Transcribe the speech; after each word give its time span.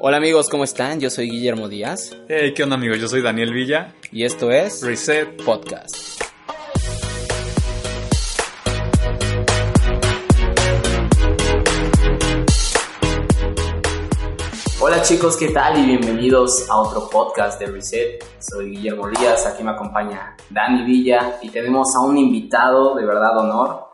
Hola 0.00 0.16
amigos, 0.18 0.48
¿cómo 0.50 0.64
están? 0.64 1.00
Yo 1.00 1.08
soy 1.08 1.30
Guillermo 1.30 1.68
Díaz. 1.68 2.16
Hey, 2.28 2.52
¿qué 2.54 2.62
onda 2.62 2.76
amigos? 2.76 2.98
Yo 2.98 3.08
soy 3.08 3.22
Daniel 3.22 3.52
Villa. 3.52 3.94
Y 4.10 4.24
esto 4.24 4.50
es 4.50 4.82
Reset 4.82 5.42
Podcast. 5.44 6.20
Hola 14.80 15.00
chicos, 15.02 15.36
¿qué 15.36 15.50
tal? 15.50 15.78
Y 15.78 15.86
bienvenidos 15.86 16.68
a 16.68 16.76
otro 16.76 17.08
podcast 17.08 17.58
de 17.60 17.66
Reset. 17.66 18.24
Soy 18.38 18.70
Guillermo 18.70 19.08
Díaz, 19.08 19.46
aquí 19.46 19.62
me 19.62 19.70
acompaña 19.70 20.36
Dani 20.50 20.84
Villa 20.84 21.38
y 21.40 21.50
tenemos 21.50 21.94
a 21.94 22.00
un 22.00 22.18
invitado 22.18 22.94
de 22.94 23.06
verdad 23.06 23.38
honor. 23.38 23.90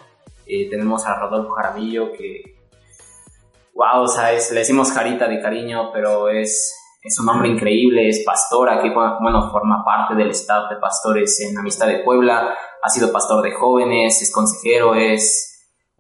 Eh, 0.47 0.69
tenemos 0.69 1.05
a 1.07 1.15
Rodolfo 1.21 1.53
Jaramillo 1.53 2.13
que, 2.13 2.60
wow, 3.75 4.07
sabes, 4.07 4.51
le 4.53 4.61
decimos 4.61 4.93
Jarita 4.93 5.29
de 5.29 5.41
cariño, 5.41 5.91
pero 5.93 6.29
es, 6.29 6.75
es 7.03 7.19
un 7.21 7.29
hombre 7.29 7.49
increíble, 7.49 8.09
es 8.09 8.23
pastor, 8.25 8.71
aquí 8.71 8.91
bueno, 8.91 9.51
forma 9.51 9.85
parte 9.85 10.15
del 10.15 10.31
staff 10.31 10.71
de 10.71 10.77
pastores 10.77 11.41
en 11.41 11.59
Amistad 11.59 11.87
de 11.87 12.01
Puebla, 12.01 12.55
ha 12.83 12.89
sido 12.89 13.13
pastor 13.13 13.43
de 13.43 13.53
jóvenes, 13.53 14.23
es 14.23 14.33
consejero, 14.33 14.95
es 14.95 15.51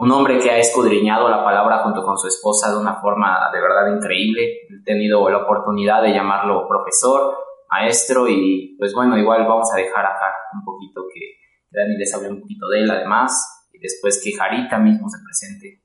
un 0.00 0.10
hombre 0.12 0.38
que 0.38 0.50
ha 0.50 0.58
escudriñado 0.58 1.28
la 1.28 1.44
palabra 1.44 1.82
junto 1.82 2.02
con 2.02 2.16
su 2.16 2.26
esposa 2.26 2.70
de 2.70 2.78
una 2.78 3.00
forma 3.02 3.50
de 3.52 3.60
verdad 3.60 3.94
increíble. 3.94 4.42
He 4.44 4.82
tenido 4.82 5.28
la 5.28 5.44
oportunidad 5.44 6.02
de 6.02 6.14
llamarlo 6.14 6.66
profesor, 6.66 7.36
maestro 7.70 8.26
y 8.26 8.76
pues 8.78 8.94
bueno, 8.94 9.18
igual 9.18 9.46
vamos 9.46 9.68
a 9.72 9.76
dejar 9.76 10.06
acá 10.06 10.32
un 10.54 10.64
poquito 10.64 11.02
que 11.12 11.36
Dani 11.70 11.98
les 11.98 12.14
hable 12.14 12.30
un 12.30 12.40
poquito 12.40 12.66
de 12.68 12.80
él 12.80 12.90
además 12.90 13.68
y 13.72 13.78
después 13.78 14.22
que 14.24 14.32
Jarita 14.32 14.78
mismo 14.78 15.06
se 15.10 15.18
presente. 15.22 15.82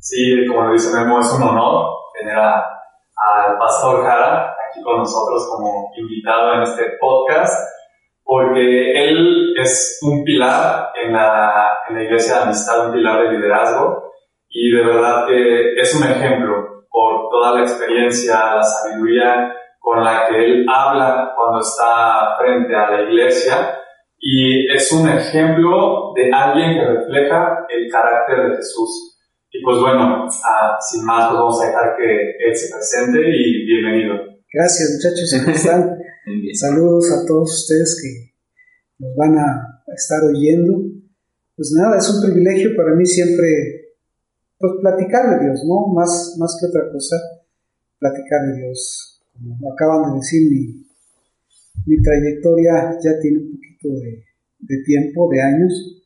Sí, 0.00 0.46
como 0.46 0.72
dice 0.72 0.96
Memo, 0.96 1.20
es 1.20 1.32
un 1.32 1.42
honor 1.42 1.86
tener 2.18 2.38
al 2.38 3.58
pastor 3.58 4.04
Jara 4.04 4.54
aquí 4.68 4.82
con 4.82 4.98
nosotros 4.98 5.48
como 5.50 5.90
invitado 5.96 6.54
en 6.54 6.62
este 6.62 6.84
podcast 7.00 7.52
porque 8.24 9.08
él 9.08 9.54
es 9.58 9.98
un 10.02 10.22
pilar 10.22 10.90
en 11.02 11.14
la, 11.14 11.78
en 11.88 11.96
la 11.96 12.02
iglesia 12.04 12.36
de 12.36 12.42
amistad, 12.42 12.86
un 12.86 12.92
pilar 12.92 13.22
de 13.22 13.32
liderazgo 13.32 14.12
y 14.48 14.70
de 14.70 14.84
verdad 14.84 15.26
que 15.26 15.74
es 15.74 15.94
un 15.94 16.08
ejemplo 16.08 16.84
por 16.90 17.30
toda 17.30 17.54
la 17.54 17.62
experiencia, 17.62 18.56
la 18.56 18.62
sabiduría 18.62 19.52
con 19.78 20.04
la 20.04 20.26
que 20.28 20.44
él 20.44 20.66
habla 20.68 21.32
cuando 21.34 21.60
está 21.60 22.36
frente 22.38 22.74
a 22.76 22.90
la 22.90 23.02
iglesia 23.02 23.78
y 24.18 24.70
es 24.74 24.92
un 24.92 25.08
ejemplo 25.08 26.12
de 26.14 26.30
alguien 26.32 26.74
que 26.74 26.84
refleja 26.84 27.64
el 27.68 27.90
carácter 27.90 28.50
de 28.50 28.56
Jesús. 28.56 29.17
Y 29.58 29.62
pues 29.64 29.80
bueno, 29.80 30.28
ah, 30.44 30.78
sin 30.78 31.04
más, 31.04 31.30
pues 31.30 31.40
vamos 31.40 31.60
a 31.60 31.66
dejar 31.66 31.96
que 31.96 32.06
él 32.46 32.56
se 32.56 32.70
presente 32.70 33.18
y 33.18 33.66
bienvenido. 33.66 34.14
Gracias 34.52 34.94
muchachos, 34.94 35.34
¿cómo 35.34 35.56
están? 35.56 35.98
Saludos 36.54 37.10
a 37.10 37.26
todos 37.26 37.62
ustedes 37.62 37.98
que 38.00 38.34
nos 39.00 39.16
van 39.16 39.36
a 39.36 39.82
estar 39.96 40.22
oyendo. 40.22 40.78
Pues 41.56 41.72
nada, 41.72 41.98
es 41.98 42.08
un 42.08 42.22
privilegio 42.22 42.70
para 42.76 42.94
mí 42.94 43.04
siempre 43.04 43.96
pues, 44.58 44.74
platicar 44.80 45.28
de 45.30 45.46
Dios, 45.46 45.64
¿no? 45.66 45.88
Más, 45.88 46.36
más 46.38 46.56
que 46.60 46.66
otra 46.68 46.92
cosa, 46.92 47.16
platicar 47.98 48.46
de 48.46 48.62
Dios. 48.62 49.20
Como 49.32 49.72
acaban 49.72 50.12
de 50.12 50.18
decir, 50.18 50.52
mi, 50.52 50.86
mi 51.84 52.00
trayectoria 52.00 52.96
ya 53.02 53.18
tiene 53.20 53.38
un 53.38 53.50
poquito 53.50 53.88
de, 53.88 54.24
de 54.60 54.82
tiempo, 54.84 55.28
de 55.32 55.42
años. 55.42 55.97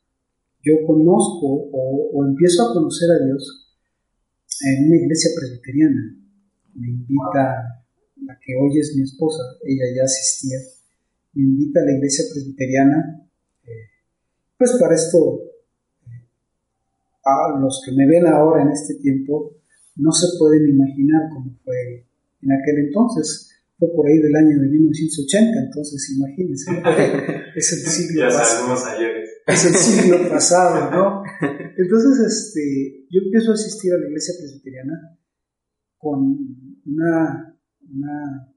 Yo 0.62 0.86
conozco 0.86 1.46
o, 1.46 2.10
o 2.12 2.26
empiezo 2.26 2.62
a 2.62 2.74
conocer 2.74 3.10
a 3.10 3.24
Dios 3.24 3.62
en 4.60 4.86
una 4.86 4.96
iglesia 4.96 5.30
presbiteriana. 5.38 6.16
Me 6.74 6.88
invita 6.88 7.82
la 8.24 8.38
que 8.38 8.54
hoy 8.56 8.78
es 8.78 8.94
mi 8.96 9.02
esposa, 9.02 9.42
ella 9.64 9.84
ya 9.96 10.04
asistía, 10.04 10.58
me 11.34 11.42
invita 11.42 11.80
a 11.80 11.84
la 11.84 11.92
iglesia 11.92 12.24
presbiteriana, 12.32 13.26
eh, 13.64 13.90
pues 14.56 14.76
para 14.80 14.94
esto, 14.94 15.40
eh, 16.06 16.28
a 17.24 17.58
los 17.58 17.82
que 17.84 17.92
me 17.92 18.06
ven 18.06 18.26
ahora 18.26 18.62
en 18.62 18.70
este 18.70 18.94
tiempo, 18.94 19.56
no 19.96 20.12
se 20.12 20.38
pueden 20.38 20.68
imaginar 20.68 21.28
cómo 21.32 21.54
fue 21.64 22.06
en 22.42 22.52
aquel 22.52 22.86
entonces. 22.86 23.48
Fue 23.78 23.88
por 23.96 24.06
ahí 24.06 24.18
del 24.18 24.34
año 24.36 24.60
de 24.60 24.68
1980, 24.68 25.58
entonces 25.58 26.10
imagínense, 26.16 26.70
es 27.56 27.72
el 27.72 27.78
siglo 27.80 28.28
pasado. 28.28 28.76
Es 29.46 29.64
el 29.64 29.74
siglo 29.74 30.28
pasado, 30.30 30.90
¿no? 30.90 31.22
Entonces, 31.76 32.26
este, 32.26 33.06
yo 33.10 33.20
empiezo 33.24 33.50
a 33.50 33.54
asistir 33.54 33.92
a 33.92 33.98
la 33.98 34.06
iglesia 34.06 34.34
presbiteriana 34.38 35.18
con 35.98 36.36
una 36.84 37.52
una 37.92 38.48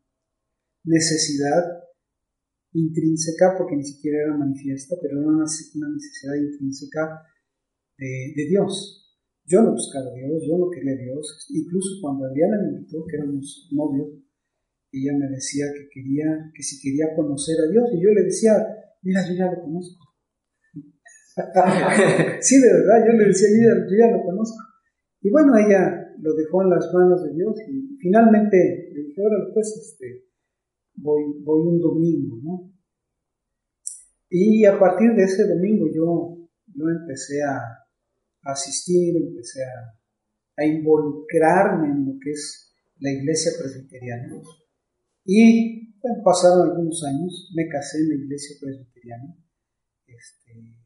necesidad 0.84 1.64
intrínseca, 2.74 3.56
porque 3.58 3.76
ni 3.76 3.84
siquiera 3.84 4.24
era 4.24 4.38
manifiesta, 4.38 4.96
pero 5.02 5.20
era 5.20 5.30
una, 5.30 5.46
necesidad 5.46 6.36
intrínseca 6.36 7.24
de, 7.98 8.46
Dios. 8.50 9.02
Yo 9.46 9.62
no 9.62 9.72
buscaba 9.72 10.10
a 10.10 10.14
Dios, 10.14 10.44
yo 10.48 10.58
no 10.58 10.70
quería 10.70 10.94
a 10.94 11.04
Dios. 11.04 11.48
Incluso 11.50 12.02
cuando 12.02 12.26
Adriana 12.26 12.58
me 12.62 12.78
invitó, 12.78 13.06
que 13.06 13.18
éramos 13.18 13.70
novios, 13.72 14.10
ella 14.92 15.14
me 15.18 15.30
decía 15.30 15.66
que 15.74 15.88
quería, 15.90 16.52
que 16.54 16.64
si 16.64 16.82
quería 16.82 17.16
conocer 17.16 17.56
a 17.60 17.72
Dios, 17.72 17.90
y 17.94 18.02
yo 18.02 18.10
le 18.12 18.24
decía, 18.24 18.54
mira, 19.02 19.26
yo 19.28 19.36
ya 19.36 19.52
lo 19.52 19.62
conozco. 19.62 20.05
sí, 22.42 22.62
de 22.62 22.74
verdad, 22.74 23.06
yo 23.06 23.14
le 23.14 23.28
decía, 23.28 23.50
yo 23.50 23.64
ya, 23.68 23.76
yo 23.90 23.98
ya 23.98 24.18
lo 24.18 24.24
conozco. 24.24 24.58
Y 25.22 25.30
bueno, 25.30 25.58
ella 25.58 26.14
lo 26.20 26.34
dejó 26.34 26.64
en 26.64 26.70
las 26.70 26.94
manos 26.94 27.24
de 27.24 27.34
Dios 27.34 27.56
y 27.68 27.98
finalmente 28.00 28.90
le 28.94 29.04
dije, 29.04 29.22
ahora 29.22 29.36
pues 29.54 29.76
este, 29.76 30.26
voy, 30.96 31.24
voy 31.44 31.68
un 31.68 31.82
domingo, 31.82 32.38
¿no? 32.42 32.72
Y 34.30 34.66
a 34.66 34.80
partir 34.80 35.12
de 35.16 35.24
ese 35.24 35.48
domingo 35.48 35.88
yo, 35.94 36.48
yo 36.74 36.90
empecé 36.90 37.44
a, 37.44 37.62
asistir, 38.44 39.16
empecé 39.18 39.64
a, 39.64 40.66
involucrarme 40.66 41.88
en 41.88 42.06
lo 42.06 42.20
que 42.22 42.32
es 42.32 42.72
la 43.00 43.12
iglesia 43.12 43.52
presbiteriana. 43.60 44.42
Y 45.26 45.96
pasaron 46.24 46.70
algunos 46.70 47.04
años, 47.04 47.52
me 47.56 47.68
casé 47.68 47.98
en 47.98 48.10
la 48.10 48.16
iglesia 48.16 48.56
presbiteriana. 48.62 49.36
Este, 50.06 50.85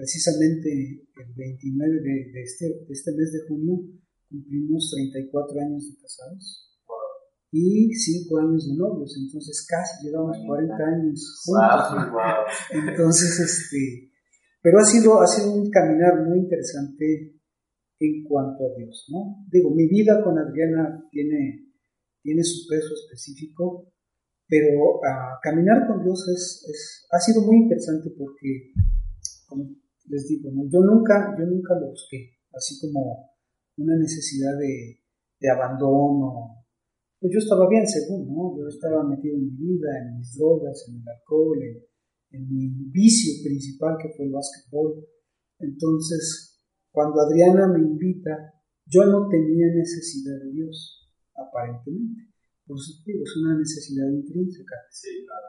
precisamente 0.00 1.04
el 1.12 1.34
29 1.36 2.00
de, 2.00 2.42
este, 2.42 2.64
de 2.88 2.88
este 2.88 3.12
mes 3.12 3.32
de 3.32 3.40
junio 3.46 3.84
cumplimos 4.30 4.90
34 4.96 5.60
años 5.60 5.92
de 5.92 6.00
casados 6.00 6.70
y 7.52 7.92
5 7.92 8.38
años 8.38 8.66
de 8.66 8.76
novios, 8.78 9.14
entonces 9.20 9.66
casi 9.68 10.06
llevamos 10.06 10.38
40 10.46 10.74
años 10.74 11.42
juntos. 11.44 12.14
Entonces, 12.88 13.40
este, 13.40 14.12
pero 14.62 14.78
ha 14.78 14.84
sido, 14.84 15.20
ha 15.20 15.26
sido 15.26 15.52
un 15.52 15.68
caminar 15.68 16.24
muy 16.24 16.38
interesante 16.38 17.34
en 17.98 18.22
cuanto 18.22 18.64
a 18.64 18.78
Dios, 18.78 19.04
¿no? 19.10 19.44
Digo, 19.50 19.74
mi 19.74 19.88
vida 19.88 20.22
con 20.22 20.38
Adriana 20.38 21.04
tiene, 21.10 21.74
tiene 22.22 22.44
su 22.44 22.68
peso 22.68 22.94
específico, 22.94 23.92
pero 24.46 25.00
caminar 25.42 25.88
con 25.88 26.04
Dios 26.04 26.28
es, 26.28 26.64
es, 26.70 27.06
ha 27.10 27.18
sido 27.18 27.42
muy 27.42 27.56
interesante 27.56 28.10
porque, 28.16 28.72
como 29.48 29.79
les 30.10 30.26
digo, 30.28 30.50
¿no? 30.52 30.68
yo, 30.68 30.80
nunca, 30.80 31.34
yo 31.38 31.46
nunca 31.46 31.78
lo 31.78 31.90
busqué, 31.90 32.36
así 32.52 32.78
como 32.80 33.30
una 33.78 33.96
necesidad 33.96 34.58
de, 34.58 35.00
de 35.40 35.50
abandono. 35.50 36.60
Pues 37.18 37.32
yo 37.32 37.38
estaba 37.38 37.68
bien 37.68 37.86
según, 37.86 38.32
¿no? 38.32 38.56
Yo 38.56 38.68
estaba 38.68 39.04
metido 39.04 39.36
en 39.36 39.44
mi 39.44 39.56
vida, 39.56 39.88
en 40.02 40.18
mis 40.18 40.36
drogas, 40.36 40.86
en 40.88 41.00
el 41.00 41.08
alcohol, 41.08 41.58
en, 42.30 42.48
mi 42.48 42.68
vicio 42.90 43.42
principal 43.42 43.96
que 44.00 44.10
fue 44.16 44.26
el 44.26 44.32
básquetbol. 44.32 45.04
Entonces, 45.58 46.62
cuando 46.90 47.20
Adriana 47.20 47.68
me 47.68 47.80
invita, 47.80 48.54
yo 48.86 49.04
no 49.04 49.28
tenía 49.28 49.66
necesidad 49.74 50.38
de 50.44 50.52
Dios, 50.52 51.10
aparentemente. 51.34 52.30
Por 52.66 52.76
eso 52.78 53.02
digo, 53.04 53.24
es 53.24 53.36
una 53.36 53.58
necesidad 53.58 54.08
intrínseca. 54.08 54.76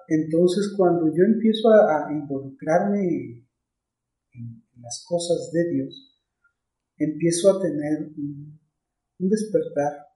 Entonces, 0.08 0.74
cuando 0.76 1.08
yo 1.08 1.24
empiezo 1.24 1.70
a, 1.70 2.12
involucrarme 2.12 3.46
las 4.82 5.06
cosas 5.08 5.52
de 5.52 5.70
Dios, 5.72 6.12
empiezo 6.98 7.52
a 7.52 7.62
tener 7.62 8.14
un, 8.18 8.60
despertar, 9.20 10.08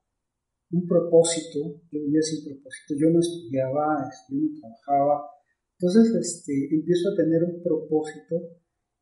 un 0.70 0.86
propósito, 0.86 1.82
yo 1.90 2.00
vivía 2.00 2.22
sin 2.22 2.44
propósito, 2.44 2.94
yo 2.98 3.10
no 3.10 3.20
estudiaba, 3.20 4.08
este, 4.10 4.34
yo 4.34 4.42
no 4.42 4.60
trabajaba, 4.60 5.30
entonces 5.78 6.14
este, 6.14 6.74
empiezo 6.74 7.10
a 7.10 7.16
tener 7.16 7.44
un 7.44 7.62
propósito 7.62 8.34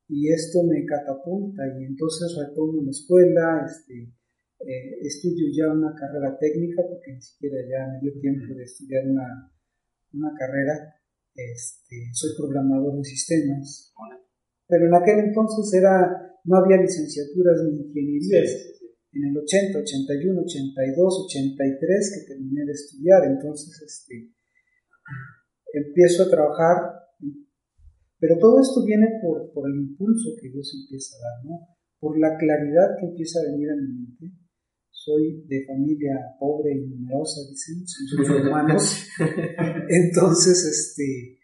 y 0.08 0.30
esto 0.32 0.62
me 0.64 0.84
catapulta 0.84 1.62
y 1.78 1.84
entonces 1.84 2.36
retomo 2.36 2.82
la 2.82 2.90
escuela, 2.90 3.64
este, 3.64 4.12
eh, 4.60 4.96
estudio 5.00 5.46
ya 5.56 5.72
una 5.72 5.94
carrera 5.94 6.36
técnica 6.38 6.82
porque 6.88 7.12
ni 7.12 7.20
siquiera 7.20 7.56
ya 7.68 7.92
me 7.92 8.00
dio 8.00 8.20
tiempo 8.20 8.54
de 8.54 8.64
estudiar 8.64 9.04
una, 9.06 9.52
una 10.12 10.32
carrera, 10.38 10.94
este, 11.34 12.10
soy 12.12 12.30
programador 12.36 12.96
de 12.96 13.04
sistemas, 13.04 13.92
pero 14.66 14.86
en 14.86 14.94
aquel 14.94 15.18
entonces 15.20 15.72
era 15.74 16.24
no 16.44 16.56
había 16.56 16.76
licenciaturas 16.76 17.62
ni 17.64 17.88
ingenierías. 17.88 18.74
en 19.12 19.24
el 19.30 19.38
80, 19.38 19.78
81, 19.78 20.40
82, 20.42 21.26
83 21.26 22.12
que 22.14 22.34
terminé 22.34 22.64
de 22.66 22.72
estudiar. 22.72 23.24
Entonces, 23.24 23.80
este, 23.80 24.34
empiezo 25.72 26.24
a 26.24 26.30
trabajar, 26.30 26.76
pero 28.18 28.38
todo 28.38 28.60
esto 28.60 28.84
viene 28.84 29.06
por, 29.22 29.52
por 29.52 29.70
el 29.70 29.76
impulso 29.76 30.30
que 30.40 30.50
Dios 30.50 30.68
empieza 30.82 31.16
a 31.16 31.20
dar, 31.20 31.44
¿no? 31.46 31.74
por 32.04 32.18
la 32.18 32.36
claridad 32.36 32.96
que 33.00 33.06
empieza 33.06 33.40
a 33.40 33.50
venir 33.50 33.70
a 33.70 33.76
mi 33.76 33.88
mente. 33.88 34.36
Soy 34.90 35.42
de 35.48 35.64
familia 35.66 36.36
pobre 36.38 36.72
y 36.72 36.86
numerosa, 36.86 37.40
dicen, 37.48 37.86
son 37.86 38.06
sus 38.06 38.28
hermanos. 38.36 39.06
Entonces, 39.88 40.64
este, 40.64 41.38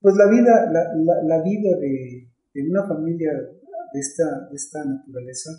pues 0.00 0.16
la 0.16 0.28
vida, 0.28 0.70
la, 0.72 0.82
la, 1.22 1.42
vida 1.42 1.78
de, 1.78 2.28
de, 2.54 2.70
una 2.70 2.86
familia 2.86 3.32
de 3.32 4.00
esta, 4.00 4.48
de 4.48 4.56
esta 4.56 4.84
naturaleza 4.84 5.50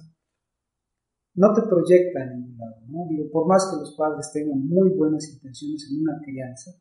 no 1.35 1.53
te 1.53 1.67
proyecta 1.67 2.23
a 2.23 2.31
ningún 2.31 2.57
lado, 2.57 2.81
¿no? 2.87 3.29
Por 3.29 3.47
más 3.47 3.67
que 3.69 3.77
los 3.77 3.93
padres 3.97 4.31
tengan 4.31 4.65
muy 4.65 4.89
buenas 4.95 5.27
intenciones 5.27 5.85
en 5.91 6.01
una 6.01 6.19
crianza, 6.23 6.71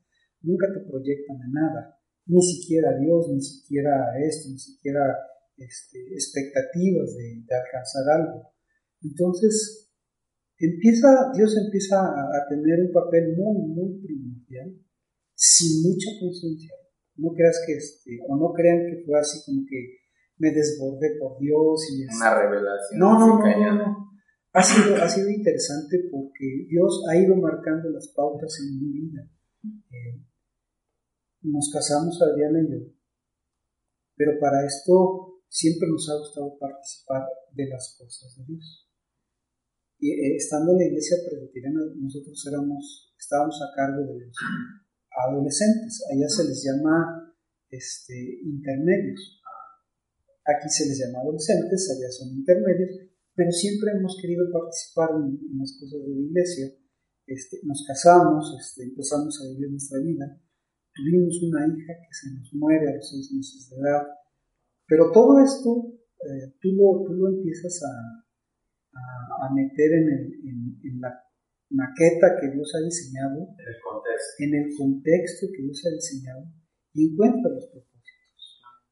nunca 0.42 0.68
te 0.72 0.88
proyectan 0.88 1.42
a 1.42 1.48
nada, 1.50 1.98
ni 2.26 2.40
siquiera 2.40 2.90
a 2.90 2.98
Dios, 2.98 3.28
ni 3.30 3.42
siquiera 3.42 4.12
a 4.12 4.18
esto, 4.22 4.50
ni 4.50 4.58
siquiera 4.58 5.02
este, 5.56 5.98
expectativas 6.14 7.16
de, 7.16 7.44
alcanzar 7.50 8.20
algo. 8.20 8.54
Entonces, 9.02 9.90
empieza, 10.56 11.32
Dios 11.34 11.56
empieza 11.56 11.98
a, 11.98 12.46
tener 12.48 12.80
un 12.80 12.92
papel 12.92 13.34
muy, 13.36 13.58
muy 13.66 14.00
primordial, 14.06 14.78
sin 15.34 15.82
mucha 15.82 16.10
conciencia. 16.20 16.72
No 17.16 17.32
creas 17.34 17.60
que, 17.66 17.74
este, 17.74 18.18
o 18.28 18.36
no 18.36 18.52
crean 18.52 18.86
que 18.86 19.04
fue 19.04 19.18
así 19.18 19.44
como 19.44 19.66
que 19.68 20.03
me 20.38 20.50
desbordé 20.50 21.16
por 21.18 21.38
Dios 21.38 21.90
y 21.90 22.04
una 22.04 22.40
revelación. 22.40 22.98
No, 22.98 23.18
no, 23.18 23.38
no, 23.38 23.74
no, 23.74 24.10
Ha 24.52 24.62
sido, 24.62 24.96
ha 24.96 25.08
sido 25.08 25.30
interesante 25.30 26.08
porque 26.10 26.66
Dios 26.68 27.04
ha 27.08 27.16
ido 27.16 27.36
marcando 27.36 27.90
las 27.90 28.08
pautas 28.08 28.58
en 28.60 28.78
mi 28.78 28.92
vida. 28.92 29.30
Eh, 29.90 30.20
nos 31.42 31.70
casamos 31.72 32.20
Adriana 32.22 32.60
y 32.62 32.72
yo, 32.72 32.78
pero 34.16 34.38
para 34.40 34.64
esto 34.66 35.42
siempre 35.48 35.88
nos 35.88 36.08
ha 36.10 36.18
gustado 36.18 36.58
participar 36.58 37.22
de 37.52 37.68
las 37.68 37.96
cosas 37.98 38.36
de 38.36 38.44
Dios. 38.44 38.90
Y 39.98 40.10
eh, 40.10 40.36
estando 40.36 40.72
en 40.72 40.78
la 40.78 40.86
iglesia 40.86 41.16
presbiteriana, 41.24 41.80
nosotros 41.96 42.44
éramos, 42.50 43.14
estábamos 43.18 43.60
a 43.62 43.74
cargo 43.76 44.02
de 44.02 44.26
los 44.26 44.36
adolescentes, 45.28 46.04
allá 46.12 46.28
se 46.28 46.44
les 46.44 46.64
llama 46.64 47.34
este, 47.70 48.40
intermedios. 48.42 49.40
Aquí 50.46 50.68
se 50.68 50.86
les 50.86 50.98
llama 50.98 51.20
adolescentes, 51.20 51.90
allá 51.90 52.10
son 52.10 52.28
intermedios, 52.36 52.90
pero 53.34 53.50
siempre 53.50 53.90
hemos 53.96 54.16
querido 54.20 54.44
participar 54.52 55.10
en, 55.16 55.58
las 55.58 55.72
cosas 55.80 56.00
de 56.02 56.14
la 56.14 56.20
iglesia. 56.20 56.66
Este, 57.26 57.60
nos 57.64 57.84
casamos, 57.86 58.54
este, 58.60 58.84
empezamos 58.84 59.40
a 59.40 59.48
vivir 59.48 59.70
nuestra 59.70 59.98
vida 60.00 60.44
Tuvimos 60.94 61.42
una 61.42 61.66
hija 61.66 61.92
que 61.98 62.14
se 62.14 62.30
nos 62.38 62.54
muere 62.54 62.88
a 62.88 62.94
los 62.94 63.10
seis 63.10 63.32
meses 63.34 63.68
de 63.68 63.76
edad. 63.82 64.06
Pero 64.86 65.10
todo 65.10 65.42
esto 65.42 65.90
eh, 66.22 66.54
tú, 66.60 66.70
lo, 66.70 67.02
tú 67.04 67.14
lo 67.14 67.28
empiezas 67.34 67.82
a, 67.82 69.44
a, 69.44 69.52
meter 69.52 69.90
en, 69.92 70.08
el, 70.08 70.78
en, 70.84 71.00
la 71.00 71.10
maqueta 71.70 72.38
que 72.40 72.48
Dios 72.54 72.70
ha 72.76 72.84
diseñado, 72.84 73.42
en 73.42 73.66
el 73.66 73.80
contexto, 73.82 74.34
en 74.38 74.54
el 74.54 74.76
contexto 74.76 75.46
que 75.52 75.62
Dios 75.64 75.82
ha 75.84 75.90
diseñado, 75.90 76.46
y 76.92 77.10
encuentra 77.10 77.50
los 77.50 77.66
propósitos. 77.66 77.93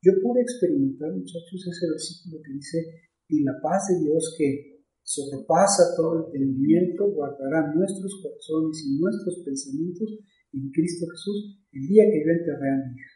Yo 0.02 0.12
pude 0.20 0.42
experimentar, 0.42 1.12
muchachos, 1.14 1.62
ese 1.62 1.86
versículo 1.86 2.42
que 2.42 2.52
dice, 2.52 2.78
y 3.28 3.44
la 3.44 3.54
paz 3.62 3.86
de 3.88 4.02
Dios 4.02 4.34
que 4.36 4.82
sobrepasa 5.02 5.94
todo 5.96 6.26
entendimiento, 6.26 7.06
guardará 7.12 7.72
nuestros 7.72 8.20
corazones 8.22 8.82
y 8.84 8.98
nuestros 8.98 9.44
pensamientos 9.44 10.10
en 10.52 10.70
Cristo 10.70 11.06
Jesús 11.06 11.58
el 11.72 11.86
día 11.86 12.04
que 12.10 12.18
yo 12.18 12.30
enterré 12.30 12.68
a 12.70 12.82
mi 12.82 12.98
hija. 12.98 13.12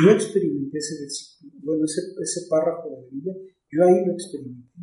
Yo 0.00 0.10
experimenté 0.12 0.78
ese 0.78 1.00
versículo, 1.00 1.52
bueno, 1.62 1.84
ese, 1.84 2.00
ese 2.20 2.46
párrafo 2.48 2.88
de 2.88 2.96
la 2.96 3.08
Biblia, 3.10 3.34
yo 3.70 3.84
ahí 3.84 4.06
lo 4.06 4.12
experimenté. 4.12 4.80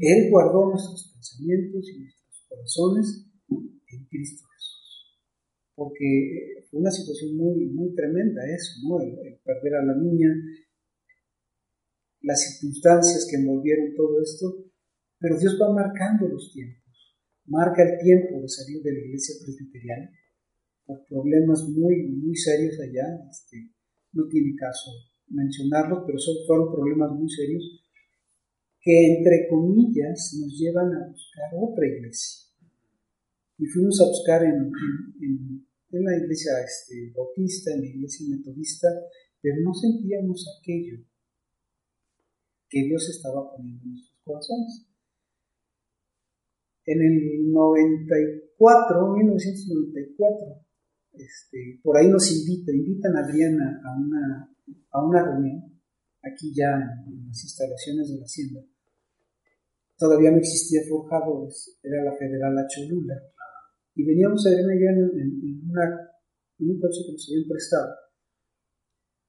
Él 0.00 0.30
guardó 0.30 0.70
nuestros 0.70 1.12
pensamientos 1.12 1.88
y 1.88 2.00
nuestros 2.00 2.46
corazones 2.48 3.26
en 3.48 4.04
Cristo 4.06 4.46
Jesús. 4.48 4.79
Porque 5.80 6.60
fue 6.68 6.80
una 6.80 6.90
situación 6.90 7.38
muy, 7.38 7.64
muy 7.70 7.94
tremenda 7.94 8.42
eso, 8.44 8.86
¿no? 8.86 9.00
El, 9.00 9.40
perder 9.42 9.74
a 9.76 9.86
la 9.86 9.96
niña, 9.96 10.28
las 12.20 12.38
circunstancias 12.44 13.26
que 13.30 13.36
envolvieron 13.36 13.94
todo 13.96 14.20
esto, 14.20 14.66
pero 15.18 15.38
Dios 15.38 15.56
va 15.60 15.72
marcando 15.72 16.28
los 16.28 16.52
tiempos 16.52 16.80
marca 17.50 17.82
el 17.82 17.98
tiempo 17.98 18.40
de 18.40 18.48
salir 18.48 18.82
de 18.82 18.92
la 18.92 19.00
iglesia 19.00 19.34
presbiteriana 19.42 20.10
por 20.86 21.04
problemas 21.06 21.68
muy, 21.68 22.08
muy 22.08 22.34
serios 22.34 22.78
allá. 22.80 23.06
Este, 23.28 23.70
no 24.12 24.26
tiene 24.28 24.54
caso 24.56 24.90
mencionarlos, 25.28 26.04
pero 26.06 26.18
son, 26.18 26.36
fueron 26.46 26.72
problemas 26.72 27.10
muy 27.12 27.28
serios 27.28 27.62
que, 28.80 29.16
entre 29.16 29.46
comillas, 29.48 30.36
nos 30.40 30.58
llevan 30.58 30.94
a 30.94 31.08
buscar 31.08 31.50
otra 31.60 31.86
iglesia. 31.86 32.48
Y 33.58 33.66
fuimos 33.66 34.00
a 34.00 34.08
buscar 34.08 34.42
en, 34.44 34.72
la 35.90 36.16
iglesia 36.16 36.52
este, 36.64 37.12
bautista, 37.14 37.72
en 37.74 37.80
la 37.80 37.86
iglesia 37.86 38.26
metodista, 38.28 38.88
pero 39.40 39.56
no 39.62 39.74
sentíamos 39.74 40.46
aquello 40.60 41.04
que 42.68 42.82
Dios 42.84 43.08
estaba 43.10 43.50
poniendo 43.50 43.84
en 43.84 43.90
nuestros 43.90 44.20
corazones 44.22 44.90
en 46.86 47.02
el 47.02 47.52
94, 47.52 49.12
1994, 49.14 50.66
este, 51.12 51.80
por 51.82 51.96
ahí 51.96 52.08
nos 52.08 52.30
invita, 52.32 52.72
invitan 52.72 53.16
a 53.16 53.20
Adriana 53.20 53.80
a 53.84 53.96
una, 53.96 54.56
a 54.90 55.06
una 55.06 55.22
reunión, 55.24 55.80
aquí 56.22 56.52
ya 56.54 56.74
en, 57.06 57.28
las 57.28 57.42
instalaciones 57.44 58.08
de 58.08 58.18
la 58.18 58.24
hacienda. 58.24 58.60
Todavía 59.96 60.30
no 60.30 60.38
existía 60.38 60.80
Forjadores, 60.88 61.78
era 61.82 62.02
la 62.02 62.16
Federal 62.16 62.54
La 62.54 62.66
Cholula. 62.66 63.14
Y 64.00 64.04
veníamos 64.06 64.46
Adriana 64.46 64.74
y 64.74 64.80
yo 64.80 64.86
en, 64.88 65.02
un 66.70 66.80
coche 66.80 67.00
que 67.04 67.12
nos 67.12 67.28
habían 67.28 67.48
prestado. 67.48 67.94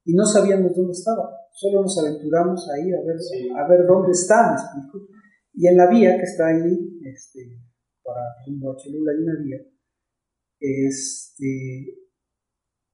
Y 0.05 0.15
no 0.15 0.25
sabíamos 0.25 0.73
dónde 0.73 0.93
estaba, 0.93 1.29
solo 1.51 1.81
nos 1.81 1.97
aventuramos 1.99 2.69
ahí 2.71 2.93
a 2.93 3.01
ver, 3.03 3.17
a 3.57 3.67
ver 3.67 3.85
dónde 3.85 4.11
está, 4.11 4.47
me 4.47 4.53
explico. 4.53 5.09
Y 5.53 5.67
en 5.67 5.75
la 5.75 5.89
vía 5.89 6.15
que 6.15 6.23
está 6.23 6.47
ahí, 6.47 7.01
este, 7.03 7.59
para 8.01 8.21
rumbo 8.47 8.71
a 8.71 8.77
Cholula, 8.77 9.11
hay 9.11 9.17
una 9.23 9.35
vía, 9.43 9.57
este, 10.57 11.97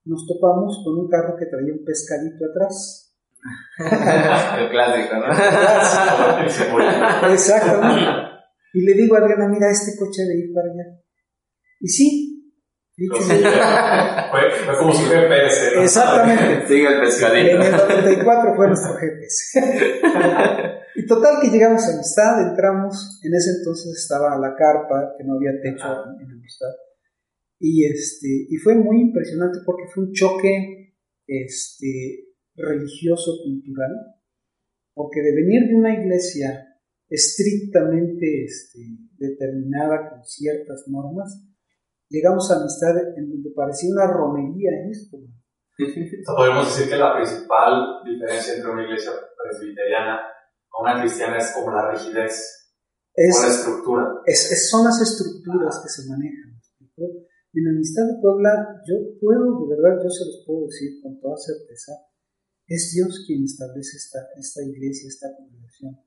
nos 0.05 0.25
topamos 0.25 0.81
con 0.83 0.97
un 0.97 1.07
carro 1.07 1.35
que 1.37 1.45
traía 1.45 1.73
un 1.73 1.85
pescadito 1.85 2.43
atrás. 2.45 3.15
El 4.57 4.71
clásico, 4.71 5.15
¿no? 5.15 5.27
Exactamente. 7.33 8.11
Y 8.73 8.81
le 8.81 8.93
digo 8.93 9.15
a 9.15 9.19
Adriana, 9.19 9.47
mira, 9.47 9.69
este 9.69 9.95
coche 9.95 10.23
de 10.23 10.39
ir 10.39 10.51
para 10.53 10.71
allá. 10.71 11.05
Y 11.79 11.87
sí, 11.87 12.53
dicho 12.95 13.21
fue, 13.21 13.35
fue, 14.65 14.77
como 14.79 14.93
su 14.93 15.05
GPS. 15.05 15.81
Exactamente. 15.83 16.67
Sigue 16.67 16.87
el 16.87 17.01
pescadito. 17.01 17.55
En 17.55 17.61
el 17.61 17.71
94 17.71 18.55
fue 18.55 18.67
nuestro 18.67 18.95
GPS. 18.95 19.59
Y 20.95 21.05
total 21.05 21.35
que 21.39 21.49
llegamos 21.49 21.83
a 21.85 21.93
Amistad, 21.93 22.49
entramos, 22.49 23.21
en 23.23 23.31
ese 23.35 23.51
entonces 23.59 23.99
estaba 23.99 24.35
la 24.39 24.55
carpa, 24.55 25.13
que 25.15 25.23
no 25.23 25.35
había 25.35 25.61
techo 25.61 25.85
en 26.19 26.31
Amistad. 26.31 26.73
Y, 27.59 27.85
este, 27.85 28.27
y 28.49 28.57
fue 28.57 28.73
muy 28.73 29.01
impresionante 29.01 29.59
porque 29.63 29.83
fue 29.93 30.05
un 30.05 30.13
choque 30.13 30.95
este, 31.27 32.33
religioso-cultural, 32.55 33.91
porque 34.95 35.21
de 35.21 35.35
venir 35.35 35.67
de 35.67 35.75
una 35.75 35.93
iglesia 35.93 36.67
estrictamente 37.09 38.43
este, 38.43 38.79
determinada 39.17 40.09
con 40.09 40.25
ciertas 40.25 40.83
normas, 40.87 41.46
llegamos 42.09 42.49
a 42.51 42.59
Amistad 42.59 42.97
en 43.15 43.29
donde 43.29 43.51
parecía 43.55 43.89
una 43.91 44.07
romería 44.07 44.71
esto. 44.89 45.17
podemos 46.25 46.65
decir 46.65 46.89
que 46.89 46.97
la 46.97 47.15
principal 47.15 48.01
diferencia 48.03 48.55
entre 48.55 48.71
una 48.71 48.83
iglesia 48.83 49.11
presbiteriana 49.37 50.19
una 50.79 51.01
cristiana 51.01 51.37
es 51.37 51.51
como 51.53 51.71
la 51.71 51.91
rigidez 51.91 52.69
es, 53.13 53.37
o 53.37 53.41
la 53.41 53.47
estructura. 53.47 54.03
Es, 54.25 54.69
son 54.69 54.85
las 54.85 55.01
estructuras 55.01 55.81
que 55.81 55.89
se 55.89 56.07
manejan. 56.09 56.53
En 57.53 57.63
la 57.63 57.71
amistad 57.71 58.03
de 58.05 58.21
Puebla, 58.21 58.81
yo 58.85 58.95
puedo, 59.19 59.65
de 59.65 59.75
verdad, 59.75 60.03
yo 60.03 60.09
se 60.09 60.25
los 60.25 60.43
puedo 60.45 60.67
decir 60.67 61.01
con 61.01 61.19
toda 61.19 61.35
certeza, 61.37 61.93
es 62.67 62.91
Dios 62.93 63.23
quien 63.25 63.43
establece 63.43 63.97
esta, 63.97 64.19
esta 64.37 64.61
iglesia, 64.61 65.07
esta 65.07 65.35
congregación. 65.35 65.97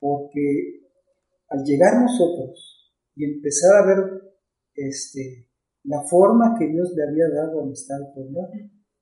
Porque 0.00 0.88
al 1.48 1.62
llegar 1.62 2.00
nosotros 2.00 2.92
y 3.14 3.24
empezar 3.24 3.76
a 3.76 3.86
ver 3.86 4.29
este, 4.86 5.48
la 5.84 6.02
forma 6.02 6.56
que 6.58 6.68
Dios 6.68 6.92
le 6.94 7.02
había 7.04 7.28
dado 7.28 7.60
a 7.60 7.64
Amistad 7.64 7.98
de 7.98 8.14
Puebla, 8.14 8.48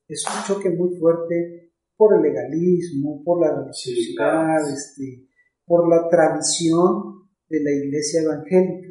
es 0.07 0.25
un 0.27 0.45
choque 0.47 0.71
muy 0.71 0.97
fuerte 0.99 1.73
por 1.97 2.15
el 2.15 2.23
legalismo, 2.23 3.23
por 3.25 3.41
la 3.41 3.61
religiosidad, 3.61 4.71
este, 4.73 5.29
por 5.67 5.89
la 5.89 6.09
tradición 6.09 7.29
de 7.49 7.63
la 7.63 7.71
iglesia 7.73 8.23
evangélica. 8.23 8.89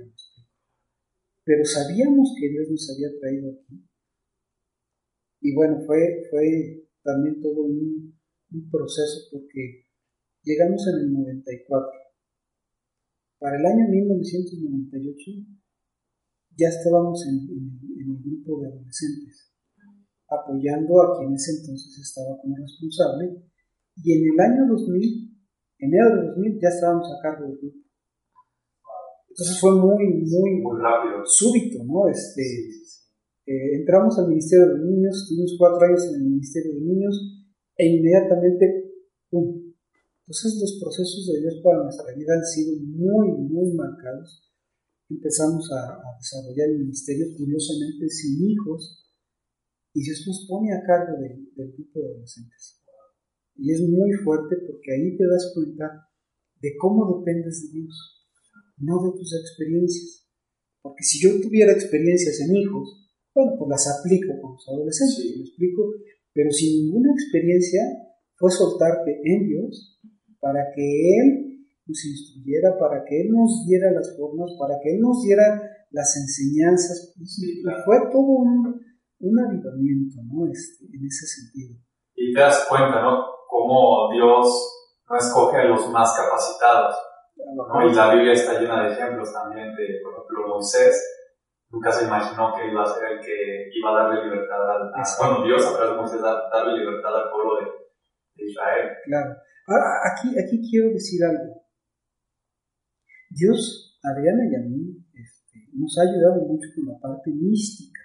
Pero 1.43 1.63
sabíamos 1.63 2.35
que 2.39 2.49
Dios 2.49 2.67
nos 2.69 2.89
había 2.93 3.19
traído 3.19 3.51
aquí. 3.51 3.87
Y 5.41 5.55
bueno, 5.55 5.79
fue, 5.85 6.23
fue 6.29 6.87
también 7.03 7.41
todo 7.41 7.63
un, 7.63 8.17
proceso 8.71 9.27
porque 9.31 9.85
llegamos 10.43 10.85
en 10.87 11.05
el 11.05 11.13
94. 11.13 11.91
Para 13.39 13.57
el 13.57 13.65
año 13.65 13.87
1998 13.89 15.31
ya 16.57 16.67
estábamos 16.67 17.25
en, 17.27 17.47
en 17.47 18.05
el 18.11 18.23
grupo 18.23 18.61
de 18.61 18.67
adolescentes, 18.67 19.53
apoyando 20.27 21.01
a 21.01 21.17
quien 21.17 21.33
ese 21.33 21.61
entonces 21.61 21.97
estaba 21.99 22.37
como 22.41 22.57
responsable. 22.57 23.43
Y 24.03 24.13
en 24.13 24.33
el 24.33 24.39
año 24.39 24.67
2000 24.67 25.27
enero 25.79 26.15
de 26.15 26.27
2000 26.33 26.59
ya 26.61 26.69
estábamos 26.69 27.07
a 27.11 27.21
cargo 27.21 27.47
del 27.47 27.57
grupo. 27.57 27.77
Entonces 29.29 29.59
fue 29.59 29.71
muy, 29.75 30.25
muy, 30.25 30.51
muy 30.61 30.81
rápido. 30.81 31.21
súbito, 31.25 31.83
¿no? 31.85 32.09
Este, 32.09 32.41
eh, 33.45 33.79
entramos 33.79 34.17
al 34.17 34.29
Ministerio 34.29 34.73
de 34.73 34.85
Niños, 34.85 35.25
tuvimos 35.29 35.55
cuatro 35.59 35.85
años 35.85 36.03
en 36.09 36.15
el 36.15 36.23
Ministerio 36.29 36.73
de 36.73 36.81
Niños 36.81 37.15
e 37.77 37.85
inmediatamente, 37.85 38.65
¡pum! 39.29 39.61
Entonces 40.25 40.59
los 40.59 40.79
procesos 40.81 41.27
de 41.31 41.41
Dios 41.41 41.61
para 41.63 41.83
nuestra 41.83 42.13
vida 42.15 42.33
han 42.33 42.43
sido 42.43 42.81
muy, 42.81 43.31
muy 43.37 43.71
marcados. 43.75 44.43
Empezamos 45.09 45.69
a, 45.71 46.03
desarrollar 46.19 46.69
el 46.69 46.79
ministerio 46.79 47.27
curiosamente 47.37 48.09
sin 48.09 48.49
hijos 48.49 49.05
y 49.93 50.03
Dios 50.03 50.23
nos 50.27 50.45
pone 50.47 50.73
a 50.73 50.83
cargo 50.83 51.17
del 51.21 51.71
grupo 51.73 51.99
de 51.99 52.05
adolescentes. 52.07 52.81
Y 53.55 53.71
es 53.71 53.81
muy 53.81 54.11
fuerte 54.23 54.57
porque 54.67 54.93
ahí 54.93 55.17
te 55.17 55.25
das 55.25 55.51
cuenta 55.53 56.07
de 56.61 56.75
cómo 56.77 57.19
dependes 57.19 57.63
de 57.63 57.79
Dios, 57.79 58.27
no 58.77 59.01
de 59.03 59.17
tus 59.17 59.33
experiencias. 59.33 60.27
Porque 60.81 61.03
si 61.03 61.21
yo 61.21 61.41
tuviera 61.41 61.71
experiencias 61.71 62.39
en 62.41 62.55
hijos, 62.55 63.09
bueno, 63.33 63.53
pues 63.57 63.69
las 63.69 63.87
aplico 63.87 64.33
con 64.41 64.53
los 64.53 64.67
adolescentes, 64.67 65.37
lo 65.37 65.43
explico, 65.43 65.93
pero 66.33 66.51
sin 66.51 66.85
ninguna 66.85 67.11
experiencia 67.13 67.81
fue 68.35 68.51
soltarte 68.51 69.19
en 69.23 69.47
Dios 69.47 69.99
para 70.39 70.61
que 70.75 71.19
Él 71.19 71.46
nos 71.87 72.05
instruyera, 72.05 72.77
para 72.77 73.03
que 73.05 73.21
Él 73.21 73.31
nos 73.31 73.65
diera 73.65 73.91
las 73.91 74.15
formas, 74.17 74.51
para 74.59 74.75
que 74.83 74.95
Él 74.95 75.01
nos 75.01 75.23
diera 75.23 75.61
las 75.91 76.15
enseñanzas. 76.17 77.13
Y 77.15 77.63
fue 77.85 77.97
todo 78.11 78.21
un, 78.21 78.81
un 79.19 79.39
avivamiento, 79.39 80.21
¿no? 80.27 80.45
Este, 80.51 80.85
en 80.85 81.05
ese 81.05 81.25
sentido. 81.25 81.79
Y 82.15 82.33
te 82.33 82.39
das 82.41 82.65
cuenta, 82.69 83.01
¿no? 83.01 83.37
cómo 83.47 84.11
Dios 84.11 84.45
no 85.09 85.17
escoge 85.17 85.57
a 85.57 85.65
los 85.65 85.89
más 85.89 86.13
capacitados. 86.15 86.95
Y 87.35 87.95
la 87.95 88.13
Biblia 88.13 88.33
está 88.33 88.59
llena 88.59 88.83
de 88.83 88.93
ejemplos 88.93 89.31
también 89.33 89.75
de, 89.75 89.99
por 90.03 90.13
ejemplo, 90.13 90.47
Moisés. 90.55 91.13
Nunca 91.69 91.91
se 91.91 92.05
imaginó 92.05 92.53
que 92.55 92.67
iba 92.67 92.83
a 92.83 92.85
ser 92.85 93.11
el 93.11 93.19
que 93.19 93.69
iba 93.73 93.91
a 93.91 94.03
darle 94.03 94.23
libertad 94.25 94.71
al, 94.71 94.91
bueno, 95.19 95.45
Dios 95.45 95.65
a 95.65 95.75
través 95.75 95.91
de 95.91 95.97
Moisés 95.97 96.21
darle 96.21 96.79
libertad 96.79 97.15
al 97.15 97.29
pueblo 97.29 97.55
de, 97.59 98.45
Israel. 98.45 98.89
Claro. 99.05 99.35
Ahora, 99.67 99.85
aquí, 100.11 100.29
aquí 100.39 100.61
quiero 100.69 100.89
decir 100.89 101.19
algo. 101.25 101.56
Dios, 103.29 103.99
Adriana 104.03 104.43
y 104.51 104.55
a 104.55 104.59
mí, 104.67 105.05
este, 105.13 105.69
nos 105.73 105.97
ha 105.97 106.03
ayudado 106.03 106.45
mucho 106.47 106.69
con 106.75 106.85
la 106.87 106.99
parte 106.99 107.31
mística. 107.31 108.01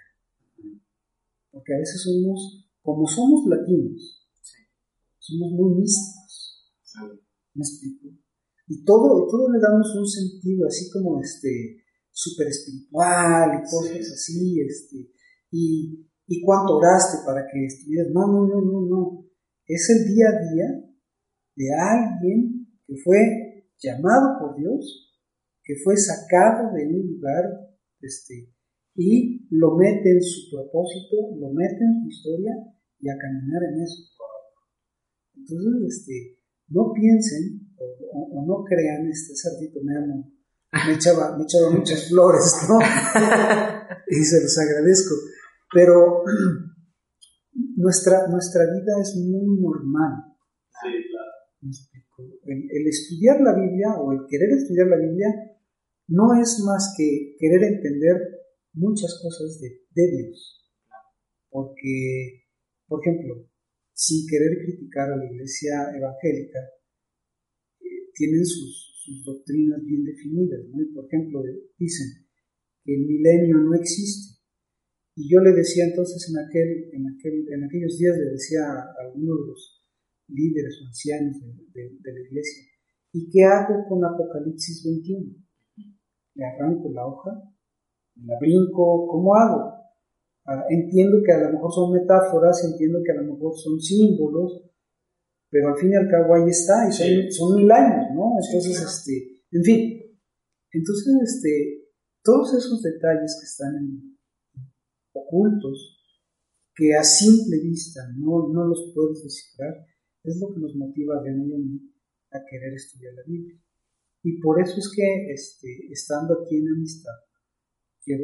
Porque 1.51 1.73
a 1.75 1.77
veces 1.77 2.01
somos, 2.01 2.67
como 2.81 3.07
somos 3.07 3.47
latinos, 3.47 4.27
somos 5.19 5.51
muy 5.51 5.81
místicos. 5.81 6.73
¿Me 7.53 7.61
explico? 7.61 8.07
Y 8.67 8.83
todo, 8.83 9.27
todo 9.27 9.51
le 9.51 9.59
damos 9.59 9.95
un 9.95 10.07
sentido 10.07 10.67
así 10.67 10.89
como 10.89 11.21
este 11.21 11.83
súper 12.11 12.47
espiritual 12.47 13.59
y 13.59 13.69
cosas 13.69 14.11
así, 14.11 14.61
este, 14.61 15.11
y, 15.51 16.07
y 16.27 16.41
cuánto 16.41 16.77
oraste 16.77 17.19
para 17.25 17.45
que 17.51 17.65
estuvieras. 17.65 18.11
No, 18.13 18.27
no, 18.27 18.47
no, 18.47 18.61
no, 18.61 18.81
no. 18.87 19.25
Es 19.67 19.89
el 19.89 20.13
día 20.13 20.25
a 20.27 20.53
día 20.53 20.83
de 21.55 21.65
alguien 21.73 22.67
que 22.85 22.95
fue 23.03 23.63
llamado 23.79 24.39
por 24.39 24.57
Dios, 24.57 25.12
que 25.63 25.75
fue 25.83 25.95
sacado 25.97 26.73
de 26.73 26.85
un 26.87 27.07
lugar, 27.07 27.45
este, 28.01 28.53
y 28.95 29.47
lo 29.49 29.75
mete 29.75 30.11
en 30.11 30.21
su 30.21 30.51
propósito, 30.51 31.35
lo 31.39 31.49
mete 31.53 31.83
en 31.83 32.03
su 32.03 32.09
historia 32.09 32.53
y 32.99 33.09
a 33.09 33.17
caminar 33.17 33.63
en 33.71 33.81
eso. 33.81 34.03
Entonces, 35.35 35.97
este, 35.97 36.37
no 36.67 36.91
piensen 36.93 37.73
o, 38.11 38.45
no 38.45 38.63
crean, 38.63 39.07
este 39.09 39.33
cerdito 39.35 39.79
me 39.83 39.97
amo, 39.97 40.31
me 40.87 40.93
echaba, 40.93 41.35
me 41.37 41.43
echaba 41.43 41.71
muchas 41.71 42.07
flores, 42.09 42.55
¿no? 42.69 42.79
y 44.07 44.23
se 44.23 44.41
los 44.41 44.57
agradezco. 44.59 45.15
Pero 45.73 46.23
nuestra, 47.77 48.27
nuestra 48.27 48.63
vida 48.65 49.01
es 49.01 49.15
muy 49.15 49.59
normal. 49.59 50.35
Sí, 50.83 50.89
claro. 51.09 51.31
El, 52.45 52.57
el, 52.69 52.87
estudiar 52.87 53.41
la 53.41 53.55
Biblia 53.55 53.95
o 53.97 54.11
el 54.11 54.19
querer 54.27 54.49
estudiar 54.51 54.87
la 54.87 54.97
Biblia 54.97 55.27
no 56.07 56.33
es 56.41 56.59
más 56.65 56.93
que 56.97 57.35
querer 57.39 57.63
entender 57.63 58.15
muchas 58.73 59.19
cosas 59.21 59.59
de, 59.59 59.79
Dios. 59.95 60.69
Porque, 61.49 62.45
por 62.87 62.99
ejemplo, 63.01 63.47
sin 63.93 64.27
querer 64.27 64.57
criticar 64.65 65.11
a 65.11 65.17
la 65.17 65.25
iglesia 65.25 65.93
evangélica, 65.95 66.59
eh, 67.79 68.09
tienen 68.13 68.45
sus, 68.45 68.91
doctrinas 69.25 69.83
bien 69.83 70.03
definidas. 70.03 70.61
por 70.95 71.05
ejemplo, 71.05 71.43
dicen 71.77 72.07
que 72.83 72.95
el 72.95 73.05
milenio 73.05 73.57
no 73.57 73.75
existe. 73.75 74.39
Y 75.15 75.29
yo 75.29 75.39
le 75.41 75.51
decía 75.51 75.85
entonces 75.85 76.27
en, 76.29 76.39
aquel, 76.39 76.89
en, 76.93 77.07
aquel, 77.07 77.45
en 77.53 77.63
aquellos 77.65 77.97
días, 77.97 78.17
le 78.17 78.31
decía 78.31 78.63
a 78.63 79.05
algunos 79.05 79.41
de 79.41 79.47
los 79.47 79.83
líderes 80.29 80.79
o 80.81 80.87
ancianos 80.87 81.35
de, 81.73 81.97
de 81.99 82.13
la 82.13 82.19
iglesia, 82.21 82.63
¿y 83.11 83.29
qué 83.29 83.43
hago 83.43 83.85
con 83.87 84.03
Apocalipsis 84.03 84.83
21? 84.85 85.43
¿Le 86.35 86.45
arranco 86.45 86.89
la 86.91 87.05
hoja? 87.05 87.31
¿La 88.25 88.39
brinco? 88.39 89.07
¿Cómo 89.07 89.35
hago? 89.35 89.73
Ah, 90.45 90.65
entiendo 90.69 91.17
que 91.25 91.31
a 91.31 91.39
lo 91.39 91.53
mejor 91.53 91.71
son 91.71 91.93
metáforas, 91.93 92.63
entiendo 92.65 92.99
que 93.03 93.11
a 93.11 93.21
lo 93.21 93.33
mejor 93.33 93.55
son 93.55 93.79
símbolos, 93.79 94.61
pero 95.49 95.69
al 95.69 95.77
fin 95.77 95.91
y 95.91 95.95
al 95.95 96.09
cabo 96.09 96.35
ahí 96.35 96.49
está, 96.49 96.89
y 96.89 97.31
son, 97.31 97.55
mil 97.55 97.71
años, 97.71 98.07
¿no? 98.13 98.33
Entonces, 98.43 98.81
este, 98.81 99.41
en 99.51 99.63
fin, 99.63 100.03
entonces, 100.71 101.15
este, 101.23 101.83
todos 102.23 102.53
esos 102.55 102.81
detalles 102.81 103.37
que 103.39 103.45
están 103.45 104.17
ocultos, 105.13 105.99
que 106.75 106.95
a 106.95 107.03
simple 107.03 107.59
vista 107.61 108.01
no, 108.17 108.49
no 108.51 108.65
los 108.65 108.91
puedes 108.95 109.23
descifrar, 109.23 109.85
es 110.23 110.39
lo 110.41 110.53
que 110.53 110.59
nos 110.59 110.75
motiva 110.75 111.21
René 111.21 111.45
y 111.47 111.53
a 111.53 111.57
mí 111.57 111.93
a 112.31 112.39
querer 112.49 112.73
estudiar 112.73 113.13
la 113.13 113.23
Biblia. 113.27 113.62
Y 114.23 114.39
por 114.39 114.61
eso 114.61 114.77
es 114.77 114.91
que, 114.95 115.33
este, 115.33 115.67
estando 115.91 116.33
aquí 116.41 116.57
en 116.57 116.67
amistad, 116.75 117.11
quiero 118.03 118.23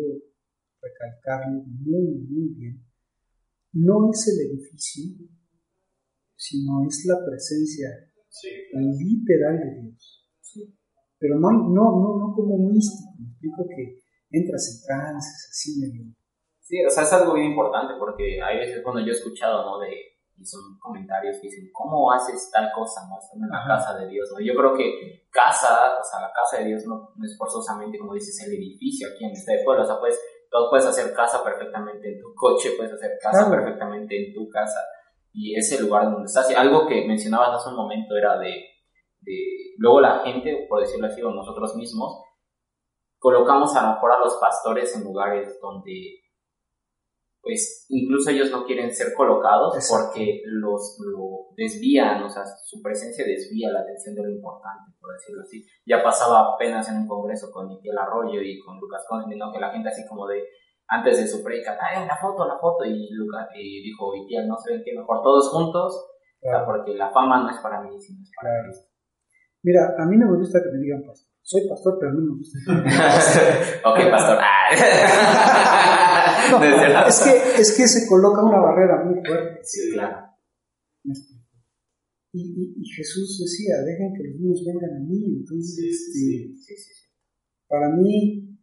recalcarlo 0.81 1.63
muy, 1.65 2.15
muy 2.29 2.53
bien, 2.55 2.85
no 3.73 4.09
es 4.11 4.27
el 4.29 4.49
edificio, 4.49 5.27
sino 6.35 6.85
es 6.87 7.05
la 7.05 7.17
presencia 7.25 7.89
literal 8.71 9.59
de 9.59 9.81
Dios. 9.81 10.25
Pero 11.17 11.37
no, 11.37 11.51
no, 11.51 11.67
no, 11.67 12.17
no 12.17 12.33
como 12.33 12.69
místico, 12.69 13.11
me 13.19 13.27
explico 13.27 13.67
que 13.67 13.99
entras 14.31 14.71
en 14.71 14.87
trances, 14.87 15.47
así 15.51 15.79
medio. 15.81 16.15
Sí, 16.61 16.77
o 16.85 16.89
sea, 16.89 17.03
es 17.03 17.11
algo 17.11 17.33
bien 17.33 17.47
importante 17.51 17.95
porque 17.99 18.41
hay 18.41 18.59
veces 18.59 18.81
cuando 18.83 19.01
yo 19.01 19.07
he 19.07 19.17
escuchado, 19.17 19.65
¿no? 19.65 19.79
De, 19.79 19.89
y 20.39 20.45
son 20.45 20.79
comentarios 20.79 21.35
que 21.37 21.47
dicen, 21.47 21.69
¿cómo 21.73 22.11
haces 22.11 22.49
tal 22.51 22.71
cosa, 22.73 23.01
no? 23.09 23.19
Estando 23.19 23.45
en 23.45 23.51
la 23.51 23.67
casa 23.67 23.97
de 23.97 24.07
Dios, 24.07 24.29
¿no? 24.31 24.39
Yo 24.39 24.53
creo 24.55 24.73
que 24.73 25.27
casa, 25.29 25.99
o 25.99 26.03
sea, 26.03 26.21
la 26.21 26.31
casa 26.31 26.63
de 26.63 26.69
Dios 26.69 26.85
no, 26.87 27.11
es 27.23 27.37
forzosamente, 27.37 27.99
como 27.99 28.13
dices, 28.13 28.41
el 28.47 28.53
edificio 28.53 29.09
aquí 29.09 29.25
en 29.25 29.31
este 29.31 29.61
pueblo, 29.65 29.83
o 29.83 29.85
sea, 29.85 29.99
pues 29.99 30.17
todo 30.49 30.69
puedes 30.69 30.85
hacer 30.85 31.13
casa 31.13 31.43
perfectamente 31.43 32.13
en 32.13 32.19
tu 32.21 32.33
coche, 32.33 32.71
puedes 32.77 32.93
hacer 32.93 33.11
casa 33.21 33.49
perfectamente 33.49 34.27
en 34.27 34.33
tu 34.33 34.49
casa 34.49 34.79
y 35.33 35.55
ese 35.55 35.81
lugar 35.81 36.05
donde 36.05 36.25
estás. 36.25 36.49
Y 36.49 36.55
algo 36.55 36.87
que 36.87 37.05
mencionabas 37.05 37.55
hace 37.55 37.69
un 37.69 37.75
momento 37.75 38.15
era 38.15 38.39
de, 38.39 38.63
de, 39.21 39.75
luego 39.77 39.99
la 39.99 40.19
gente, 40.19 40.65
por 40.69 40.79
decirlo 40.79 41.07
así, 41.07 41.21
o 41.21 41.31
nosotros 41.31 41.75
mismos, 41.75 42.23
colocamos 43.19 43.75
a 43.75 43.83
lo 43.83 43.93
mejor 43.95 44.13
a 44.13 44.19
los 44.19 44.35
pastores 44.35 44.95
en 44.95 45.03
lugares 45.03 45.59
donde 45.61 46.21
pues 47.41 47.85
incluso 47.89 48.29
ellos 48.31 48.51
no 48.51 48.65
quieren 48.65 48.91
ser 48.93 49.13
colocados 49.15 49.73
porque 49.89 50.41
los 50.45 50.97
lo 50.99 51.47
desvían, 51.55 52.21
o 52.23 52.29
sea, 52.29 52.43
su 52.45 52.81
presencia 52.81 53.25
desvía 53.25 53.71
la 53.71 53.81
atención 53.81 54.15
de 54.15 54.23
lo 54.23 54.29
importante, 54.29 54.91
por 54.99 55.13
decirlo 55.13 55.41
así. 55.41 55.65
Ya 55.85 56.03
pasaba 56.03 56.53
apenas 56.53 56.89
en 56.89 56.97
un 56.97 57.07
congreso 57.07 57.49
con 57.51 57.67
Miguel 57.67 57.97
Arroyo 57.97 58.41
y 58.41 58.59
con 58.59 58.79
Lucas 58.79 59.05
Constantino, 59.07 59.47
¿no? 59.47 59.53
que 59.53 59.59
la 59.59 59.71
gente 59.71 59.89
así 59.89 60.05
como 60.07 60.27
de, 60.27 60.43
antes 60.87 61.17
de 61.17 61.27
su 61.27 61.43
predica, 61.43 61.77
¡ay, 61.79 62.05
la 62.05 62.17
foto, 62.17 62.45
la 62.47 62.57
foto! 62.59 62.83
Y 62.83 63.09
Lucas 63.11 63.47
y 63.55 63.83
dijo, 63.83 64.15
y 64.15 64.27
tía, 64.27 64.45
no 64.45 64.57
se 64.57 64.73
ven 64.73 64.83
que 64.83 64.97
mejor 64.97 65.21
todos 65.21 65.49
juntos, 65.49 66.09
porque 66.65 66.95
la 66.95 67.09
fama 67.11 67.43
no 67.43 67.49
es 67.49 67.57
para 67.59 67.81
mí, 67.81 67.89
sino 67.99 68.21
es 68.21 68.31
para 68.35 68.63
Cristo. 68.63 68.89
Mira, 69.63 69.93
a 69.97 70.05
mí 70.05 70.17
no 70.17 70.31
me 70.31 70.37
gusta 70.37 70.59
que 70.63 70.71
me 70.71 70.79
digan 70.79 71.03
pastor. 71.05 71.27
Soy 71.41 71.67
pastor, 71.67 71.97
pero 71.99 72.13
no 72.13 72.21
me 72.21 72.37
gusta. 72.37 72.59
ok, 73.89 74.11
pastor. 74.11 74.39
no, 76.51 76.63
es, 77.07 77.19
que, 77.21 77.61
es 77.61 77.77
que 77.77 77.87
se 77.87 78.07
coloca 78.07 78.43
una 78.43 78.59
barrera 78.59 79.03
muy 79.03 79.19
fuerte. 79.25 79.59
Sí, 79.63 79.91
claro. 79.93 80.27
Y, 82.31 82.41
y, 82.41 82.73
y, 82.77 82.85
Jesús 82.95 83.39
decía, 83.39 83.77
dejen 83.83 84.13
que 84.13 84.23
los 84.29 84.39
niños 84.39 84.63
vengan 84.65 84.95
a 84.95 84.99
mí. 84.99 85.39
Entonces, 85.39 86.11
sí, 86.13 86.55
sí, 86.57 86.75
para 87.67 87.89
mí... 87.89 88.57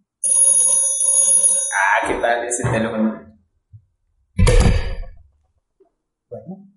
Ah, 1.72 2.08
¿qué 2.08 2.14
tal 2.20 2.46
ese 2.46 2.62
teléfono? 2.62 3.26
Bueno. 6.28 6.72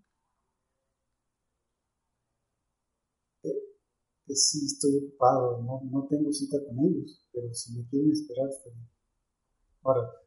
Eh, 3.43 4.35
sí, 4.35 4.65
estoy 4.65 4.97
ocupado, 4.97 5.61
no, 5.63 5.81
no 5.91 6.07
tengo 6.07 6.31
cita 6.31 6.57
con 6.65 6.85
ellos, 6.85 7.25
pero 7.33 7.53
si 7.53 7.77
me 7.77 7.87
quieren 7.87 8.11
esperar, 8.11 8.49
está 8.49 8.69
bien. 8.69 8.89
Ahora, 9.83 10.18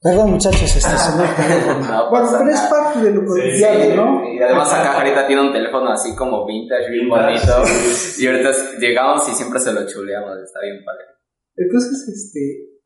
Perdón, 0.00 0.32
muchachos, 0.32 0.62
este 0.62 0.80
se 0.80 0.88
no, 1.90 2.10
Bueno, 2.10 2.28
pero 2.38 2.50
es 2.50 2.60
parte 2.68 3.00
de 3.00 3.14
lo 3.14 3.24
cotidiano, 3.24 3.84
sí, 3.84 3.96
¿no? 3.96 4.34
Y 4.34 4.38
además 4.38 4.72
acá 4.72 4.98
ahorita 4.98 5.26
tiene 5.26 5.42
un 5.42 5.52
teléfono 5.52 5.90
así 5.90 6.14
como 6.14 6.46
vintage, 6.46 6.90
bien 6.90 7.08
bonito. 7.08 7.64
y 8.18 8.26
ahorita 8.26 8.78
llegamos 8.78 9.28
y 9.28 9.32
siempre 9.32 9.58
se 9.58 9.72
lo 9.72 9.86
chuleamos, 9.86 10.38
está 10.44 10.60
bien 10.60 10.84
padre. 10.84 11.04
Entonces, 11.56 12.08
este, 12.08 12.76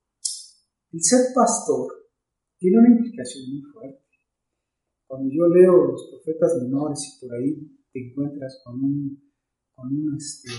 el 0.92 1.02
ser 1.02 1.34
pastor 1.34 1.88
tiene 2.58 2.78
una 2.78 2.94
implicación 2.94 3.50
muy 3.50 3.62
fuerte. 3.72 4.06
Cuando 5.06 5.28
yo 5.34 5.48
leo 5.48 5.90
los 5.90 6.08
profetas 6.10 6.62
menores 6.62 7.00
y 7.02 7.26
por 7.26 7.34
ahí 7.34 7.54
te 7.92 8.06
encuentras 8.06 8.62
con 8.64 8.74
un, 8.74 9.32
con 9.74 9.88
un 9.88 10.16
este, 10.16 10.50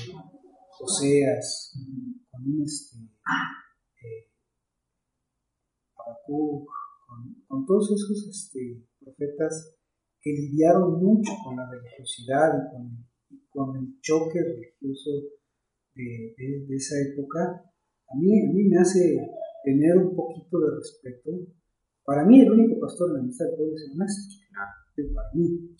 Oseas, 0.81 1.77
con 2.29 2.41
un 2.43 2.63
este, 2.63 2.97
eh, 2.97 4.30
con, 6.25 7.45
con, 7.47 7.65
todos 7.65 7.91
esos 7.91 8.27
este, 8.29 8.83
profetas 8.99 9.75
que 10.21 10.31
lidiaron 10.31 11.03
mucho 11.03 11.31
con 11.43 11.57
la 11.57 11.69
religiosidad 11.69 12.49
y 12.57 12.71
con, 12.71 13.05
con 13.49 13.77
el 13.77 13.99
choque 14.01 14.39
religioso 14.41 15.11
de, 15.95 16.35
de, 16.37 16.75
esa 16.75 16.95
época, 17.01 17.63
a 18.07 18.15
mí, 18.17 18.47
a 18.47 18.51
mí 18.53 18.63
me 18.63 18.77
hace 18.77 19.17
tener 19.63 19.97
un 19.97 20.15
poquito 20.15 20.59
de 20.59 20.75
respeto. 20.77 21.31
Para 22.03 22.25
mí 22.25 22.41
el 22.41 22.51
único 22.51 22.79
pastor 22.79 23.09
de 23.09 23.13
la 23.15 23.19
amistad 23.19 23.45
del 23.45 23.55
pueblo 23.55 23.75
es 23.75 23.89
el 23.91 23.97
maestro, 23.97 24.41
para 25.13 25.29
mí. 25.33 25.75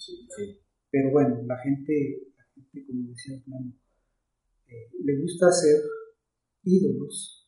Pero 0.89 1.11
bueno, 1.11 1.41
la 1.45 1.57
gente, 1.59 2.33
la 2.37 2.43
gente 2.53 2.85
como 2.87 3.07
decía 3.09 3.37
eh, 4.67 4.89
le 5.03 5.21
gusta 5.21 5.47
hacer 5.47 5.81
ídolos 6.63 7.40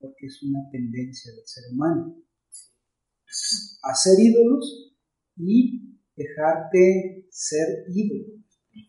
porque 0.00 0.26
es 0.26 0.42
una 0.42 0.68
tendencia 0.70 1.32
del 1.32 1.46
ser 1.46 1.64
humano. 1.72 2.16
Hacer 3.82 4.18
ídolos 4.18 4.94
y 5.36 5.98
dejarte 6.16 7.26
ser 7.30 7.84
ídolo. 7.88 8.38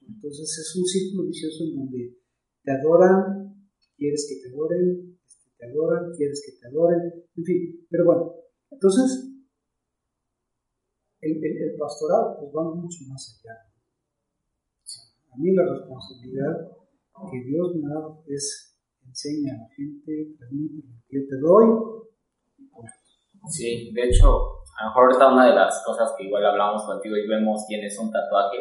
Entonces 0.07 0.57
es 0.57 0.75
un 0.75 0.85
círculo 0.85 1.27
vicioso 1.27 1.63
en 1.65 1.75
donde 1.75 2.17
te 2.63 2.71
adoran, 2.71 3.69
quieres 3.95 4.27
que 4.27 4.41
te 4.41 4.53
adoren, 4.53 5.17
este, 5.25 5.49
te 5.57 5.65
adoran, 5.65 6.11
quieres 6.15 6.43
que 6.45 6.59
te 6.59 6.67
adoren, 6.67 7.25
en 7.35 7.43
fin. 7.43 7.87
Pero 7.89 8.05
bueno, 8.05 8.35
entonces 8.71 9.29
el, 11.21 11.43
el, 11.43 11.77
pastorado 11.77 12.37
pues 12.39 12.51
va 12.55 12.75
mucho 12.75 13.05
más 13.07 13.39
allá. 13.39 13.55
A 15.31 15.37
mí 15.37 15.53
la 15.53 15.63
responsabilidad 15.73 16.71
que 17.31 17.43
Dios 17.45 17.75
me 17.75 17.85
ha 17.87 17.95
dado 17.95 18.23
es 18.27 18.68
enseña 19.09 19.53
a 19.53 19.57
la 19.57 19.69
gente, 19.75 20.37
transmite 20.37 20.87
lo 20.87 20.95
que 21.07 21.17
yo 21.17 21.21
te 21.27 21.37
doy. 21.41 21.65
Sí, 23.49 23.91
de 23.93 24.03
hecho, 24.03 24.59
a 24.79 24.83
lo 24.83 24.89
mejor 24.89 25.03
ahorita 25.05 25.33
una 25.33 25.47
de 25.47 25.55
las 25.55 25.83
cosas 25.85 26.13
que 26.17 26.25
igual 26.25 26.45
hablamos 26.45 26.83
contigo 26.83 27.15
y 27.17 27.27
vemos 27.27 27.65
tienes 27.67 27.97
un 27.99 28.11
tatuaje 28.11 28.57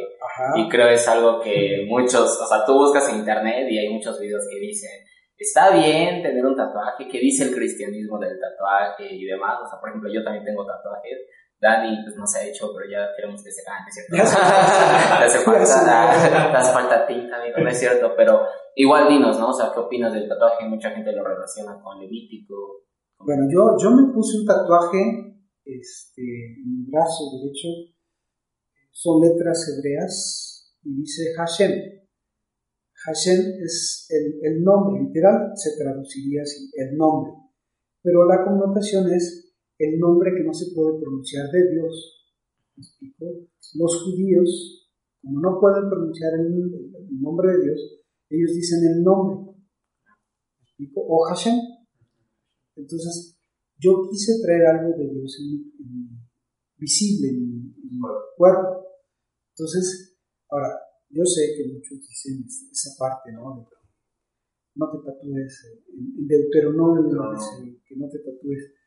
y 0.56 0.68
creo 0.68 0.88
es 0.88 1.06
algo 1.08 1.40
que 1.40 1.84
muchos, 1.88 2.40
o 2.40 2.46
sea, 2.46 2.64
tú 2.64 2.74
buscas 2.74 3.08
en 3.10 3.20
internet 3.20 3.68
y 3.70 3.78
hay 3.78 3.88
muchos 3.88 4.18
videos 4.18 4.44
que 4.50 4.58
dicen, 4.58 4.90
está 5.36 5.70
bien 5.70 6.22
tener 6.22 6.44
un 6.44 6.56
tatuaje, 6.56 7.08
que 7.08 7.20
dice 7.20 7.44
el 7.44 7.54
cristianismo 7.54 8.18
del 8.18 8.38
tatuaje 8.38 9.14
y 9.14 9.24
demás, 9.24 9.58
o 9.64 9.68
sea, 9.68 9.78
por 9.78 9.90
ejemplo, 9.90 10.10
yo 10.12 10.24
también 10.24 10.44
tengo 10.44 10.66
tatuajes, 10.66 11.18
Dani 11.60 12.02
pues 12.04 12.16
no 12.16 12.26
se 12.26 12.38
ha 12.38 12.46
hecho, 12.46 12.70
pero 12.74 12.90
ya 12.90 13.14
queremos 13.16 13.42
que 13.42 13.50
se 13.50 13.62
hagan, 13.68 13.86
¿cierto? 13.90 14.14
te 15.18 15.24
hace 15.24 15.38
falta, 15.40 16.50
te 16.50 16.56
hace 16.56 16.72
falta 16.72 17.06
tinta, 17.06 17.36
amigo, 17.36 17.58
no 17.58 17.68
es 17.68 17.78
cierto, 17.78 18.14
pero 18.16 18.46
igual 18.78 19.08
dinos, 19.08 19.38
¿no? 19.38 19.50
O 19.50 19.52
sea, 19.52 19.70
¿qué 19.74 19.80
opinas 19.80 20.14
del 20.14 20.28
tatuaje? 20.28 20.66
Mucha 20.66 20.90
gente 20.90 21.12
lo 21.12 21.22
relaciona 21.22 21.80
con 21.82 22.00
Levítico. 22.00 22.86
Bueno, 23.18 23.44
yo, 23.52 23.76
yo 23.82 23.90
me 23.90 24.12
puse 24.12 24.38
un 24.38 24.46
tatuaje 24.46 25.42
este, 25.64 26.22
en 26.22 26.84
mi 26.84 26.90
brazo 26.90 27.24
derecho, 27.36 27.68
son 28.90 29.20
letras 29.20 29.68
hebreas 29.68 30.76
y 30.82 31.00
dice 31.00 31.34
Hashem. 31.36 31.72
Hashem 33.04 33.40
es 33.62 34.06
el, 34.10 34.40
el 34.42 34.62
nombre, 34.62 35.02
literal 35.02 35.52
se 35.54 35.76
traduciría 35.76 36.42
así, 36.42 36.70
el 36.74 36.96
nombre, 36.96 37.32
pero 38.02 38.26
la 38.26 38.44
connotación 38.44 39.12
es 39.12 39.54
el 39.78 39.98
nombre 39.98 40.32
que 40.36 40.44
no 40.44 40.52
se 40.52 40.74
puede 40.74 41.00
pronunciar 41.00 41.50
de 41.50 41.70
Dios. 41.72 42.14
Los 43.74 44.02
judíos, 44.02 44.88
como 45.20 45.40
no 45.40 45.60
pueden 45.60 45.88
pronunciar 45.88 46.32
el, 46.34 47.20
nombre 47.20 47.52
de 47.52 47.64
Dios, 47.64 47.97
ellos 48.30 48.54
dicen 48.54 48.80
el 48.84 49.02
nombre. 49.02 49.54
O 50.94 51.24
Hashem. 51.28 51.56
Entonces, 52.76 53.38
yo 53.78 54.08
quise 54.08 54.40
traer 54.42 54.66
algo 54.66 54.96
de 54.96 55.08
Dios 55.08 55.36
en 55.40 55.50
mi, 55.50 56.18
visible 56.76 57.28
en 57.30 57.48
mi, 57.48 57.74
cuerpo. 58.36 58.86
Entonces, 59.54 60.16
ahora, 60.48 60.78
yo 61.10 61.24
sé 61.24 61.54
que 61.56 61.72
muchos 61.72 61.98
dicen 62.06 62.44
esa 62.46 62.90
parte, 62.98 63.32
¿no? 63.32 63.68
no 64.74 64.90
te 64.92 64.98
tatúes, 65.04 65.66
en 65.92 66.28
Deuteronomio 66.28 67.32
dice 67.34 67.82
que 67.84 67.96
no 67.96 68.08
te 68.08 68.18
tatúes 68.18 68.78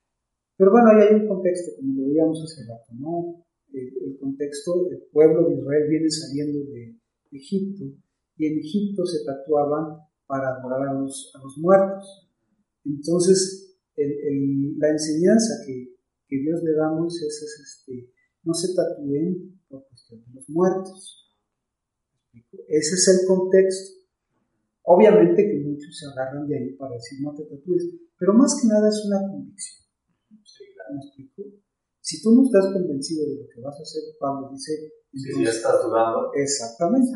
pero 0.61 0.73
bueno, 0.73 0.89
ahí 0.91 1.07
hay 1.07 1.15
un 1.21 1.27
contexto, 1.27 1.71
como 1.75 1.99
lo 1.99 2.07
veíamos 2.07 2.39
hace 2.43 2.69
rato, 2.69 2.93
¿no? 2.93 3.43
El, 3.73 4.15
contexto, 4.19 4.91
el 4.91 5.01
pueblo 5.11 5.49
de 5.49 5.55
Israel 5.55 5.89
viene 5.89 6.07
saliendo 6.07 6.59
de 6.69 6.99
Egipto 7.31 7.85
y 8.41 8.47
en 8.47 8.57
Egipto 8.57 9.05
se 9.05 9.23
tatuaban 9.23 9.99
para 10.25 10.55
adorar 10.55 10.89
a 10.89 10.93
los, 10.93 11.31
a 11.35 11.43
los 11.43 11.59
muertos. 11.59 12.27
Entonces, 12.83 13.77
la 13.95 14.89
enseñanza 14.89 15.61
que, 15.63 15.95
que, 16.27 16.39
Dios 16.39 16.63
le 16.63 16.73
da 16.73 16.87
a 16.87 16.91
Moisés 16.91 17.21
es 17.21 17.59
este, 17.59 18.11
no 18.43 18.55
se 18.55 18.73
tatúen 18.73 19.61
por 19.69 19.87
cuestión 19.87 20.23
de 20.25 20.33
los 20.33 20.49
muertos. 20.49 21.29
Ese 22.67 22.95
es 22.95 23.07
el 23.09 23.27
contexto. 23.27 24.01
Obviamente 24.85 25.45
que 25.45 25.59
muchos 25.59 25.95
se 25.95 26.07
agarran 26.07 26.47
de 26.47 26.57
ahí 26.57 26.73
para 26.77 26.95
decir 26.95 27.21
no 27.21 27.35
te 27.35 27.43
tatúes, 27.43 27.85
pero 28.17 28.33
más 28.33 28.59
que 28.59 28.67
nada 28.67 28.89
es 28.89 29.05
una 29.05 29.21
convicción. 29.21 29.85
Si 31.99 32.23
tú 32.23 32.31
no 32.31 32.43
estás 32.43 32.73
convencido 32.73 33.23
de 33.23 33.35
lo 33.35 33.47
que 33.47 33.61
vas 33.61 33.77
a 33.77 33.83
hacer, 33.83 34.01
Pablo 34.19 34.49
dice... 34.51 34.71
Si 35.13 35.43
ya 35.43 35.51
estás 35.51 35.83
dudando. 35.83 36.31
Exactamente. 36.33 37.11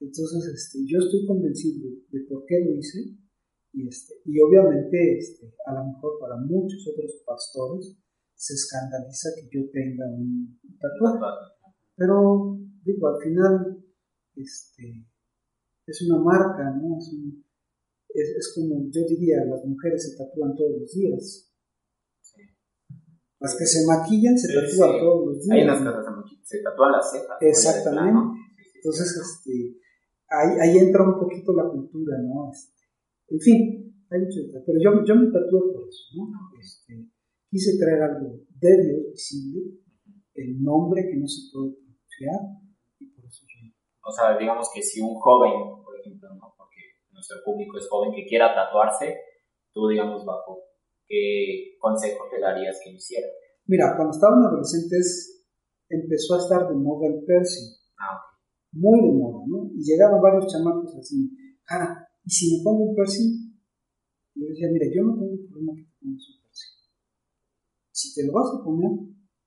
Entonces, 0.00 0.46
este, 0.52 0.78
yo 0.86 0.98
estoy 0.98 1.26
convencido 1.26 1.88
de, 2.10 2.20
por 2.28 2.44
qué 2.46 2.60
lo 2.60 2.74
hice 2.74 3.16
y, 3.72 3.88
este, 3.88 4.14
y 4.24 4.40
obviamente 4.40 5.18
este, 5.18 5.54
a 5.66 5.74
lo 5.74 5.92
mejor 5.92 6.18
para 6.20 6.36
muchos 6.36 6.86
otros 6.92 7.22
pastores 7.24 7.96
se 8.34 8.54
escandaliza 8.54 9.30
que 9.36 9.48
yo 9.50 9.70
tenga 9.70 10.06
un 10.06 10.60
tatuaje. 10.78 11.18
Pero 11.96 12.58
digo, 12.84 13.08
al 13.08 13.22
final 13.22 13.84
este, 14.36 15.06
es 15.86 16.02
una 16.10 16.22
marca, 16.22 16.70
¿no? 16.76 16.98
Es, 16.98 17.12
es, 18.10 18.28
es, 18.36 18.52
como 18.54 18.90
yo 18.90 19.02
diría, 19.08 19.44
las 19.46 19.64
mujeres 19.64 20.10
se 20.10 20.16
tatúan 20.16 20.54
todos 20.54 20.80
los 20.80 20.92
días. 20.92 21.52
Las 23.38 23.54
que 23.56 23.66
se 23.66 23.86
maquillan 23.86 24.36
se 24.38 24.52
tatúan 24.52 24.98
todos 24.98 25.26
los 25.26 25.44
días. 25.44 25.56
Hay 25.56 25.64
unas 25.64 25.80
que 25.80 26.36
se 26.42 26.62
tatúan 26.62 26.92
las 26.92 27.10
cejas. 27.10 27.36
Exactamente. 27.40 28.46
Entonces, 28.76 29.16
este, 29.16 29.65
ahí, 30.28 30.50
ahí, 30.60 30.78
entra 30.78 31.02
un 31.02 31.18
poquito 31.18 31.52
la 31.52 31.68
cultura, 31.68 32.16
¿no? 32.22 32.50
Este, 32.50 32.82
en 33.28 33.40
fin, 33.40 33.58
hay 34.10 34.20
mucho 34.20 34.40
Pero 34.64 34.78
yo, 34.80 35.04
yo 35.04 35.14
me 35.14 35.26
tatué 35.26 35.60
por 35.72 35.88
eso, 35.88 36.04
¿no? 36.16 36.30
Este, 36.60 37.06
quise 37.50 37.78
traer 37.78 38.02
algo 38.02 38.40
de 38.48 38.82
Dios 38.84 39.12
visible, 39.12 39.62
el 40.34 40.62
nombre 40.62 41.08
que 41.08 41.16
no 41.16 41.26
se 41.26 41.50
puede 41.52 41.72
pronunciar, 41.74 42.40
y 42.98 43.06
por 43.10 43.24
eso 43.24 43.44
yo. 43.44 43.72
O 44.02 44.12
sea, 44.12 44.36
digamos 44.38 44.68
que 44.74 44.82
si 44.82 45.00
un 45.00 45.14
joven, 45.14 45.52
por 45.84 45.98
ejemplo, 45.98 46.28
¿no? 46.34 46.54
Porque 46.56 46.80
nuestro 47.12 47.38
público 47.44 47.78
es 47.78 47.88
joven 47.88 48.12
que 48.14 48.26
quiera 48.26 48.54
tatuarse, 48.54 49.16
tú, 49.72 49.88
digamos, 49.88 50.24
bajo 50.24 50.66
¿qué 51.08 51.76
consejo 51.78 52.26
te 52.30 52.40
darías 52.40 52.80
que 52.82 52.90
hiciera? 52.90 53.28
Mira, 53.66 53.94
cuando 53.96 54.12
estaban 54.14 54.44
adolescentes 54.44 55.44
empezó 55.88 56.34
a 56.34 56.38
estar 56.38 56.68
de 56.68 56.74
moda 56.74 57.08
el 57.08 57.24
piercing. 57.24 57.74
Ah, 57.98 58.20
muy 58.76 59.00
de 59.00 59.12
moda, 59.12 59.44
¿no? 59.46 59.70
Y 59.74 59.82
llegaban 59.82 60.20
varios 60.20 60.46
chamacos 60.52 60.94
así, 60.96 61.30
cara, 61.64 62.06
¿y 62.24 62.30
si 62.30 62.56
me 62.56 62.64
pongo 62.64 62.90
un 62.90 62.94
piercing? 62.94 63.56
Y 64.34 64.40
yo 64.40 64.48
decía, 64.48 64.68
mira, 64.72 64.86
yo 64.94 65.02
no 65.02 65.18
tengo 65.18 65.36
problema 65.48 65.72
que 65.74 65.84
te 65.84 65.94
pongas 66.00 66.28
un 66.28 66.40
piercing. 66.42 66.74
Si 67.90 68.14
te 68.14 68.26
lo 68.26 68.32
vas 68.32 68.48
a 68.52 68.64
poner, 68.64 68.92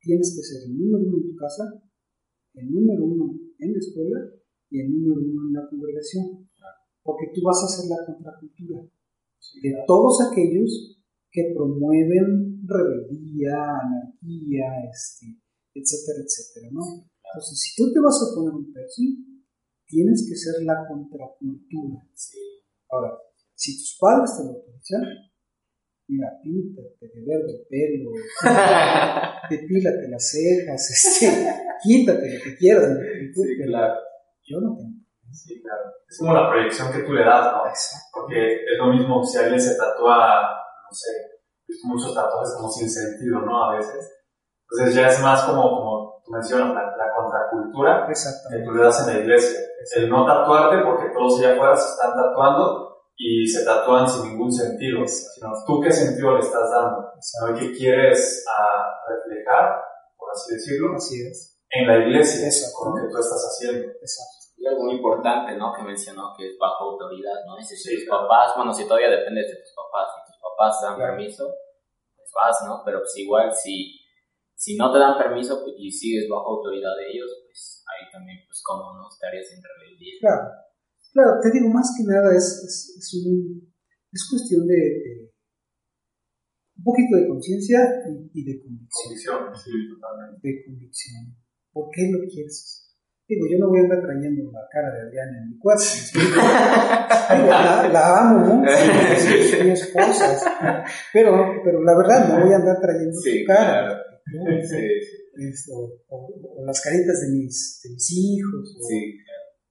tienes 0.02 0.36
que 0.36 0.42
ser 0.44 0.70
el 0.70 0.78
número 0.78 1.08
uno 1.08 1.18
en 1.18 1.30
tu 1.30 1.36
casa, 1.36 1.63
el 2.54 2.72
número 2.72 3.06
uno 3.06 3.39
en 3.60 3.74
la 3.74 3.80
escuela 3.80 4.20
y 4.70 4.80
el 4.82 4.92
número 4.92 5.22
uno 5.22 5.48
en 5.48 5.54
la 5.54 5.70
congregación. 5.70 6.50
Porque 7.04 7.32
tú 7.34 7.42
vas 7.44 7.63
a 7.63 7.68
ser 7.68 7.89
la 7.89 8.06
contracultura 8.06 8.82
de 8.82 9.74
todos 9.88 10.20
aquellos 10.30 11.00
que 11.32 11.54
promueven 11.56 12.62
rebeldía, 12.65 13.54
anarquía, 13.54 14.65
este, 14.92 15.38
etcétera, 15.74 16.26
etcétera, 16.26 16.70
¿no? 16.74 16.82
Entonces, 17.30 17.62
si 17.62 17.76
tú 17.76 17.94
te 17.94 18.00
vas 18.00 18.18
a 18.20 18.36
poner 18.36 18.54
un 18.54 18.74
piercing, 18.74 19.46
tienes 19.86 20.26
que 20.28 20.36
ser 20.36 20.63
la 20.65 20.86
contracultura. 20.88 22.02
Ahora, 22.89 23.18
si 23.54 23.78
tus 23.78 23.98
padres 24.00 24.38
te 24.38 24.44
lo 24.46 24.50
autorizan, 24.58 25.04
mira, 26.08 26.30
píntate 26.42 27.06
de 27.06 27.22
verde 27.26 27.65
pelo, 27.70 28.12
depílate 29.50 30.10
las 30.10 30.30
cejas, 30.30 30.89
este, 30.89 31.28
quítate 31.84 32.34
lo 32.34 32.44
que 32.44 32.56
quieras. 32.58 32.98
Sí, 33.34 33.58
claro. 33.65 33.94
Yo 34.44 34.62
no 34.62 34.76
tengo. 34.76 35.00
Sí, 35.32 35.62
claro. 35.62 35.94
Es 36.08 36.18
como 36.18 36.34
la 36.34 36.50
proyección 36.50 36.92
que 36.92 37.04
tú 37.04 37.13
le 37.13 37.24
das, 37.24 37.54
¿no? 37.54 37.62
Porque 38.13 38.56
es 38.65 38.78
lo 38.80 38.92
mismo 38.92 39.24
si 39.24 39.38
alguien 39.38 39.62
se 39.62 39.78
tatúa, 39.78 40.42
no 40.89 40.92
sé, 40.92 41.12
muchos 41.84 42.15
tatuajes 42.15 42.56
como 42.58 42.72
sin 42.72 42.89
sentido, 42.89 43.42
¿no? 43.42 43.63
A 43.65 43.78
veces. 43.78 44.10
Entonces 44.72 44.96
ya 44.96 45.08
es 45.10 45.22
más 45.22 45.44
como, 45.44 45.62
como 45.62 46.22
tú 46.26 46.32
mencionas, 46.32 46.74
la 46.74 46.99
contracultura 47.30 48.08
que 48.08 48.63
tú 48.63 48.72
le 48.72 48.84
das 48.84 49.08
en 49.08 49.13
la 49.13 49.20
iglesia. 49.22 49.60
Es 49.82 49.98
el 49.98 50.10
no 50.10 50.26
tatuarte 50.26 50.84
porque 50.84 51.13
todos 51.13 51.39
allá 51.39 51.54
afuera 51.54 51.76
se 51.76 51.89
están 51.94 52.13
tatuando 52.13 52.89
y 53.15 53.48
se 53.48 53.65
tatúan 53.65 54.08
sin 54.08 54.32
ningún 54.32 54.52
sentido, 54.52 55.06
sino 55.06 55.52
tú 55.68 55.82
qué 55.82 55.92
sentido 55.92 56.36
le 56.36 56.39
estás 56.39 56.72
dando, 56.72 57.02
¿no? 57.02 57.60
qué 57.60 57.72
quieres 57.74 58.46
uh, 58.48 59.12
reflejar, 59.12 59.76
por 60.18 60.32
así 60.32 60.54
decirlo, 60.54 60.96
así 60.96 61.28
es. 61.28 61.60
en 61.70 61.88
la 61.88 61.98
iglesia, 61.98 62.48
con 62.78 62.96
lo 62.96 62.96
que 62.96 63.12
tú 63.12 63.20
estás 63.20 63.44
haciendo. 63.44 63.92
Exacto. 63.92 64.56
Y 64.58 64.68
algo 64.68 64.84
muy 64.84 64.96
importante, 64.96 65.56
¿no? 65.56 65.74
Que 65.74 65.84
mencionó 65.84 66.34
que 66.36 66.48
es 66.48 66.58
bajo 66.58 66.92
autoridad, 66.92 67.44
¿no? 67.46 67.58
Es 67.58 67.70
decir, 67.70 68.00
tus 68.00 68.10
papás, 68.10 68.54
bueno, 68.56 68.74
si 68.74 68.86
todavía 68.86 69.10
dependes 69.10 69.48
de 69.48 69.56
tus 69.56 69.74
papás, 69.76 70.08
si 70.15 70.32
tus 70.32 70.42
papás 70.42 70.80
dan 70.82 70.98
permiso, 70.98 71.48
pues 72.15 72.32
vas, 72.36 72.58
¿no? 72.68 72.82
Pero 72.84 73.00
pues 73.00 73.15
igual 73.18 73.54
si, 73.54 73.99
si 74.60 74.76
no 74.76 74.91
te 74.91 75.00
dan 75.00 75.15
permiso 75.15 75.63
pues, 75.63 75.80
y 75.80 75.89
sigues 75.89 76.28
bajo 76.28 76.60
autoridad 76.60 76.91
de 77.00 77.15
ellos, 77.15 77.32
pues 77.48 77.80
ahí 77.88 78.12
también, 78.12 78.43
pues 78.43 78.60
cómo 78.60 78.91
no 78.91 79.08
estarías 79.08 79.48
en 79.56 79.63
rebeldía. 79.63 80.19
Claro. 80.19 80.43
Claro, 81.15 81.32
te 81.41 81.50
digo, 81.56 81.72
más 81.72 81.88
que 81.95 82.04
nada 82.04 82.36
es, 82.36 82.43
es, 82.67 82.76
es, 83.00 83.08
un, 83.24 83.72
es 84.12 84.28
cuestión 84.30 84.67
de, 84.67 84.76
de, 84.76 85.32
un 86.76 86.84
poquito 86.84 87.15
de 87.15 87.28
conciencia 87.28 87.80
y, 88.12 88.30
y, 88.36 88.43
de 88.43 88.60
convicción. 88.60 89.48
Convicción, 89.48 89.56
sí, 89.56 89.72
totalmente. 89.95 90.43
De 90.43 90.65
convicción. 90.67 91.24
¿Por 91.72 91.88
qué 91.95 92.12
lo 92.12 92.19
quieres 92.28 92.60
hacer? 92.60 92.89
Digo, 93.30 93.45
yo 93.50 93.58
no 93.60 93.69
voy 93.69 93.80
a 93.80 93.84
andar 93.84 94.02
trayendo 94.02 94.52
la 94.52 94.67
cara 94.69 94.91
de 94.91 95.02
Adriana 95.08 95.38
en 95.39 95.50
mi 95.52 95.58
cuarto. 95.58 95.84
Digo, 96.13 97.48
la, 97.48 97.88
la, 97.88 98.19
amo, 98.19 98.39
¿no? 98.43 98.63
Sí, 98.67 99.56
es 99.56 99.63
mi 99.63 99.72
esposa. 99.72 100.84
Pero, 101.13 101.62
pero 101.63 101.82
la 101.82 101.95
verdad, 101.95 102.28
no 102.28 102.43
voy 102.43 102.52
a 102.52 102.58
andar 102.58 102.82
trayendo 102.82 103.17
sí, 103.22 103.39
su 103.39 103.45
cara. 103.48 103.88
Claro. 103.88 104.09
¿No? 104.34 104.44
Sí, 104.63 104.78
Esto, 105.50 105.74
o, 106.08 106.15
o, 106.58 106.65
las 106.65 106.82
caritas 106.82 107.22
de 107.22 107.38
mis, 107.38 107.80
de 107.84 107.89
mis 107.92 108.12
hijos. 108.12 108.78
O, 108.80 108.88
sí. 108.88 109.18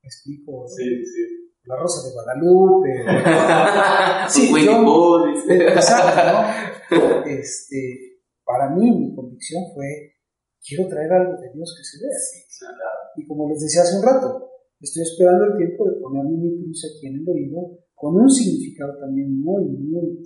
¿Me 0.02 0.06
explico? 0.06 0.66
Sí, 0.68 1.04
sí. 1.04 1.38
La 1.64 1.76
Rosa 1.76 2.08
de 2.08 2.14
Guadalupe. 2.14 2.88
sí, 4.28 4.50
Pooh. 4.50 5.26
Exacto, 5.50 6.20
¿no? 6.32 7.26
Este, 7.26 8.22
para 8.42 8.70
mí, 8.70 8.90
mi 8.90 9.14
convicción 9.14 9.64
fue, 9.74 10.16
quiero 10.64 10.88
traer 10.88 11.12
algo 11.12 11.32
de 11.38 11.52
Dios 11.52 11.74
que 11.76 11.84
se 11.84 12.02
vea. 12.02 12.16
Claro. 12.58 12.98
Y 13.16 13.26
como 13.26 13.50
les 13.50 13.60
decía 13.60 13.82
hace 13.82 13.98
un 13.98 14.02
rato, 14.02 14.48
estoy 14.80 15.02
esperando 15.02 15.44
el 15.44 15.56
tiempo 15.58 15.84
de 15.90 16.00
ponerme 16.00 16.38
mi 16.38 16.62
cruz 16.62 16.86
aquí 16.88 17.06
en 17.08 17.20
el 17.20 17.28
oído, 17.28 17.78
con 17.94 18.14
un 18.16 18.30
significado 18.30 18.98
también 18.98 19.38
muy, 19.38 19.64
muy... 19.64 20.22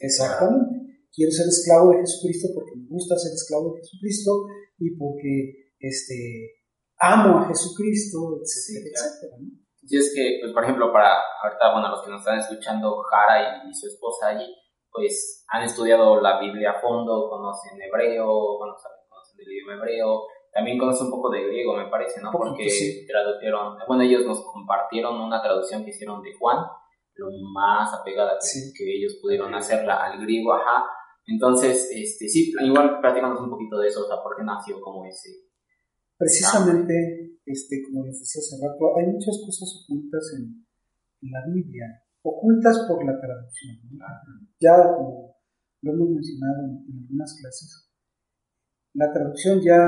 Exactamente. 0.00 0.89
Quiero 1.12 1.30
ser 1.32 1.46
esclavo 1.48 1.90
de 1.90 1.98
Jesucristo 2.00 2.48
porque 2.54 2.72
me 2.76 2.86
gusta 2.88 3.16
ser 3.18 3.32
esclavo 3.32 3.74
de 3.74 3.80
Jesucristo 3.80 4.46
y 4.78 4.96
porque 4.96 5.74
este, 5.78 6.62
amo 6.98 7.38
a 7.38 7.48
Jesucristo, 7.48 8.38
etcétera, 8.40 8.84
Sí, 8.84 8.92
claro. 8.94 9.08
etcétera. 9.10 9.36
¿no? 9.40 9.48
Sí, 9.86 9.96
es 9.96 10.12
que, 10.14 10.38
pues, 10.40 10.52
por 10.52 10.62
ejemplo, 10.64 10.92
para 10.92 11.10
ahorita, 11.42 11.72
bueno, 11.72 11.88
los 11.90 12.02
que 12.04 12.10
nos 12.10 12.20
están 12.20 12.38
escuchando, 12.38 13.02
Jara 13.10 13.64
y, 13.64 13.70
y 13.70 13.74
su 13.74 13.88
esposa 13.88 14.28
allí, 14.28 14.46
pues 14.92 15.44
han 15.48 15.62
estudiado 15.64 16.20
la 16.20 16.38
Biblia 16.40 16.72
a 16.72 16.80
fondo, 16.80 17.28
conocen 17.28 17.80
hebreo, 17.80 18.58
bueno, 18.58 18.74
saben, 18.78 18.98
conocen 19.08 19.40
el 19.40 19.52
idioma 19.52 19.74
hebreo, 19.74 20.26
también 20.52 20.78
conocen 20.78 21.06
un 21.06 21.12
poco 21.12 21.30
de 21.30 21.42
griego, 21.46 21.76
me 21.76 21.88
parece, 21.88 22.20
¿no? 22.20 22.30
Porque 22.30 22.68
sí. 22.68 23.06
tradujeron, 23.06 23.78
bueno, 23.88 24.02
ellos 24.02 24.26
nos 24.26 24.44
compartieron 24.44 25.20
una 25.20 25.40
traducción 25.42 25.82
que 25.84 25.90
hicieron 25.90 26.22
de 26.22 26.34
Juan, 26.38 26.58
lo 27.14 27.26
más 27.52 27.92
apegada 27.94 28.36
Sí. 28.40 28.72
que 28.76 28.84
ellos 28.96 29.18
pudieron 29.22 29.54
hacerla 29.54 30.04
al 30.04 30.20
griego, 30.20 30.52
ajá. 30.54 30.84
Entonces, 31.30 31.88
este, 31.94 32.28
sí, 32.28 32.52
igual 32.60 33.00
platicamos 33.00 33.40
un 33.40 33.50
poquito 33.50 33.78
de 33.78 33.88
eso, 33.88 34.04
o 34.04 34.08
sea, 34.08 34.16
por 34.22 34.36
qué 34.36 34.42
nació 34.44 34.80
como 34.80 35.04
ese. 35.06 35.30
Precisamente, 36.18 37.38
este, 37.46 37.82
como 37.86 38.04
les 38.04 38.18
decía 38.20 38.40
hace 38.44 38.56
rato, 38.66 38.98
hay 38.98 39.06
muchas 39.06 39.40
cosas 39.44 39.68
ocultas 39.84 40.24
en, 40.36 40.66
en 41.22 41.30
la 41.30 41.40
Biblia, 41.54 41.86
ocultas 42.22 42.78
por 42.88 43.04
la 43.06 43.18
traducción. 43.20 43.78
¿no? 43.92 44.04
Ya 44.60 44.74
como 44.96 45.36
lo 45.82 45.92
hemos 45.92 46.10
mencionado 46.10 46.64
en, 46.66 46.70
en 46.92 46.98
algunas 47.04 47.34
clases, 47.40 47.88
la 48.94 49.12
traducción 49.12 49.60
ya 49.62 49.78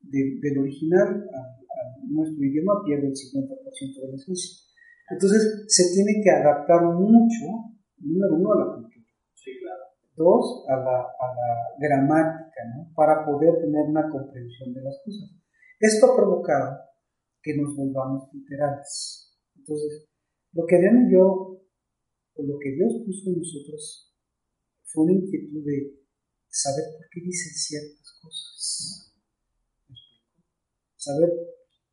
de- 0.00 0.38
del 0.40 0.58
original 0.58 1.28
a, 1.34 1.38
a 1.38 1.80
nuestro 2.08 2.42
idioma 2.44 2.80
pierde 2.86 3.08
el 3.08 3.14
50% 3.14 4.00
de 4.00 4.08
la 4.08 4.14
esencia. 4.16 4.64
Entonces 5.10 5.64
se 5.68 5.92
tiene 5.92 6.22
que 6.22 6.30
adaptar 6.30 6.84
mucho, 6.94 7.74
número 7.98 8.34
uno, 8.36 8.52
a 8.52 8.58
la 8.64 8.74
cultura. 8.76 8.89
A 10.68 10.76
la, 10.76 11.06
gramática. 11.78 12.60
Para 12.94 13.24
poder 13.24 13.60
tener 13.60 13.88
una 13.88 14.08
comprensión 14.10 14.74
de 14.74 14.82
las 14.82 15.00
cosas. 15.04 15.30
Esto 15.80 16.12
ha 16.12 16.16
provocado 16.16 16.76
que 17.42 17.56
nos 17.56 17.74
volvamos 17.74 18.28
literales. 18.34 19.34
Entonces, 19.56 20.08
lo 20.52 20.66
que 20.66 20.76
Adrián 20.76 21.08
y 21.08 21.12
yo, 21.14 21.56
o 22.34 22.42
lo 22.42 22.58
que 22.58 22.72
Dios 22.72 22.92
puso 23.06 23.30
en 23.30 23.38
nosotros, 23.38 24.14
fue 24.84 25.04
una 25.04 25.14
inquietud 25.14 25.64
de 25.64 26.04
saber 26.48 26.84
por 26.98 27.06
qué 27.10 27.20
dicen 27.22 27.52
ciertas 27.54 28.18
cosas. 28.20 29.14
Saber 30.96 31.30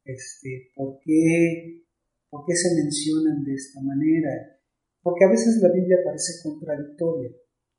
este, 0.03 0.71
por, 0.75 0.99
qué, 0.99 1.85
por 2.29 2.45
qué 2.45 2.55
se 2.55 2.75
mencionan 2.75 3.45
de 3.45 3.53
esta 3.53 3.79
manera. 3.81 4.59
Porque 5.01 5.23
a 5.23 5.29
veces 5.29 5.61
la 5.61 5.71
Biblia 5.71 5.99
parece 6.03 6.43
contradictoria. 6.43 7.31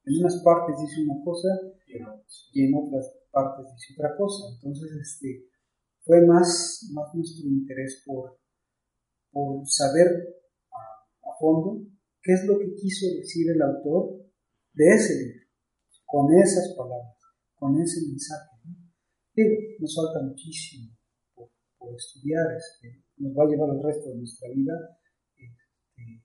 En 0.09 0.21
unas 0.21 0.43
partes 0.43 0.75
dice 0.81 1.03
una 1.05 1.23
cosa 1.23 1.49
Y 2.53 2.65
en 2.65 2.75
otras 2.75 3.13
partes 3.31 3.67
dice 3.75 3.95
otra 3.99 4.17
cosa. 4.17 4.55
Entonces, 4.55 4.91
este, 4.97 5.45
fue 6.01 6.25
más, 6.27 6.89
más 6.95 7.15
nuestro 7.15 7.47
interés 7.47 8.03
por, 8.07 8.41
por 9.31 9.69
saber 9.69 10.09
a, 10.73 11.39
fondo 11.39 11.87
qué 12.23 12.33
es 12.33 12.45
lo 12.47 12.59
que 12.59 12.75
quiso 12.75 13.07
decir 13.15 13.51
el 13.51 13.61
autor 13.61 14.25
de 14.73 14.89
ese 14.89 15.15
libro, 15.15 15.47
con 16.07 16.33
esas 16.33 16.75
palabras, 16.75 17.17
con 17.55 17.79
ese 17.81 18.01
mensaje. 18.09 18.57
¿no? 18.65 18.75
Nos 19.81 19.95
falta 19.95 20.27
muchísimo 20.27 20.97
por, 21.35 21.51
por 21.77 21.95
estudiar, 21.95 22.47
este, 22.57 23.05
nos 23.19 23.37
va 23.37 23.45
a 23.45 23.49
llevar 23.49 23.77
el 23.77 23.83
resto 23.83 24.09
de 24.09 24.17
nuestra 24.17 24.49
vida 24.49 24.73
este, 25.37 26.25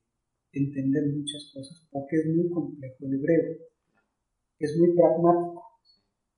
entender 0.54 1.04
muchas 1.14 1.52
cosas, 1.54 1.86
porque 1.92 2.16
es 2.16 2.26
muy 2.34 2.50
complejo 2.50 3.06
el 3.06 3.16
hebreo, 3.16 3.73
es 4.60 4.78
muy 4.78 4.96
pragmático. 4.96 5.64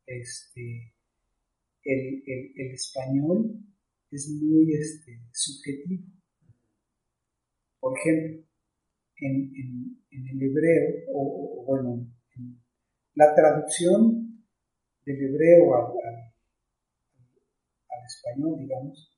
Este, 0.05 0.93
el, 1.83 2.23
el, 2.25 2.53
el 2.55 2.71
español 2.73 3.59
es 4.11 4.29
muy 4.41 4.73
este, 4.73 5.19
subjetivo. 5.31 6.03
Por 7.79 7.97
ejemplo, 7.97 8.45
en, 9.17 9.51
en, 10.11 10.27
el 10.27 10.41
hebreo, 10.41 11.13
o, 11.13 11.61
o 11.61 11.65
bueno, 11.65 12.07
en 12.35 12.61
la 13.15 13.33
traducción 13.35 14.43
del 15.05 15.23
hebreo 15.23 15.75
al, 15.75 15.83
al, 15.83 16.33
al 17.89 18.05
español, 18.05 18.59
digamos, 18.59 19.11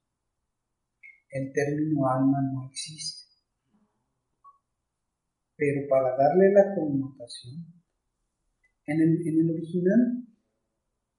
el 1.30 1.52
término 1.54 2.08
alma 2.08 2.42
no 2.54 2.70
existe. 2.70 3.28
Pero 5.56 5.88
para 5.90 6.16
darle 6.16 6.52
la 6.52 6.76
connotación, 6.76 7.77
en 8.88 9.02
el, 9.02 9.52
original, 9.52 10.24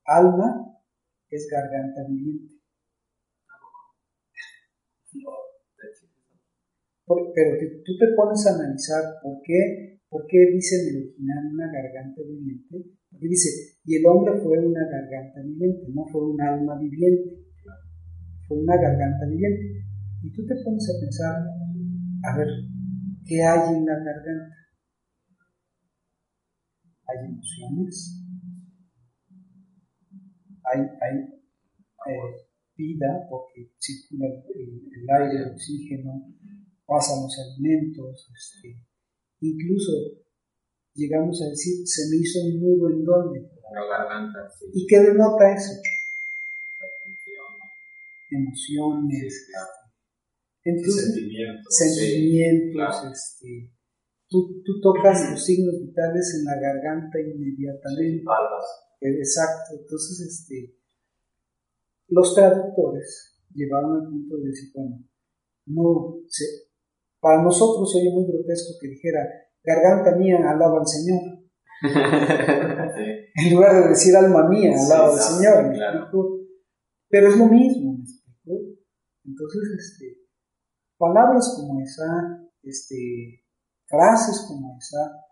alma 0.05 0.81
es 1.31 1.47
garganta 1.51 2.09
viviente. 2.09 2.55
pero 7.35 7.57
tú 7.85 7.93
te 7.97 8.07
pones 8.17 8.47
a 8.47 8.55
analizar 8.55 9.03
por 9.23 9.41
qué, 9.43 10.01
por 10.09 10.27
qué 10.27 10.39
dice 10.53 10.77
en 10.77 10.89
el 10.89 11.03
original 11.05 11.47
una 11.53 11.73
garganta 11.73 12.21
viviente, 12.23 12.85
porque 13.11 13.29
dice, 13.29 13.79
y 13.85 13.97
el 13.97 14.07
hombre 14.07 14.41
fue 14.43 14.59
una 14.59 14.85
garganta 14.85 15.41
viviente, 15.41 15.87
no 15.95 16.05
fue 16.13 16.33
un 16.33 16.41
alma 16.41 16.79
viviente, 16.79 17.47
fue 18.47 18.59
una 18.59 18.77
garganta 18.77 19.27
viviente. 19.27 19.85
Y 20.23 20.33
tú 20.33 20.45
te 20.47 20.55
pones 20.65 20.85
a 20.91 21.01
pensar, 21.01 21.37
a 22.25 22.37
ver, 22.37 22.49
¿qué 23.25 23.43
hay 23.43 23.75
en 23.75 23.87
la 23.87 23.95
garganta? 23.95 24.58
Hay 27.09 27.25
emociones, 27.25 28.23
hay, 30.65 30.81
hay 30.81 31.39
eh, 32.07 32.49
vida, 32.77 33.27
porque 33.29 33.73
circula 33.81 34.27
el, 34.55 35.07
aire, 35.09 35.43
el 35.43 35.53
oxígeno, 35.53 36.35
pasan 36.87 37.23
los 37.23 37.35
alimentos, 37.39 38.31
este, 38.33 38.81
incluso 39.41 39.93
llegamos 40.95 41.43
a 41.43 41.51
decir, 41.51 41.87
se 41.87 42.11
me 42.11 42.17
hizo 42.17 42.41
un 42.45 42.61
nudo 42.61 42.91
en 42.91 43.05
dónde. 43.05 43.51
La 43.73 43.85
garganta, 43.85 44.49
sí. 44.51 44.67
¿Y 44.73 44.87
qué 44.87 45.01
denota 45.01 45.55
eso? 45.55 45.73
Emociones, 48.31 49.49
Entonces, 50.65 51.15
sentimientos, 51.15 51.77
sentimientos 51.77 52.95
este, 53.13 53.73
tú, 54.29 54.63
tú, 54.65 54.81
tocas 54.81 55.31
los 55.31 55.45
signos 55.45 55.75
vitales 55.81 56.35
en 56.39 56.45
la 56.45 56.61
garganta 56.61 57.19
inmediatamente. 57.21 58.25
Exacto, 59.01 59.77
entonces 59.81 60.21
este, 60.21 60.77
los 62.09 62.35
traductores 62.35 63.39
llevaron 63.55 64.01
al 64.01 64.09
punto 64.09 64.37
de 64.39 64.49
decir, 64.49 64.71
bueno, 64.75 65.05
no, 65.67 66.21
se, 66.27 66.45
para 67.21 67.43
nosotros 67.43 67.93
sería 67.93 68.13
muy 68.13 68.25
grotesco 68.27 68.79
que 68.81 68.89
dijera, 68.89 69.21
garganta 69.63 70.17
mía, 70.17 70.39
alaba 70.39 70.81
al 70.81 70.87
Señor. 70.87 71.21
En 73.41 73.55
lugar 73.55 73.85
de 73.85 73.89
decir 73.91 74.17
alma 74.17 74.49
mía, 74.49 74.73
alaba 74.77 75.13
al 75.13 75.21
Señor. 75.21 75.73
Pero 77.09 77.29
es 77.29 77.37
lo 77.37 77.47
mismo, 77.47 77.95
¿me 77.95 78.03
explico? 78.03 78.79
Entonces, 79.25 79.63
este, 79.79 80.27
palabras 80.99 81.55
como 81.57 81.81
esa, 81.81 82.51
este, 82.63 83.45
frases 83.89 84.45
como 84.47 84.77
esa, 84.77 85.25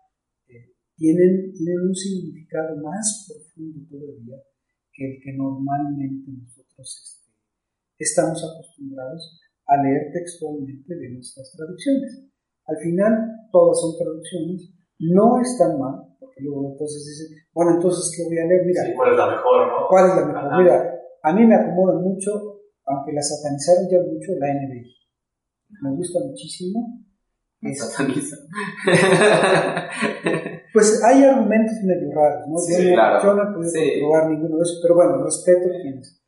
eh, 0.49 0.73
tienen, 0.95 1.53
tienen 1.53 1.79
un 1.87 1.95
significado 1.95 2.75
más 2.81 3.25
profundo 3.29 3.79
todavía 3.89 4.41
que 4.91 5.05
el 5.05 5.21
que 5.21 5.33
normalmente 5.37 6.31
nosotros 6.31 6.89
este, 7.05 7.29
estamos 7.99 8.41
acostumbrados 8.43 9.39
a 9.67 9.77
leer 9.83 10.11
textualmente 10.11 10.95
de 10.95 11.09
nuestras 11.13 11.53
traducciones. 11.55 12.25
Al 12.65 12.77
final, 12.77 13.13
todas 13.51 13.79
son 13.79 13.95
traducciones, 13.97 14.73
no 14.99 15.39
están 15.39 15.77
mal, 15.77 16.17
porque 16.19 16.41
luego 16.41 16.71
entonces 16.71 17.05
dicen, 17.05 17.37
bueno, 17.53 17.75
entonces, 17.75 18.11
¿qué 18.15 18.23
voy 18.25 18.39
a 18.39 18.45
leer? 18.47 18.65
Mira, 18.65 18.81
¿cuál 18.95 19.11
es 19.11 19.17
la 19.17 19.29
mejor, 19.29 19.67
no? 19.67 19.87
¿Cuál 19.87 20.09
es 20.09 20.15
la 20.15 20.25
mejor? 20.25 20.63
Mira, 20.63 20.97
a 21.21 21.33
mí 21.33 21.45
me 21.45 21.55
acomoda 21.55 21.99
mucho, 21.99 22.31
aunque 22.85 23.13
la 23.13 23.21
satanizaron 23.21 23.85
ya 23.91 23.99
mucho, 24.01 24.33
la 24.39 24.49
NBI. 24.49 24.97
Me 25.83 25.95
gusta 25.95 26.19
muchísimo. 26.25 27.06
Sataniza. 27.73 28.37
pues 30.73 31.03
hay 31.03 31.23
argumentos 31.23 31.73
medio 31.83 32.11
raros, 32.13 32.47
¿no? 32.47 32.57
Sí, 32.57 32.73
yo, 32.83 32.89
no 32.89 32.93
claro. 32.95 33.23
yo 33.23 33.33
no 33.33 33.43
he 33.43 33.53
podido 33.55 33.71
Sí. 33.71 33.99
comprobar 33.99 34.29
ninguno 34.29 34.55
de 34.57 34.63
esos, 34.63 34.79
pero 34.81 34.95
bueno, 34.95 35.23
respeto 35.23 35.67
a 35.67 35.81
quienes. 35.81 36.21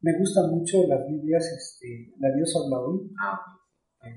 Me 0.00 0.18
gustan 0.18 0.50
mucho 0.50 0.86
las 0.88 1.06
Biblias, 1.08 1.44
este, 1.56 2.12
la 2.18 2.34
Dios 2.34 2.52
habla 2.62 2.80
hoy. 2.80 3.10
Ah, 3.18 3.40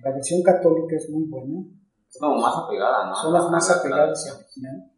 La 0.04 0.12
versión 0.12 0.42
católica 0.44 0.96
es 0.98 1.10
muy 1.10 1.24
buena. 1.30 1.64
es 2.10 2.18
como 2.20 2.36
más 2.42 2.54
apegada, 2.66 3.08
¿no? 3.10 3.16
son 3.16 3.34
las 3.34 3.50
más 3.52 3.70
apegadas 3.72 4.28
al 4.32 4.44
original. 4.44 4.92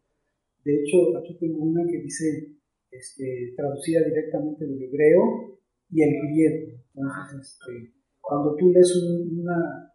De 0.63 0.73
hecho, 0.81 0.97
aquí 1.17 1.37
tengo 1.39 1.63
una 1.63 1.83
que 1.85 1.97
dice, 2.01 2.55
este, 2.91 3.53
traducida 3.55 4.01
directamente 4.05 4.65
del 4.65 4.81
hebreo 4.81 5.59
y 5.91 6.01
el 6.03 6.09
griego. 6.23 6.79
Entonces, 6.95 7.39
este, 7.59 7.93
cuando 8.19 8.55
tú 8.55 8.71
lees 8.71 8.95
un- 8.95 9.41
una, 9.41 9.93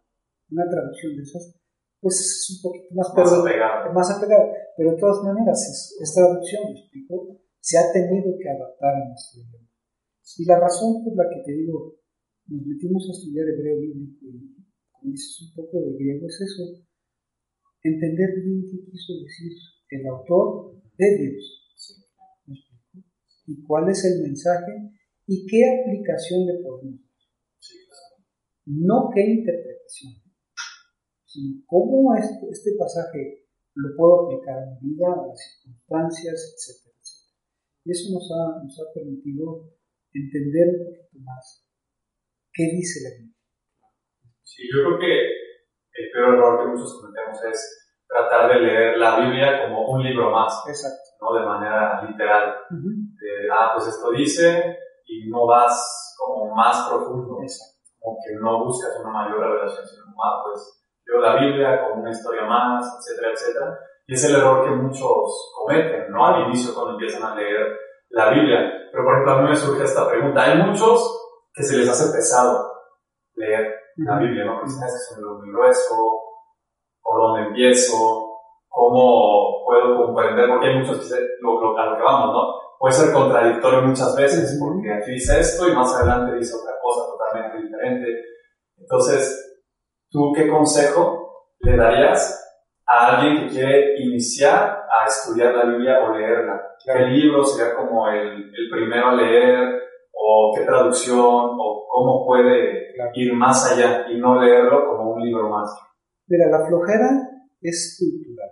una 0.51 0.65
traducción 0.69 1.15
de 1.15 1.23
esas, 1.23 1.55
pues 1.99 2.15
es 2.21 2.57
un 2.57 2.61
poquito 2.61 2.93
más, 2.93 3.09
Más 3.15 3.33
apegado. 3.33 3.93
más 3.93 4.09
apegada. 4.11 4.45
Pero 4.77 4.91
de 4.91 4.97
todas 4.97 5.23
maneras, 5.23 5.57
es, 5.57 5.97
es 6.01 6.13
traducción, 6.13 6.63
¿me 6.73 6.79
explico? 6.79 7.39
Se 7.59 7.77
ha 7.77 7.91
tenido 7.91 8.37
que 8.37 8.49
adaptar 8.49 8.93
a 8.93 9.09
nuestro 9.09 9.41
idioma. 9.41 9.65
Y 10.37 10.45
la 10.45 10.59
razón 10.59 11.03
por 11.03 11.15
la 11.15 11.25
que 11.29 11.41
te 11.45 11.51
digo, 11.53 11.95
nos 12.47 12.61
metimos 12.65 13.07
a 13.09 13.11
estudiar 13.13 13.47
hebreo 13.47 13.79
bíblico 13.79 14.25
y 14.25 14.53
como 14.91 15.11
dices 15.11 15.41
un 15.49 15.55
poco 15.55 15.81
de 15.81 15.93
griego, 15.93 16.27
es 16.27 16.41
eso, 16.41 16.63
entender 17.81 18.29
bien 18.43 18.61
qué 18.69 18.85
quiso 18.91 19.13
decir 19.21 19.53
el 19.89 20.07
autor 20.07 20.81
de 20.97 21.17
Dios. 21.17 21.43
¿Me 22.45 22.53
explico? 22.53 23.07
Y 23.47 23.63
cuál 23.63 23.89
es 23.89 24.03
el 24.05 24.21
mensaje 24.21 24.91
y 25.27 25.45
qué 25.47 25.61
aplicación 25.65 26.45
le 26.45 26.53
podemos 26.61 27.01
dar. 27.01 27.15
No 28.65 29.09
qué 29.13 29.21
interpretación, 29.21 30.13
sino 31.35 31.61
cómo 31.67 32.15
este, 32.15 32.47
este 32.49 32.71
pasaje 32.79 33.43
lo 33.75 33.95
puedo 33.97 34.25
aplicar 34.25 34.55
a 34.55 34.79
mi 34.79 34.95
vida, 34.95 35.11
a 35.11 35.27
las 35.27 35.35
circunstancias, 35.35 36.55
etcétera, 36.55 36.95
etcétera. 36.95 37.35
Y 37.83 37.91
eso 37.91 38.05
nos 38.15 38.25
ha, 38.31 38.63
nos 38.63 38.75
ha 38.79 38.87
permitido 38.95 39.67
entender 40.13 40.79
un 40.79 40.95
poquito 40.95 41.19
más 41.27 41.67
qué 42.53 42.63
dice 42.71 43.03
la 43.03 43.11
Biblia. 43.19 43.35
Sí, 44.43 44.63
yo 44.71 44.87
creo 44.87 44.99
que 44.99 45.13
el 45.99 46.11
peor 46.11 46.33
error 46.35 46.63
que 46.63 46.71
muchos 46.71 47.01
cometemos 47.01 47.43
es 47.51 47.59
tratar 48.07 48.53
de 48.53 48.59
leer 48.61 48.97
la 48.97 49.19
Biblia 49.19 49.67
como 49.67 49.91
un 49.91 50.03
libro 50.03 50.31
más, 50.31 50.63
Exacto. 50.67 51.19
¿no? 51.19 51.35
De 51.35 51.45
manera 51.45 52.01
literal. 52.07 52.55
Ujú. 52.71 52.89
De, 53.19 53.51
ah, 53.51 53.75
pues 53.75 53.87
esto 53.89 54.11
dice, 54.11 54.79
y 55.05 55.29
no 55.29 55.45
vas 55.47 56.15
como 56.17 56.55
más 56.55 56.87
profundo, 56.87 57.41
Exacto. 57.41 57.91
como 57.99 58.17
que 58.23 58.35
no 58.39 58.63
buscas 58.63 58.97
una 59.01 59.11
mayor 59.11 59.39
revelación, 59.39 59.85
sino 59.85 60.15
ah, 60.23 60.41
pues 60.45 60.84
leo 61.05 61.21
la 61.21 61.39
Biblia 61.39 61.81
como 61.81 62.01
una 62.01 62.11
historia 62.11 62.45
más, 62.45 62.85
etcétera, 62.99 63.33
etcétera. 63.33 63.79
Y 64.07 64.13
es 64.13 64.23
el 64.25 64.35
error 64.35 64.63
que 64.63 64.75
muchos 64.75 65.53
cometen, 65.55 66.11
¿no? 66.11 66.25
Al 66.25 66.47
inicio 66.47 66.73
cuando 66.73 66.93
empiezan 66.93 67.23
a 67.23 67.35
leer 67.35 67.77
la 68.09 68.29
Biblia. 68.29 68.59
Pero 68.91 69.03
por 69.03 69.13
ejemplo, 69.13 69.33
a 69.33 69.41
mí 69.41 69.49
me 69.49 69.55
surge 69.55 69.83
esta 69.83 70.07
pregunta. 70.07 70.43
Hay 70.43 70.61
muchos 70.61 71.21
que 71.53 71.63
se 71.63 71.77
les 71.77 71.89
hace 71.89 72.15
pesado 72.15 72.71
leer 73.35 73.73
la 73.97 74.19
Biblia, 74.19 74.45
¿no? 74.45 74.53
Porque 74.55 74.67
dicen, 74.71 74.83
"Ah, 74.83 74.87
es 74.87 75.11
un 75.11 75.23
libro 75.23 75.37
muy 75.39 75.51
grueso, 75.51 75.95
por 77.01 77.21
dónde 77.21 77.47
empiezo, 77.47 77.95
cómo 78.67 79.63
puedo 79.65 80.05
comprender, 80.05 80.49
porque 80.49 80.67
hay 80.67 80.79
muchos 80.79 80.97
que 80.97 81.03
dicen, 81.03 81.23
lo, 81.41 81.61
lo, 81.61 81.77
a 81.77 81.85
lo 81.85 81.97
que 81.97 82.03
vamos, 82.03 82.33
¿no? 82.33 82.41
Puede 82.77 82.93
ser 82.93 83.13
contradictorio 83.13 83.81
muchas 83.83 84.15
veces, 84.15 84.59
porque 84.59 84.93
aquí 84.93 85.11
dice 85.11 85.39
esto 85.39 85.67
y 85.67 85.75
más 85.75 85.95
adelante 85.95 86.35
dice 86.35 86.55
otra 86.55 86.73
cosa 86.81 87.05
totalmente 87.07 87.61
diferente. 87.63 88.05
Entonces, 88.77 89.54
¿tú 90.15 90.31
qué 90.33 90.47
consejo 90.47 91.49
le 91.59 91.75
darías 91.75 92.41
a 92.87 93.17
alguien 93.17 93.47
que 93.47 93.53
quiere 93.53 94.01
iniciar 94.01 94.61
a 94.63 95.05
estudiar 95.07 95.53
la 95.53 95.65
Biblia 95.65 95.99
o 96.05 96.17
leerla? 96.17 96.61
¿Qué 96.83 97.05
libro 97.07 97.43
sería 97.43 97.75
como 97.75 98.07
el, 98.07 98.49
el 98.53 98.69
primero 98.71 99.07
a 99.09 99.15
leer? 99.15 99.81
¿O 100.13 100.53
qué 100.55 100.63
traducción? 100.63 101.19
¿O 101.19 101.85
cómo 101.89 102.25
puede 102.25 102.93
Claro. 102.95 103.11
ir 103.15 103.33
más 103.33 103.73
allá 103.73 104.05
y 104.09 104.17
no 104.17 104.41
leerlo 104.41 104.87
como 104.87 105.15
un 105.15 105.21
libro 105.25 105.49
más? 105.49 105.69
Mira, 106.27 106.45
la 106.49 106.65
flojera 106.65 107.09
es 107.61 107.97
cultural. 107.99 108.49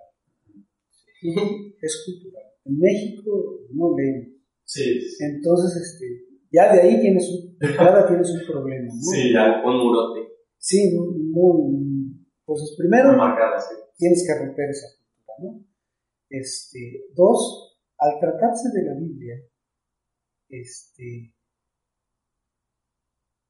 Es 1.82 2.04
cultural. 2.06 2.44
En 2.66 2.80
México 2.80 3.32
no 3.74 3.96
leemos. 3.98 4.28
Sí, 4.66 5.00
Entonces, 5.20 5.76
este, 5.82 6.06
ya 6.52 6.74
de 6.74 6.82
ahí 6.82 7.00
tienes 7.02 7.30
un, 7.30 7.58
de 7.58 7.68
entrada 7.68 8.08
tienes 8.08 8.30
un 8.32 8.46
problema, 8.52 8.86
¿no? 8.88 8.92
sí, 9.14 9.32
ya, 9.34 9.62
Un 9.66 9.78
murote. 9.78 10.28
Sí, 10.58 10.94
muy, 11.34 12.28
pues 12.46 12.76
primero 12.78 13.18
marcada, 13.18 13.60
sí. 13.60 13.74
tienes 13.98 14.24
que 14.26 14.46
romper 14.46 14.70
esa 14.70 14.88
cultura, 14.96 15.34
¿no? 15.40 15.66
Este, 16.30 17.08
dos, 17.16 17.80
al 17.98 18.20
tratarse 18.20 18.70
de 18.70 18.84
la 18.84 18.94
Biblia, 19.00 19.36
este, 20.50 21.34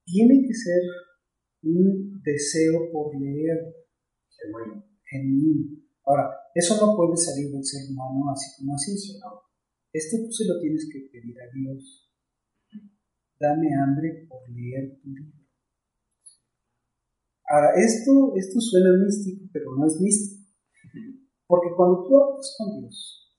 tiene 0.05 0.47
que 0.47 0.53
ser 0.53 0.81
un 1.63 2.21
deseo 2.23 2.91
por 2.91 3.19
leer 3.19 3.75
Genuino. 4.29 4.85
genuino. 5.03 5.83
Ahora, 6.05 6.29
eso 6.53 6.75
no 6.85 6.95
puede 6.95 7.17
salir 7.17 7.51
del 7.51 7.63
ser 7.63 7.89
humano 7.89 8.31
así 8.31 8.57
como 8.57 8.75
así, 8.75 8.97
sino 8.97 9.27
esto 9.91 10.17
tú 10.25 10.31
se 10.31 10.45
lo 10.45 10.59
tienes 10.59 10.89
que 10.91 11.09
pedir 11.11 11.35
a 11.39 11.51
Dios. 11.53 12.11
Dame 13.39 13.67
hambre 13.75 14.25
por 14.29 14.49
leer 14.49 14.99
tu 15.01 15.09
libro. 15.09 15.42
Ahora, 17.53 17.69
esto, 17.77 18.33
esto 18.35 18.59
suena 18.59 18.97
místico, 18.97 19.45
pero 19.53 19.75
no 19.77 19.85
es 19.85 20.01
místico. 20.01 20.41
Porque 21.45 21.69
cuando 21.77 22.03
tú 22.03 22.17
hablas 22.17 22.55
con 22.57 22.79
Dios, 22.79 23.29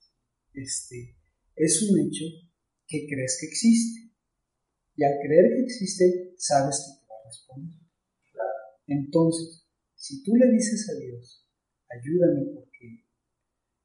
este, 0.53 1.17
es 1.57 1.83
un 1.83 1.99
hecho 1.99 2.23
que 2.87 3.09
crees 3.11 3.39
que 3.41 3.47
existe. 3.47 4.15
Y 4.95 5.03
al 5.03 5.19
creer 5.19 5.57
que 5.57 5.63
existe, 5.65 6.35
sabes 6.39 6.79
que 6.79 7.03
te 7.03 7.11
va 7.11 7.17
a 7.19 7.27
responder. 7.27 7.75
Entonces, 8.87 9.67
Si 9.97 10.23
tú 10.23 10.37
le 10.37 10.53
dices 10.53 10.87
a 10.91 11.01
Dios, 11.01 11.49
ayúdame 11.89 12.45
porque 12.55 13.09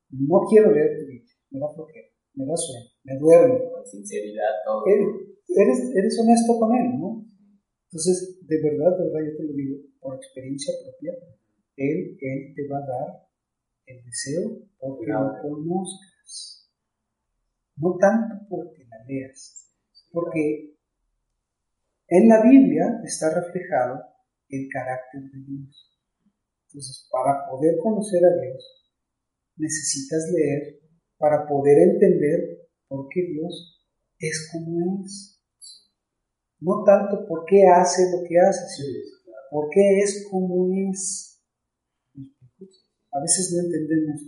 no 0.10 0.42
quiero 0.50 0.74
leer 0.74 1.00
tu 1.00 1.08
Biblia, 1.08 1.34
me 1.50 1.60
da 1.60 1.74
flojera, 1.74 2.10
me 2.34 2.46
da 2.46 2.58
sueño, 2.58 2.92
me 3.06 3.18
duermo. 3.18 3.72
Con 3.72 3.88
sinceridad, 3.88 4.62
todo. 4.66 4.84
Eres, 4.86 5.80
eres 5.96 6.20
honesto 6.20 6.60
con 6.60 6.76
Él, 6.76 7.00
¿no? 7.00 7.26
Entonces, 7.86 8.38
de 8.46 8.62
verdad, 8.62 8.98
de 9.00 9.06
verdad, 9.06 9.32
yo 9.32 9.38
te 9.38 9.44
lo 9.46 9.54
digo, 9.54 9.89
por 10.00 10.16
experiencia 10.16 10.74
propia, 10.84 11.14
Él, 11.76 12.18
él 12.20 12.54
te 12.56 12.68
va 12.68 12.78
a 12.78 12.88
dar 12.88 13.30
el 13.86 14.04
deseo 14.06 14.62
porque 14.78 15.08
lo 15.08 15.42
conozcas. 15.42 16.70
No 17.78 17.98
tanto 17.98 18.46
porque 18.50 18.86
la 18.86 19.04
leas, 19.08 19.72
porque 20.12 20.76
en 22.08 22.28
la 22.28 22.42
Biblia 22.42 23.00
está 23.04 23.34
reflejado 23.34 24.04
el 24.50 24.68
carácter 24.70 25.22
de 25.32 25.40
Dios. 25.46 26.00
Entonces, 26.68 27.08
para 27.12 27.48
poder 27.50 27.78
conocer 27.82 28.22
a 28.26 28.42
Dios, 28.42 28.92
necesitas 29.56 30.32
leer 30.34 30.80
para 31.18 31.46
poder 31.48 31.78
entender 31.78 32.70
por 32.88 33.08
qué 33.10 33.22
Dios 33.22 33.86
es 34.18 34.50
como 34.52 35.04
es. 35.04 35.40
No 36.60 36.84
tanto 36.84 37.26
por 37.28 37.46
qué 37.46 37.66
hace 37.68 38.04
lo 38.12 38.28
que 38.28 38.38
hace, 38.40 38.68
sino 38.68 39.19
por 39.52 39.70
qué 39.70 40.00
es 40.00 40.28
como 40.30 40.70
es. 40.92 41.42
A 43.12 43.22
veces 43.22 43.54
no 43.54 43.66
entendemos. 43.66 44.22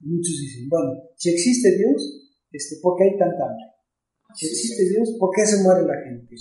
Muchos 0.00 0.36
dicen, 0.40 0.68
bueno, 0.68 0.92
si 1.16 1.30
existe 1.30 1.76
Dios, 1.76 2.30
este, 2.52 2.76
¿por 2.80 2.96
qué 2.96 3.04
hay 3.04 3.18
tanta 3.18 3.44
hambre? 3.44 3.66
Si 4.34 4.46
existe 4.46 4.88
Dios, 4.90 5.16
¿por 5.18 5.30
qué 5.34 5.44
se 5.44 5.62
muere 5.62 5.82
la 5.86 6.00
gente? 6.04 6.34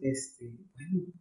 Este, 0.00 0.44
bueno, 0.74 1.06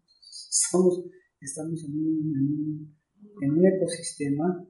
estamos, 0.52 1.06
estamos 1.40 1.84
en, 1.86 1.94
un, 1.94 2.98
en, 3.42 3.52
un, 3.52 3.66
ecosistema 3.66 4.68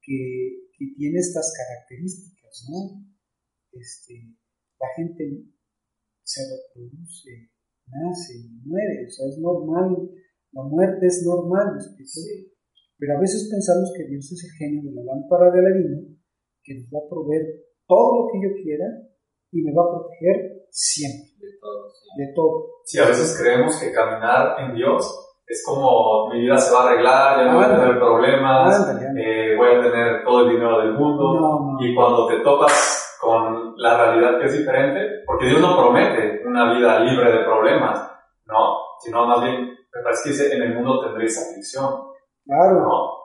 que, 0.00 0.68
que, 0.78 0.94
tiene 0.96 1.18
estas 1.18 1.52
características, 1.56 2.66
¿no? 2.70 3.04
Este, 3.72 4.36
la 4.78 4.86
gente 4.96 5.46
se 6.22 6.40
reproduce, 6.42 7.50
nace 7.86 8.38
y 8.38 8.68
muere, 8.68 9.06
o 9.06 9.10
sea, 9.10 9.28
es 9.28 9.38
normal, 9.38 10.10
la 10.52 10.62
muerte 10.62 11.06
es 11.06 11.24
normal, 11.26 11.78
pero 12.98 13.16
a 13.16 13.20
veces 13.20 13.48
pensamos 13.50 13.92
que 13.96 14.04
Dios 14.04 14.30
es 14.32 14.44
el 14.44 14.52
genio 14.58 14.90
de 14.90 14.96
la 14.96 15.12
lámpara 15.12 15.50
de 15.50 15.58
Aladino, 15.60 15.98
que 16.62 16.74
nos 16.74 16.86
va 16.92 17.04
a 17.04 17.08
proveer 17.08 17.42
todo 17.86 18.22
lo 18.22 18.32
que 18.32 18.38
yo 18.46 18.54
quiera 18.62 18.86
y 19.50 19.62
me 19.62 19.72
va 19.74 19.82
a 19.82 19.90
proteger 19.90 20.68
siempre. 20.70 21.32
De 21.40 21.58
todo. 21.60 21.88
Sí. 21.90 22.08
De 22.16 22.32
todo. 22.34 22.66
Sí, 22.84 22.98
a 22.98 23.06
veces 23.06 23.40
creemos 23.40 23.80
que 23.80 23.92
caminar 23.92 24.56
en 24.60 24.74
Dios 24.74 25.22
es 25.46 25.62
como 25.66 26.28
mi 26.30 26.40
vida 26.40 26.56
se 26.56 26.72
va 26.72 26.80
a 26.80 26.92
arreglar, 26.92 27.38
ya 27.38 27.52
no 27.52 27.56
voy 27.56 27.64
a 27.64 27.76
tener 27.76 27.98
problemas, 27.98 28.98
eh, 29.18 29.54
voy 29.56 29.68
a 29.68 29.82
tener 29.82 30.24
todo 30.24 30.46
el 30.46 30.50
dinero 30.50 30.78
del 30.80 30.94
mundo. 30.94 31.76
Y 31.80 31.94
cuando 31.94 32.26
te 32.26 32.40
topas 32.40 33.18
con 33.20 33.74
la 33.76 33.96
realidad 33.96 34.38
que 34.38 34.46
es 34.46 34.58
diferente, 34.58 35.22
porque 35.26 35.46
Dios 35.46 35.60
no 35.60 35.76
promete 35.76 36.42
una 36.46 36.72
vida 36.72 37.00
libre 37.00 37.32
de 37.32 37.44
problemas, 37.44 38.00
no, 38.46 38.76
sino 39.00 39.26
más 39.26 39.42
bien, 39.42 39.71
parece 40.02 40.48
que 40.48 40.56
en 40.56 40.62
el 40.62 40.74
mundo 40.74 41.04
tendréis 41.04 41.38
aflicción. 41.38 41.90
Claro. 42.44 42.80
¿no? 42.80 43.22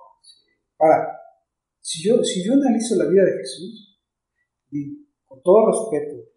Ahora, 0.79 1.17
si 1.79 2.07
yo, 2.07 2.23
si 2.23 2.45
yo 2.45 2.53
analizo 2.53 2.95
la 2.95 3.09
vida 3.09 3.23
de 3.23 3.37
Jesús, 3.37 3.99
y 4.71 5.07
con 5.25 5.41
todo 5.41 5.67
respeto, 5.67 6.27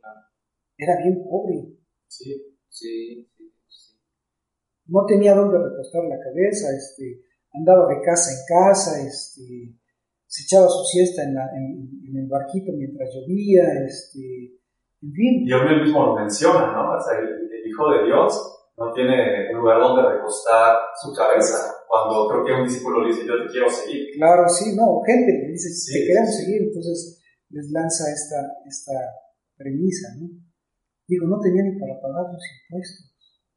era 0.77 0.97
bien 1.03 1.25
pobre. 1.25 1.77
Sí, 2.07 2.57
sí, 2.69 3.29
sí, 3.69 3.99
No 4.87 5.05
tenía 5.07 5.35
dónde 5.35 5.59
recostar 5.59 6.05
la 6.05 6.19
cabeza, 6.19 6.69
este, 6.77 7.23
andaba 7.53 7.87
de 7.89 8.01
casa 8.01 8.31
en 8.33 8.47
casa, 8.49 9.07
este, 9.07 9.75
se 10.27 10.43
echaba 10.45 10.69
su 10.69 10.85
siesta 10.85 11.23
en, 11.25 11.35
la, 11.35 11.51
en, 11.55 12.17
el 12.17 12.29
barquito 12.29 12.73
mientras 12.73 13.11
llovía, 13.15 13.65
este, 13.85 14.59
en 15.03 15.13
fin. 15.13 15.45
Y 15.47 15.53
él 15.53 15.83
mismo 15.83 16.07
lo 16.07 16.15
menciona, 16.17 16.73
¿no? 16.73 16.97
O 16.97 17.03
sea, 17.03 17.19
el, 17.19 17.49
Hijo 17.63 17.89
de 17.91 18.07
Dios 18.07 18.60
no 18.81 18.93
tiene 18.97 19.53
un 19.53 19.61
lugar 19.61 19.79
donde 19.79 20.09
recostar 20.09 20.81
su 20.97 21.13
cabeza. 21.13 21.69
Cuando 21.87 22.33
creo 22.33 22.45
que 22.45 22.53
un 22.63 22.65
discípulo 22.65 23.05
le 23.05 23.13
dice, 23.13 23.29
yo 23.29 23.37
te 23.45 23.53
quiero 23.53 23.69
seguir. 23.69 24.09
Claro, 24.17 24.49
sí, 24.49 24.73
no, 24.75 25.03
gente 25.05 25.37
le 25.37 25.53
dice, 25.53 25.69
te 25.69 26.07
queremos 26.07 26.35
seguir, 26.35 26.63
entonces 26.63 27.21
les 27.51 27.71
lanza 27.71 28.09
esta, 28.09 28.41
esta 28.65 28.97
premisa, 29.55 30.09
¿no? 30.19 30.33
Digo, 31.07 31.27
no 31.27 31.39
tenía 31.41 31.63
ni 31.65 31.79
para 31.79 32.01
pagar 32.01 32.33
los 32.33 32.41
impuestos. 32.41 33.13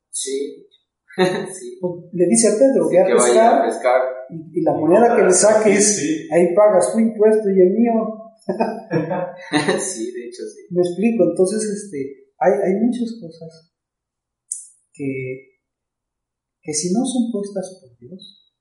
Sí. 0.09 0.67
sí. 1.55 1.77
Pues, 1.79 1.93
le 2.11 2.25
dice 2.27 2.49
a 2.49 2.59
Pedro, 2.59 2.89
sí, 2.89 2.97
a 2.97 3.05
pescar, 3.05 3.61
a 3.61 3.65
pescar. 3.65 4.01
Y, 4.29 4.59
y, 4.59 4.61
la 4.61 4.73
moneda 4.73 5.15
que 5.15 5.23
le 5.23 5.31
saques, 5.31 5.95
sí. 5.95 6.27
ahí 6.33 6.53
pagas 6.53 6.91
tu 6.91 6.99
impuesto 6.99 7.49
y 7.49 7.61
el 7.61 7.71
mío. 7.71 7.93
sí, 9.79 10.11
de 10.11 10.25
hecho 10.27 10.43
sí. 10.51 10.67
Me 10.71 10.81
explico, 10.81 11.23
entonces 11.23 11.63
este, 11.63 12.27
hay, 12.39 12.51
hay 12.51 12.75
muchas 12.81 13.15
cosas 13.21 13.72
que, 14.93 15.59
que 16.61 16.73
si 16.73 16.93
no 16.93 17.05
son 17.05 17.31
puestas 17.31 17.79
por 17.81 17.97
Dios, 17.97 18.53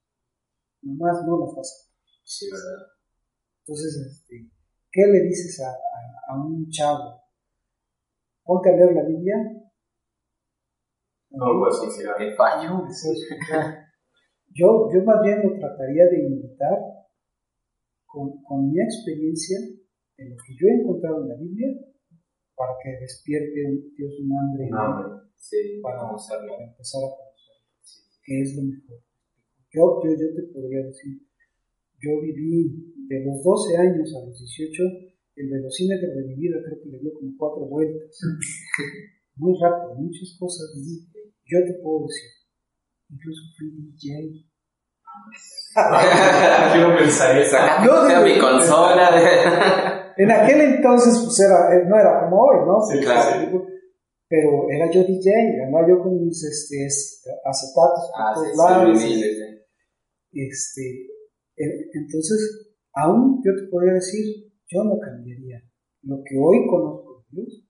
nomás 0.81 1.25
no 1.25 1.39
las 1.39 1.55
vas 1.55 1.69
a. 1.69 1.93
Sí, 2.23 2.49
¿verdad? 2.51 2.87
Entonces, 3.59 3.95
este, 4.11 4.49
¿qué 4.91 5.01
le 5.07 5.21
dices 5.23 5.61
a, 5.61 5.69
a, 5.69 6.33
a 6.33 6.45
un 6.45 6.69
chavo? 6.69 7.23
ponte 8.43 8.69
a 8.69 8.75
leer 8.75 8.93
la 8.93 9.03
Biblia. 9.03 9.35
No 11.31 11.53
lo 11.53 11.59
puedes 11.59 11.77
considerar. 11.79 12.17
¿Qué 12.17 12.35
fallo? 12.35 12.83
Yo, 14.55 14.87
yo 14.93 15.03
más 15.03 15.19
bien 15.23 15.41
lo 15.41 15.57
trataría 15.57 16.05
de 16.05 16.27
invitar 16.27 16.77
con, 18.05 18.43
con, 18.43 18.69
mi 18.69 18.79
experiencia 18.79 19.57
de 20.15 20.29
lo 20.29 20.35
que 20.35 20.53
yo 20.53 20.67
he 20.67 20.79
encontrado 20.79 21.23
en 21.23 21.29
la 21.29 21.35
Biblia 21.37 21.69
para 22.55 22.73
que 22.83 22.89
despierte 23.01 23.59
Dios 23.97 24.13
un 24.19 24.31
hambre, 24.37 24.67
un 24.69 24.77
hambre. 24.77 25.07
Sí, 25.37 25.79
para, 25.81 25.99
conocerlo. 25.99 26.53
para 26.53 26.69
empezar 26.69 27.01
a 27.03 27.09
conocerlo, 27.11 27.67
sí. 27.81 28.01
que 28.23 28.41
es 28.41 28.55
lo 28.55 28.63
mejor. 28.63 28.99
Yo, 29.71 30.01
yo, 30.03 30.09
yo 30.11 30.27
te 30.35 30.43
podría 30.53 30.85
decir, 30.85 31.21
yo 31.99 32.21
viví 32.21 32.93
de 33.07 33.25
los 33.25 33.43
12 33.43 33.77
años 33.77 34.15
a 34.15 34.25
los 34.25 34.39
18 34.39 35.13
el 35.35 35.49
velocímetro 35.49 36.09
de 36.13 36.23
mi 36.27 36.35
vida 36.35 36.57
creo 36.63 36.79
que 36.83 36.89
le 36.89 36.99
dio 36.99 37.13
como 37.13 37.31
cuatro 37.37 37.65
vueltas. 37.65 38.19
Muy 39.35 39.57
rápido, 39.59 39.95
muchas 39.95 40.35
cosas 40.39 40.71
viví. 40.75 41.07
Yo 41.45 41.59
te 41.65 41.73
puedo 41.81 42.05
decir, 42.05 42.29
incluso 43.09 43.41
fui 43.57 43.71
DJ. 43.71 44.45
Yo 46.77 46.97
pensaría 46.97 47.45
Sacando 47.45 48.09
no, 48.09 48.23
mi 48.23 48.39
consola. 48.39 49.89
en 50.17 50.31
aquel 50.31 50.61
entonces, 50.61 51.21
pues 51.23 51.39
era, 51.39 51.85
no 51.85 51.95
era 51.99 52.23
como 52.23 52.41
hoy, 52.41 52.57
¿no? 52.65 52.81
Sí, 52.81 52.99
claro. 52.99 53.65
Pero 54.27 54.69
era 54.69 54.89
yo 54.91 55.03
DJ, 55.03 55.31
además 55.61 55.85
yo 55.87 56.01
con 56.01 56.25
mis 56.25 56.43
este, 56.43 56.85
acetatos 57.45 58.11
ah, 58.17 58.33
sí, 58.35 58.57
lados. 58.57 58.99
Sí. 58.99 59.23
Este, 60.31 61.07
entonces, 61.93 62.75
aún 62.93 63.41
yo 63.45 63.51
te 63.55 63.69
podría 63.69 63.93
decir, 63.93 64.51
yo 64.67 64.83
no 64.83 64.97
cambiaría 64.99 65.61
lo 66.03 66.17
que 66.25 66.35
hoy 66.37 66.65
conozco 66.67 67.25
de 67.29 67.41
Dios 67.41 67.63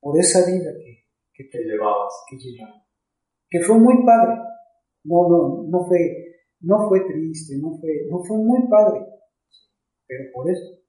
por 0.00 0.18
esa 0.18 0.46
vida 0.46 0.70
que, 0.78 1.04
que, 1.32 1.48
que 1.50 1.58
llevabas. 1.64 2.12
Que, 2.30 2.36
llevaba. 2.36 2.86
que 3.50 3.60
fue 3.60 3.78
muy 3.78 4.04
padre. 4.04 4.36
No, 5.04 5.28
no, 5.28 5.64
no 5.68 5.86
fue, 5.86 5.98
no 6.60 6.88
fue 6.88 7.00
triste, 7.00 7.58
no 7.60 7.76
fue, 7.80 8.06
no 8.10 8.22
fue 8.24 8.38
muy 8.38 8.68
padre. 8.68 9.04
Pero 10.06 10.30
por 10.32 10.50
eso, 10.50 10.83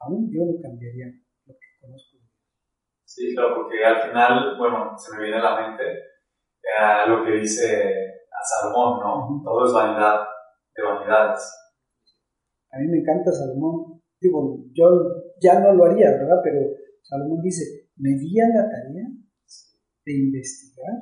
aún 0.00 0.30
yo 0.32 0.44
no 0.44 0.60
cambiaría 0.60 1.06
lo 1.46 1.54
que 1.54 1.66
conozco. 1.80 2.18
Sí, 3.04 3.34
claro, 3.34 3.54
porque 3.56 3.84
al 3.84 4.08
final, 4.08 4.58
bueno, 4.58 4.96
se 4.96 5.16
me 5.16 5.22
viene 5.22 5.38
a 5.38 5.42
la 5.42 5.68
mente 5.68 5.84
eh, 5.84 7.08
lo 7.08 7.24
que 7.24 7.32
dice 7.32 8.26
a 8.30 8.40
Salomón, 8.42 9.00
¿no? 9.00 9.28
Uh 9.28 9.40
-huh. 9.40 9.44
Todo 9.44 9.66
es 9.66 9.72
vanidad 9.72 10.20
de 10.74 10.82
vanidades. 10.82 11.42
A 12.70 12.78
mí 12.78 12.88
me 12.88 12.98
encanta 12.98 13.30
Salomón 13.30 13.94
digo, 14.24 14.64
yo 14.72 14.84
ya 15.40 15.60
no 15.60 15.74
lo 15.74 15.84
haría, 15.84 16.10
¿verdad? 16.10 16.40
Pero 16.42 16.60
Salomón 17.02 17.40
dice, 17.42 17.88
me 17.96 18.10
di 18.10 18.40
a 18.40 18.48
la 18.48 18.68
tarea 18.68 19.06
de 20.04 20.12
investigar 20.12 20.94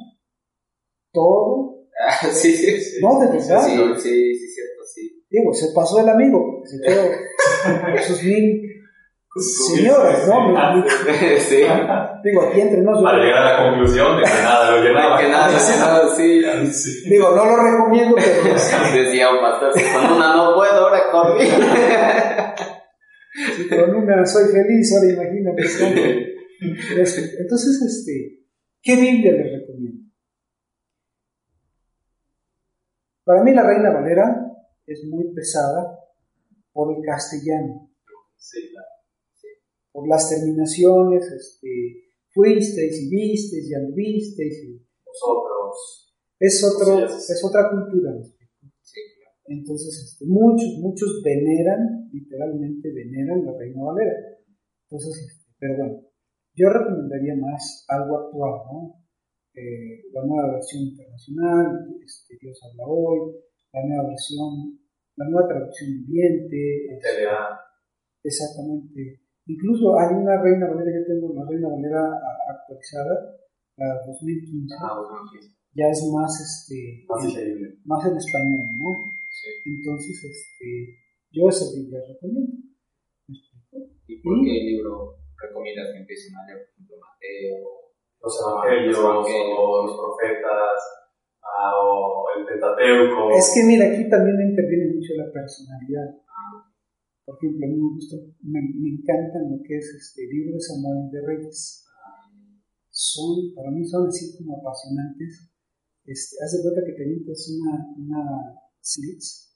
todo. 1.12 1.86
Ah, 2.00 2.26
sí, 2.26 2.52
sí, 2.52 2.80
sí. 2.80 3.00
No, 3.02 3.20
de 3.20 3.26
verdad. 3.26 3.62
Sí, 3.62 3.76
sí, 4.00 4.34
sí, 4.34 4.48
cierto, 4.48 4.82
sí. 4.84 5.24
Digo, 5.30 5.52
se 5.52 5.72
pasó 5.74 6.00
el 6.00 6.08
amigo, 6.08 6.62
se 6.64 6.80
quedó 6.80 7.02
sus 8.06 8.22
mil 8.24 8.62
señoras, 9.40 10.28
¿no? 10.28 10.54
sí. 11.38 11.62
Digo, 12.22 12.42
aquí 12.42 12.60
entre 12.60 12.82
nosotros. 12.82 13.12
Para 13.12 13.24
llegar 13.24 13.46
a 13.46 13.62
la 13.62 13.70
conclusión 13.70 14.16
de 14.18 14.22
que 14.24 14.42
nada 14.42 14.70
lo 14.72 14.82
llenaba. 14.82 15.18
Que 15.18 15.28
nada, 15.28 15.48
nada, 15.78 16.16
sí. 16.16 16.42
sí. 16.72 17.10
Digo, 17.10 17.34
no 17.34 17.44
lo 17.44 17.56
recomiendo, 17.56 18.16
pero. 18.16 18.54
Decía 18.94 19.30
un 19.30 19.40
pastor, 19.40 19.72
con 19.72 20.12
una 20.16 20.36
no 20.36 20.54
puedo, 20.54 20.88
ahora 20.88 21.10
con 21.10 21.38
Sí, 23.56 23.68
con 23.68 23.94
una 23.94 24.26
soy 24.26 24.44
feliz, 24.52 24.92
ahora 24.94 25.12
imagínate. 25.12 25.62
Entonces, 26.60 27.82
este, 27.82 28.44
¿qué 28.82 28.96
Biblia 28.96 29.32
les 29.32 29.60
recomiendo? 29.60 30.02
Para 33.24 33.42
mí 33.42 33.54
la 33.54 33.62
Reina 33.62 33.90
Valera 33.90 34.52
es 34.86 35.04
muy 35.08 35.32
pesada 35.32 35.98
por 36.72 36.94
el 36.94 37.02
castellano. 37.02 37.88
Sí, 38.36 38.68
claro. 38.70 38.91
Por 39.92 40.08
las 40.08 40.28
terminaciones, 40.28 41.24
este, 41.30 42.12
fuisteis 42.32 43.02
y 43.02 43.08
visteis 43.10 43.70
y 43.70 43.74
anduvisteis. 43.74 44.64
Y 44.64 44.86
Nosotros. 45.04 46.14
es, 46.40 46.64
otro, 46.64 47.06
es. 47.06 47.44
otra 47.44 47.70
cultura. 47.70 48.12
Sí, 48.80 49.00
claro. 49.18 49.36
Entonces, 49.46 49.94
este, 50.02 50.24
muchos, 50.26 50.78
muchos 50.80 51.22
veneran, 51.22 52.08
literalmente 52.12 52.90
veneran 52.92 53.44
la 53.44 53.52
Reina 53.58 53.82
Valera. 53.84 54.14
Entonces, 54.88 55.28
este, 55.28 55.52
pero 55.58 55.76
bueno, 55.76 56.02
yo 56.54 56.68
recomendaría 56.68 57.34
más 57.36 57.84
algo 57.88 58.18
actual, 58.18 58.60
¿no? 58.72 59.02
Eh, 59.54 60.08
la 60.12 60.24
nueva 60.24 60.54
versión 60.54 60.82
internacional, 60.82 61.86
este, 62.02 62.38
Dios 62.40 62.58
habla 62.64 62.84
hoy, 62.86 63.32
la 63.72 63.86
nueva 63.86 64.08
versión, 64.08 64.80
la 65.16 65.28
nueva 65.28 65.48
traducción 65.48 65.90
viviente, 66.06 66.98
exactamente. 68.22 69.21
Incluso 69.46 69.98
hay 69.98 70.14
una 70.14 70.40
Reina 70.40 70.68
Valera, 70.70 70.90
yo 70.98 71.06
tengo 71.06 71.34
la 71.34 71.44
Reina 71.48 71.68
Valera 71.68 72.02
a- 72.14 72.52
actualizada, 72.54 73.14
la 73.76 73.86
2015, 74.06 74.74
Ah, 74.78 74.94
bueno, 75.00 75.26
sí. 75.32 75.38
ya 75.74 75.88
es 75.90 75.98
más, 76.14 76.30
este, 76.38 77.02
Más 77.08 77.22
en- 77.24 77.28
digerible. 77.28 77.68
más 77.84 78.06
en 78.06 78.16
español, 78.16 78.64
¿no? 78.78 78.90
Sí. 79.30 79.50
Entonces, 79.66 80.14
este, 80.24 80.68
yo 81.32 81.48
esa 81.48 81.66
Biblia 81.74 82.00
recomiendo. 82.06 82.54
¿Me 83.26 83.34
explico? 83.34 83.90
¿Y 84.06 84.22
por 84.22 84.34
qué 84.44 84.52
libro 84.70 85.18
recomiendas 85.40 85.90
que 85.92 85.98
empiecen 86.06 86.36
a 86.36 86.46
leer, 86.46 86.58
por 86.62 86.70
ejemplo, 86.78 86.96
Mateo? 87.02 87.56
Los 88.22 88.34
evangelios, 88.38 88.94
Los 88.94 89.02
evangelios. 89.02 89.58
o 89.58 89.86
los 89.86 89.94
profetas, 89.98 90.78
ah, 91.42 91.72
o 91.82 91.90
el 92.38 92.46
Pentateuco. 92.46 93.34
Es 93.34 93.50
que 93.50 93.62
mira, 93.66 93.90
aquí 93.90 94.06
también 94.08 94.38
interviene 94.38 94.94
mucho 94.94 95.18
la 95.18 95.26
personalidad. 95.34 96.21
Por 97.24 97.36
ejemplo, 97.38 97.66
a 97.66 97.70
mí 97.70 97.76
me 97.76 97.94
gusta, 97.94 98.16
me, 98.42 98.60
me 98.60 98.88
encantan 98.98 99.50
lo 99.50 99.62
que 99.62 99.78
es 99.78 99.86
este 99.94 100.26
libro 100.26 100.54
de 100.54 100.60
Samuel 100.60 101.10
de 101.10 101.20
Reyes. 101.26 101.84
Son, 102.90 103.54
para 103.54 103.70
mí 103.70 103.86
son 103.86 104.08
así 104.08 104.36
como 104.36 104.58
apasionantes. 104.58 105.50
Este, 106.04 106.36
haz 106.42 106.52
de 106.52 106.62
cuenta 106.62 106.82
que 106.84 106.92
te 106.92 107.04
avientas 107.04 107.48
una, 107.48 107.94
una 107.96 108.22
slits 108.80 109.54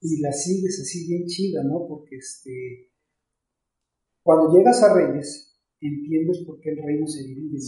Y 0.00 0.20
la 0.20 0.30
sigues 0.30 0.80
así 0.80 1.06
bien 1.08 1.26
chida, 1.26 1.64
¿no? 1.64 1.86
Porque 1.88 2.16
este, 2.16 2.92
cuando 4.22 4.54
llegas 4.54 4.82
a 4.82 4.94
Reyes, 4.94 5.56
entiendes 5.80 6.44
por 6.46 6.60
qué 6.60 6.70
el 6.70 6.82
reino 6.84 7.06
se 7.06 7.24
divide 7.24 7.56
en 7.56 7.60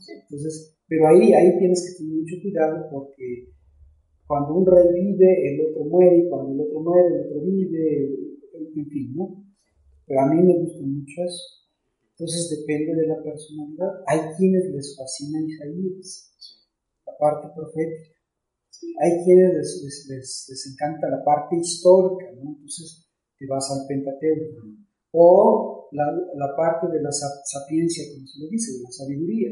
Sí. 0.00 0.12
Entonces, 0.22 0.78
pero 0.86 1.08
ahí, 1.08 1.32
ahí 1.32 1.58
tienes 1.58 1.82
que 1.82 1.98
tener 1.98 2.16
mucho 2.20 2.36
cuidado 2.40 2.88
porque 2.90 3.50
cuando 4.28 4.54
un 4.54 4.66
rey 4.66 4.86
vive, 4.92 5.30
el 5.48 5.66
otro 5.66 5.84
muere, 5.86 6.18
y 6.18 6.28
cuando 6.28 6.52
el 6.52 6.60
otro 6.60 6.80
muere, 6.80 7.08
el 7.08 7.20
otro 7.26 7.40
vive, 7.40 8.14
en 8.76 8.86
fin, 8.86 9.14
¿no? 9.16 9.44
Pero 10.06 10.20
a 10.20 10.26
mí 10.28 10.42
me 10.42 10.58
gusta 10.60 10.80
mucho 10.86 11.24
eso. 11.24 11.44
Entonces 12.12 12.60
depende 12.60 12.94
de 13.00 13.06
la 13.08 13.22
personalidad. 13.22 13.90
Hay 14.06 14.20
quienes 14.36 14.64
les 14.74 14.96
fascina 14.96 15.40
Isaías, 15.40 16.34
la 17.06 17.16
parte 17.18 17.48
profética. 17.56 18.14
Hay 19.00 19.24
quienes 19.24 19.54
les, 19.54 19.82
les, 19.82 20.06
les, 20.10 20.46
les 20.50 20.66
encanta 20.72 21.08
la 21.08 21.24
parte 21.24 21.56
histórica, 21.56 22.30
¿no? 22.36 22.52
Entonces 22.52 23.08
te 23.38 23.46
vas 23.46 23.64
al 23.72 23.86
Pentateuco. 23.88 24.66
O 25.12 25.88
la, 25.92 26.04
la 26.34 26.54
parte 26.56 26.88
de 26.92 27.00
la 27.00 27.10
sa- 27.10 27.40
sapiencia, 27.44 28.04
como 28.14 28.26
se 28.26 28.40
le 28.44 28.50
dice, 28.50 28.76
de 28.76 28.82
la 28.84 28.90
sabiduría. 28.90 29.50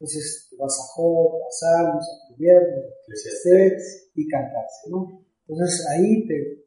Entonces 0.00 0.48
te 0.48 0.56
vas 0.56 0.80
a 0.80 0.94
Job, 0.94 1.42
a 1.44 1.50
Salmos, 1.50 2.08
a 2.08 2.28
Proverbios, 2.28 2.86
a 2.86 4.10
y 4.14 4.28
cantarse, 4.28 4.88
¿no? 4.88 5.26
Entonces 5.46 5.86
ahí 5.88 6.26
te... 6.26 6.64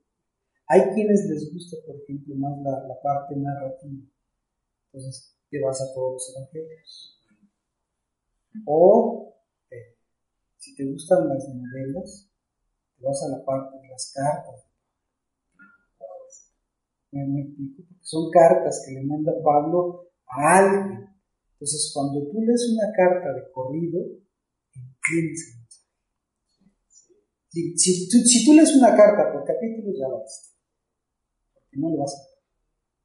Hay 0.68 0.82
quienes 0.94 1.26
les 1.26 1.52
gusta, 1.52 1.78
por 1.88 1.96
ejemplo, 1.96 2.36
más 2.36 2.60
la, 2.62 2.88
la 2.88 3.02
parte 3.02 3.36
narrativa. 3.36 4.06
Entonces 4.86 5.36
te 5.50 5.60
vas 5.60 5.82
a 5.82 5.94
todos 5.96 6.14
los 6.14 6.36
evangelios. 6.36 7.24
O 8.68 9.36
eh, 9.72 9.98
si 10.58 10.76
te 10.76 10.86
gustan 10.86 11.28
las 11.28 11.50
novelas, 11.50 12.30
te 13.00 13.04
vas 13.04 13.24
a 13.24 13.30
la 13.30 13.44
parte 13.44 13.80
de 13.80 13.88
las 13.88 14.14
cartas. 14.14 14.64
¿Me, 17.10 17.26
me 17.26 17.42
explico? 17.42 17.82
Porque 17.88 18.06
son 18.06 18.30
cartas 18.30 18.84
que 18.86 18.94
le 18.94 19.02
manda 19.02 19.34
Pablo 19.44 20.12
a 20.28 20.58
alguien. 20.60 21.13
Entonces, 21.64 21.92
cuando 21.94 22.28
tú 22.28 22.42
lees 22.42 22.76
una 22.76 22.92
carta 22.92 23.32
de 23.32 23.50
corrido, 23.54 24.04
entiendes. 24.76 25.80
Si, 27.48 27.78
si, 27.78 28.10
tú, 28.10 28.18
si 28.18 28.44
tú 28.44 28.52
lees 28.52 28.76
una 28.76 28.94
carta 28.94 29.32
por 29.32 29.46
capítulo, 29.46 29.96
ya 29.96 30.10
la 30.10 30.20
viste. 30.20 30.60
Porque 31.54 31.80
no 31.80 31.90
le 31.90 31.98
vas 32.00 32.12
a 32.12 32.20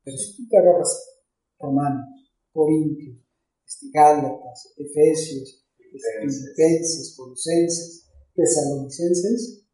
Pero 0.02 0.16
si 0.16 0.36
tú 0.36 0.48
te 0.50 0.58
agarras 0.58 1.22
Romanos, 1.60 2.04
Corintios, 2.50 3.18
este, 3.64 3.86
Gálatas, 3.94 4.74
Efesios, 4.76 5.64
este, 5.78 6.26
Filipenses, 6.26 7.14
Colosenses, 7.16 8.10
Tesalonicenses, 8.34 9.68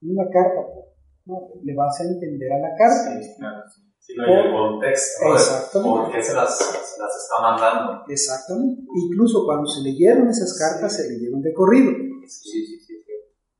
una 0.00 0.24
carta, 0.32 0.64
¿no? 1.26 1.52
le 1.62 1.74
vas 1.74 2.00
a 2.00 2.04
entender 2.04 2.52
a 2.52 2.58
la 2.58 2.74
carta. 2.74 3.20
Sí, 3.20 3.34
claro, 3.36 3.68
sí. 3.68 3.85
Sí, 4.06 4.14
no, 4.14 4.22
y 4.22 4.32
el 4.38 4.52
contexto, 4.54 5.34
Exactamente. 5.34 5.90
¿Por 5.90 6.12
qué 6.14 6.22
se 6.22 6.32
las, 6.34 6.54
se 6.58 6.94
las 7.02 7.10
está 7.10 7.36
mandando? 7.42 8.04
Exactamente. 8.06 8.82
Incluso 8.86 9.42
cuando 9.44 9.66
se 9.66 9.82
leyeron 9.82 10.28
esas 10.30 10.54
cartas, 10.56 10.94
se 10.94 11.10
leyeron 11.10 11.42
de 11.42 11.52
corrido. 11.52 11.90
Sí, 11.90 12.64
sí, 12.66 12.78
sí, 12.86 12.94
sí. 13.02 13.12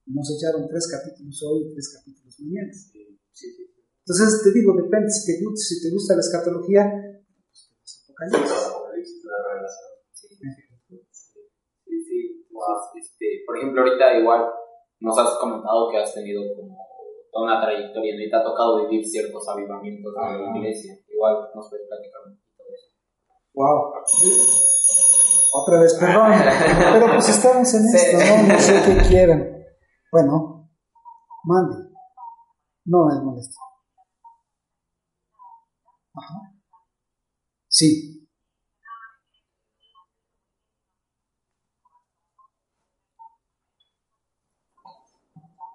No 0.07 0.23
se 0.23 0.35
echaron 0.39 0.69
tres 0.69 0.87
capítulos 0.87 1.35
hoy 1.51 1.67
y 1.67 1.73
tres 1.75 1.99
capítulos 1.99 2.31
mañana. 2.41 2.73
Sí, 2.73 3.19
sí, 3.33 3.47
sí. 3.59 3.63
Entonces, 4.07 4.43
te 4.45 4.53
digo, 4.55 4.71
depende, 4.79 5.11
si 5.11 5.27
te, 5.27 5.43
gusta- 5.43 5.59
si 5.67 5.83
te 5.83 5.91
gusta 5.91 6.15
la 6.15 6.21
escatología, 6.23 6.83
pues 7.51 8.07
te 8.07 8.15
vas 8.15 8.31
a 8.31 8.39
El 8.39 8.47
Apocalipsis. 8.47 8.67
Apocalipsis, 8.71 9.25
la 9.27 9.39
revelación. 9.51 9.91
Sí, 10.15 10.29
sí, 10.31 11.95
sí. 12.07 12.21
Entonces, 12.47 13.03
este, 13.03 13.27
por 13.45 13.59
ejemplo, 13.59 13.83
ahorita 13.83 14.15
igual 14.23 14.43
nos 15.03 15.19
has 15.19 15.35
comentado 15.43 15.91
que 15.91 15.99
has 15.99 16.15
tenido 16.15 16.43
como 16.55 16.79
toda 17.37 17.53
una 17.53 17.61
trayectoria, 17.61 18.15
¿no? 18.17 18.23
Y 18.23 18.31
te 18.31 18.37
ha 18.37 18.43
tocado 18.43 18.89
vivir 18.89 19.05
ciertos 19.05 19.47
avivamientos 19.49 20.15
de 20.15 20.21
la 20.21 20.27
Ajá. 20.49 20.57
iglesia. 20.57 20.99
Igual 21.09 21.37
nos 21.55 21.69
puedes 21.69 21.87
platicar 21.87 22.21
un 22.27 22.37
poquito 22.37 22.63
de 22.65 22.75
eso. 22.75 22.89
Wow. 23.53 23.93
Otra 25.53 25.81
vez, 25.81 25.95
perdón. 26.01 26.33
Pero 26.93 27.07
pues 27.15 27.29
estamos 27.29 27.75
en 27.75 27.89
Sí. 27.89 27.97
esto, 27.97 28.19
¿no? 28.19 28.53
No 28.55 28.59
sé 28.59 28.83
qué 28.85 29.09
quieran. 29.09 29.65
Bueno, 30.13 30.69
mande. 31.45 31.77
No 32.87 33.09
es 33.11 33.23
molesto. 33.23 33.59
Ajá. 36.15 36.53
Sí. 37.69 38.27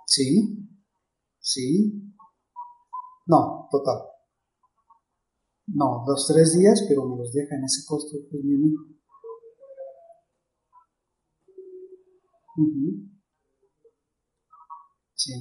Sí. 0.06 0.71
Sí. 1.52 1.68
No, 3.26 3.68
total. 3.72 4.00
No, 5.74 6.04
dos, 6.06 6.28
tres 6.28 6.54
días, 6.56 6.84
pero 6.88 7.04
me 7.08 7.18
los 7.18 7.34
deja 7.34 7.56
en 7.56 7.64
ese 7.64 7.84
costo, 7.88 8.16
pues 8.30 8.44
mi 8.44 8.54
amigo. 8.54 8.86
Sí. 15.16 15.32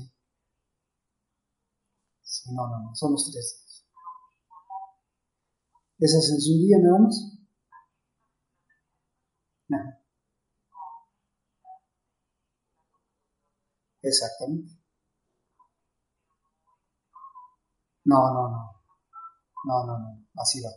Sí, 2.23 2.51
no, 2.55 2.67
no, 2.67 2.79
no, 2.83 2.95
son 2.95 3.13
los 3.13 3.31
tres 3.31 3.59
días. 3.59 3.85
¿Esa 6.01 6.19
es 6.19 6.31
en 6.31 6.41
su 6.41 6.53
día 6.59 6.79
nada 6.81 6.99
más? 6.99 7.39
Ajá. 9.73 10.01
Exactamente. 14.03 14.80
No, 18.05 18.17
no, 18.33 18.49
no. 18.49 18.83
No, 19.65 19.87
no, 19.87 19.99
no. 19.99 20.27
Así 20.37 20.61
va. 20.63 20.71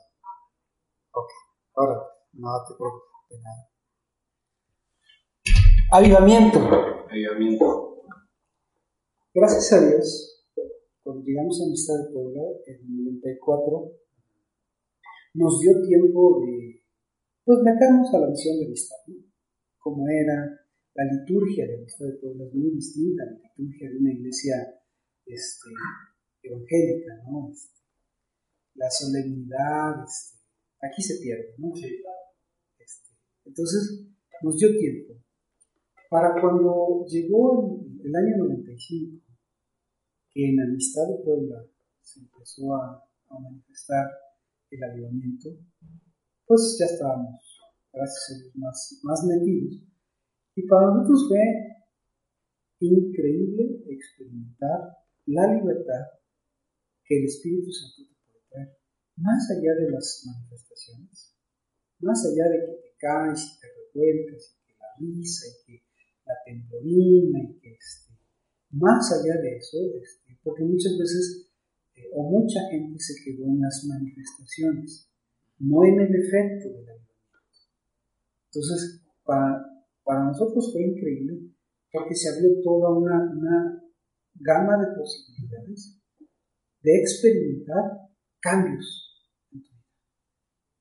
Ok. 1.13 1.29
Ahora, 1.75 2.01
no 2.33 2.49
te 2.67 2.73
preocupes 2.75 3.29
de 3.29 3.37
nada. 3.41 3.69
Avivamiento. 5.91 6.59
Avivamiento. 7.09 7.93
Gracias 9.33 9.73
a 9.73 9.87
Dios, 9.87 10.45
cuando 11.01 11.23
llegamos 11.23 11.59
a 11.59 11.65
Amistad 11.65 11.95
de 12.05 12.13
Puebla, 12.13 12.41
en 12.67 12.75
el 12.75 13.03
94, 13.05 13.91
nos 15.33 15.59
dio 15.59 15.81
tiempo 15.81 16.41
de, 16.41 16.83
pues, 17.43 17.59
meternos 17.63 18.13
a 18.13 18.19
la 18.19 18.27
visión 18.29 18.59
de 18.59 18.65
Amistad, 18.65 18.97
¿no? 19.07 19.15
Como 19.79 20.07
era 20.07 20.35
la 20.93 21.03
liturgia 21.05 21.65
de 21.65 21.77
Amistad 21.77 22.05
de 22.05 22.19
Puebla, 22.21 22.45
es 22.45 22.53
muy 22.53 22.71
distinta 22.71 23.23
a 23.23 23.25
la 23.25 23.39
liturgia 23.41 23.89
de 23.89 23.97
una 23.97 24.13
iglesia 24.13 24.55
este, 25.25 25.69
evangélica, 26.43 27.23
¿no? 27.27 27.49
Este, 27.51 27.81
la 28.75 28.89
solemnidad, 28.89 30.03
este, 30.03 30.39
aquí 30.81 31.01
se 31.01 31.19
pierde, 31.21 31.55
¿no? 31.57 31.73
Sí, 31.75 32.03
Este, 32.77 33.09
entonces, 33.45 34.07
nos 34.41 34.57
dio 34.57 34.69
tiempo 34.77 35.13
Para 36.09 36.39
cuando 36.39 37.05
llegó 37.07 37.79
el, 37.79 38.05
el 38.05 38.15
año 38.15 38.45
95, 38.45 39.23
que 40.29 40.49
en 40.49 40.59
Amistad 40.59 41.07
de 41.07 41.23
Puebla 41.23 41.65
se 42.01 42.19
empezó 42.19 42.75
a, 42.75 43.03
a 43.29 43.39
manifestar 43.39 44.05
el 44.69 44.83
avivamiento, 44.83 45.49
pues 46.45 46.77
ya 46.79 46.85
estábamos, 46.85 47.59
gracias 47.91 48.31
a 48.31 48.41
Dios, 48.41 48.55
más, 48.55 48.99
más 49.03 49.23
metidos. 49.25 49.81
Y 50.55 50.67
para 50.67 50.87
nosotros 50.87 51.25
fue 51.29 51.39
increíble 52.79 53.83
experimentar 53.87 54.97
la 55.25 55.53
libertad 55.53 56.22
que 57.05 57.19
el 57.19 57.25
Espíritu 57.25 57.71
Santo 57.71 58.09
te 58.09 58.15
puede 58.25 58.45
traer, 58.49 58.77
más 59.17 59.49
allá 59.51 59.73
de 59.75 59.91
las 59.91 60.23
manifestaciones, 60.25 61.35
más 61.99 62.19
allá 62.25 62.49
de 62.49 62.59
que 62.65 62.73
te 62.81 62.91
caes 62.99 63.39
y 63.43 63.59
te 63.59 63.67
revuelcas 63.67 64.55
y 64.55 64.67
que 64.67 64.73
la 64.79 64.89
risa 64.99 65.45
y 65.47 65.65
que 65.65 65.83
la 66.25 66.33
temblorina 66.45 67.39
y 67.43 67.59
que 67.59 67.71
este, 67.73 68.13
más 68.71 69.11
allá 69.11 69.41
de 69.41 69.57
eso, 69.57 69.77
este, 70.01 70.39
porque 70.43 70.63
muchas 70.63 70.97
veces 70.97 71.49
eh, 71.95 72.09
o 72.13 72.23
mucha 72.23 72.59
gente 72.71 72.97
se 72.99 73.23
quedó 73.23 73.45
en 73.45 73.61
las 73.61 73.83
manifestaciones, 73.85 75.09
no 75.59 75.83
en 75.85 75.99
el 75.99 76.15
efecto 76.15 76.69
del 76.69 76.89
avivamiento. 76.89 77.39
Entonces, 78.47 79.01
para, 79.23 79.63
para 80.03 80.25
nosotros 80.25 80.71
fue 80.73 80.83
increíble 80.83 81.53
porque 81.91 82.15
se 82.15 82.29
abrió 82.29 82.61
toda 82.63 82.97
una, 82.97 83.31
una 83.31 83.83
gama 84.35 84.77
de 84.77 84.95
posibilidades 84.97 86.02
de 86.83 86.99
experimentar 86.99 88.11
cambios 88.41 89.15
en 89.51 89.63
tu 89.63 89.69
vida. 89.71 89.87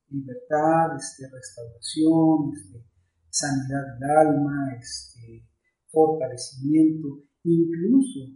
Libertad, 0.09 0.95
este, 0.99 1.23
restauración, 1.31 2.51
este, 2.53 2.85
sanidad 3.29 3.83
del 3.95 4.09
alma, 4.11 4.75
este, 4.77 5.47
fortalecimiento, 5.87 7.23
incluso 7.43 8.35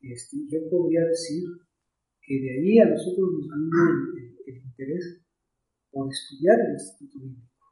este, 0.00 0.36
yo 0.48 0.68
podría 0.70 1.04
decir 1.06 1.44
que 2.20 2.34
de 2.40 2.50
ahí 2.50 2.78
a 2.78 2.90
nosotros 2.90 3.26
nos 3.32 3.48
vino 3.48 3.72
el, 4.14 4.36
el, 4.46 4.62
interés 4.64 5.24
por 5.90 6.12
estudiar 6.12 6.60
el 6.60 6.74
Instituto 6.74 7.24
Bíblico, 7.24 7.64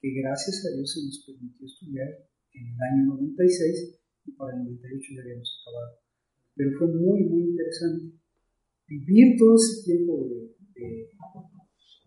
que 0.00 0.08
gracias 0.22 0.64
a 0.64 0.76
Dios 0.76 0.92
se 0.94 1.04
nos 1.04 1.24
permitió 1.26 1.66
estudiar 1.66 2.08
en 2.52 2.66
el 2.68 2.80
año 2.80 3.14
96 3.18 4.00
y 4.26 4.32
para 4.32 4.56
el 4.56 4.64
98 4.64 5.06
ya 5.12 5.22
habíamos 5.22 5.60
acabado. 5.60 5.98
Pero 6.54 6.78
fue 6.78 6.86
muy, 6.88 7.24
muy 7.24 7.42
interesante 7.50 8.18
vivir 8.88 9.36
todo 9.38 9.54
ese 9.56 9.84
tiempo 9.84 10.26
de, 10.74 11.10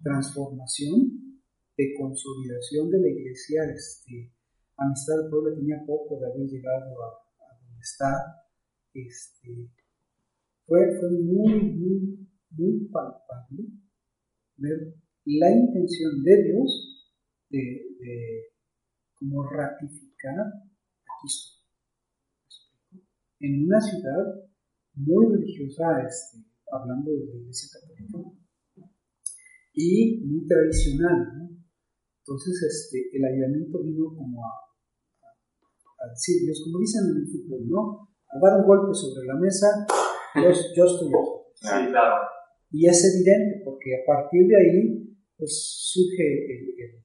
transformación, 0.04 1.38
de 1.78 1.94
consolidación 1.98 2.90
de 2.90 3.00
la 3.00 3.08
iglesia. 3.08 3.64
Este, 3.74 4.34
Amistad 4.78 5.24
de 5.24 5.30
Puebla 5.30 5.56
tenía 5.56 5.86
poco 5.86 6.20
de 6.20 6.26
haber 6.26 6.48
llegado 6.48 7.04
a, 7.04 7.56
donde 7.64 7.80
está. 7.82 8.12
Este, 8.94 9.70
fue, 10.66 10.80
muy, 11.22 11.54
muy, 11.54 12.28
muy 12.52 12.88
palpable 12.88 13.68
ver 14.58 14.96
la 15.26 15.52
intención 15.52 16.24
de 16.24 16.44
Dios 16.44 17.08
de, 17.50 18.48
como 19.16 19.44
ratificar 19.44 20.40
a 20.40 21.22
Cristo 21.22 21.62
en 23.42 23.66
una 23.66 23.82
ciudad 23.82 24.26
muy 24.94 25.36
religiosa, 25.36 26.04
este, 26.08 26.51
hablando 26.72 27.12
de 27.12 27.26
la 27.26 27.36
iglesia 27.36 27.70
católica, 27.80 28.42
y 29.74 30.24
muy 30.26 30.48
tradicional. 30.48 31.18
¿no? 31.38 31.50
Entonces, 32.20 32.56
este, 32.64 33.18
el 33.18 33.26
ayudamiento 33.26 33.84
vino 33.84 34.06
como 34.16 34.46
a, 34.46 34.52
a, 36.00 36.10
decir 36.10 36.44
Dios, 36.44 36.62
como 36.64 36.80
dicen 36.80 37.04
en 37.10 37.18
el 37.24 37.28
fútbol, 37.28 37.68
¿no? 37.68 38.10
A 38.30 38.40
dar 38.40 38.62
un 38.62 38.68
golpe 38.68 38.94
sobre 38.94 39.28
la 39.28 39.36
mesa, 39.36 39.68
yo, 40.36 40.50
yo 40.76 40.86
estoy 40.86 41.10
aquí. 41.10 41.92
Y 42.72 42.88
es 42.88 43.04
evidente, 43.04 43.62
porque 43.66 43.96
a 43.96 44.06
partir 44.06 44.48
de 44.48 44.56
ahí, 44.56 45.18
pues 45.36 45.52
surge 45.92 46.24
el, 46.24 46.70
el 46.80 47.04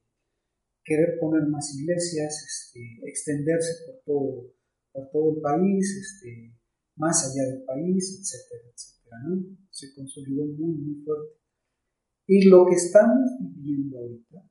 querer 0.84 1.18
poner 1.18 1.48
más 1.48 1.74
iglesias, 1.74 2.32
este, 2.46 2.80
extenderse 3.08 3.84
por 3.86 3.96
todo, 4.04 4.54
por 4.92 5.10
todo 5.10 5.34
el 5.34 5.40
país, 5.42 5.84
este, 5.96 6.54
más 6.94 7.26
allá 7.26 7.50
del 7.50 7.64
país, 7.64 8.20
etcétera, 8.20 8.70
etcétera, 8.72 8.95
Se 9.70 9.94
consolidó 9.94 10.46
muy, 10.46 10.74
muy 10.74 11.04
fuerte. 11.04 11.40
Y 12.26 12.48
lo 12.48 12.66
que 12.66 12.74
estamos 12.74 13.30
viviendo 13.40 13.98
ahorita, 13.98 14.50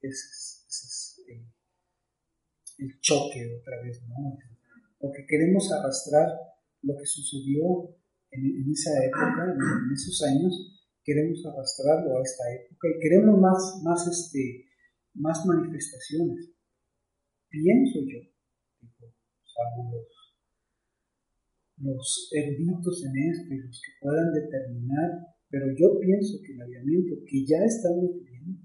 es, 0.00 0.64
es 0.68 1.24
el, 2.78 3.00
choque 3.00 3.46
otra 3.60 3.80
vez, 3.82 4.02
¿no? 4.08 4.36
Porque 4.98 5.24
queremos 5.26 5.70
arrastrar 5.72 6.28
lo 6.82 6.96
que 6.96 7.06
sucedió 7.06 7.96
en, 8.30 8.70
esa 8.70 8.90
época, 9.04 9.44
en, 9.54 9.92
esos 9.92 10.22
años, 10.24 10.52
queremos 11.04 11.44
arrastrarlo 11.46 12.18
a 12.18 12.22
esta 12.22 12.44
época 12.52 12.88
y 12.88 13.00
queremos 13.00 13.38
más, 13.40 13.80
más, 13.84 14.06
este, 14.08 14.66
más 15.14 15.46
manifestaciones. 15.46 16.50
Pienso 17.48 18.00
yo, 18.00 18.18
digo, 18.80 19.14
salvo 19.44 20.06
los 21.78 22.28
eruditos 22.32 23.04
en 23.04 23.30
esto 23.30 23.54
y 23.54 23.58
los 23.58 23.80
que 23.80 23.92
puedan 24.00 24.32
determinar, 24.32 25.10
pero 25.50 25.66
yo 25.76 25.98
pienso 26.00 26.38
que 26.44 26.52
el 26.52 26.62
avivamiento 26.62 27.16
que 27.26 27.44
ya 27.44 27.58
estamos 27.64 28.14
viviendo, 28.14 28.60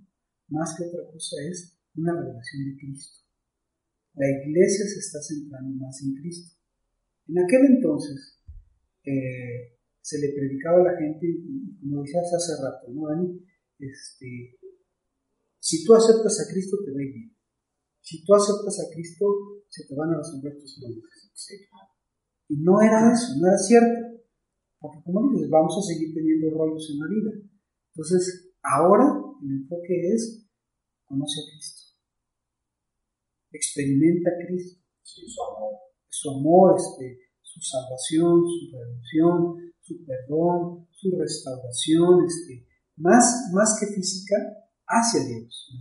más 0.48 0.76
que 0.78 0.86
otra 0.86 1.12
cosa, 1.12 1.36
es 1.50 1.78
una 1.96 2.14
revelación 2.14 2.66
de 2.66 2.78
Cristo. 2.78 3.20
La 4.16 4.30
iglesia 4.30 4.86
se 4.86 5.00
está 5.00 5.22
centrando 5.22 5.76
más 5.76 6.02
en 6.04 6.16
Cristo. 6.16 6.56
En 7.28 7.40
aquel 7.40 7.66
entonces 7.76 8.40
eh, 9.04 9.78
se 10.02 10.20
le 10.20 10.34
predicaba 10.34 10.82
a 10.82 10.92
la 10.92 11.00
gente, 11.00 11.28
y 11.28 11.78
como 11.80 12.02
decías 12.02 12.34
hace 12.34 12.62
rato, 12.62 12.92
¿no, 12.92 13.08
Dani? 13.08 13.40
Este, 13.80 14.58
si 15.60 15.86
tú 15.86 15.94
aceptas 15.94 16.40
a 16.42 16.52
Cristo, 16.52 16.78
te 16.84 16.92
va 16.92 17.00
a 17.00 17.04
ir 17.04 17.14
bien. 17.14 17.36
Si 18.02 18.24
tú 18.26 18.34
aceptas 18.34 18.80
a 18.80 18.94
Cristo, 18.94 19.26
se 19.70 19.86
te 19.86 19.96
van 19.96 20.10
a 20.10 20.18
resolver 20.18 20.58
tus 20.60 20.80
problemas. 20.80 21.32
Y 22.52 22.58
no 22.58 22.82
era 22.82 23.14
eso, 23.14 23.40
no 23.40 23.48
era 23.48 23.58
cierto. 23.58 24.20
Porque 24.78 25.00
como 25.06 25.32
dices, 25.32 25.50
vamos 25.50 25.72
a 25.72 25.88
seguir 25.88 26.14
teniendo 26.14 26.52
rollos 26.52 26.84
en 26.92 27.00
la 27.00 27.08
vida. 27.08 27.32
Entonces, 27.96 28.52
ahora 28.62 29.08
el 29.42 29.52
enfoque 29.64 30.12
es, 30.12 30.50
conoce 31.06 31.40
a 31.40 31.48
Cristo. 31.48 31.82
Experimenta 33.52 34.32
a 34.32 34.46
Cristo. 34.46 34.84
Sí, 35.02 35.22
su 35.30 35.42
amor. 35.42 35.74
Su 36.10 36.30
amor, 36.30 36.76
este, 36.76 37.20
su 37.42 37.62
salvación, 37.62 38.44
su 38.44 38.76
redención, 38.76 39.72
su 39.80 40.06
perdón, 40.06 40.88
su 40.92 41.18
restauración, 41.18 42.26
este, 42.26 42.68
más, 42.98 43.50
más 43.54 43.78
que 43.80 43.88
física, 43.96 44.36
hacia 44.88 45.24
Dios. 45.26 45.72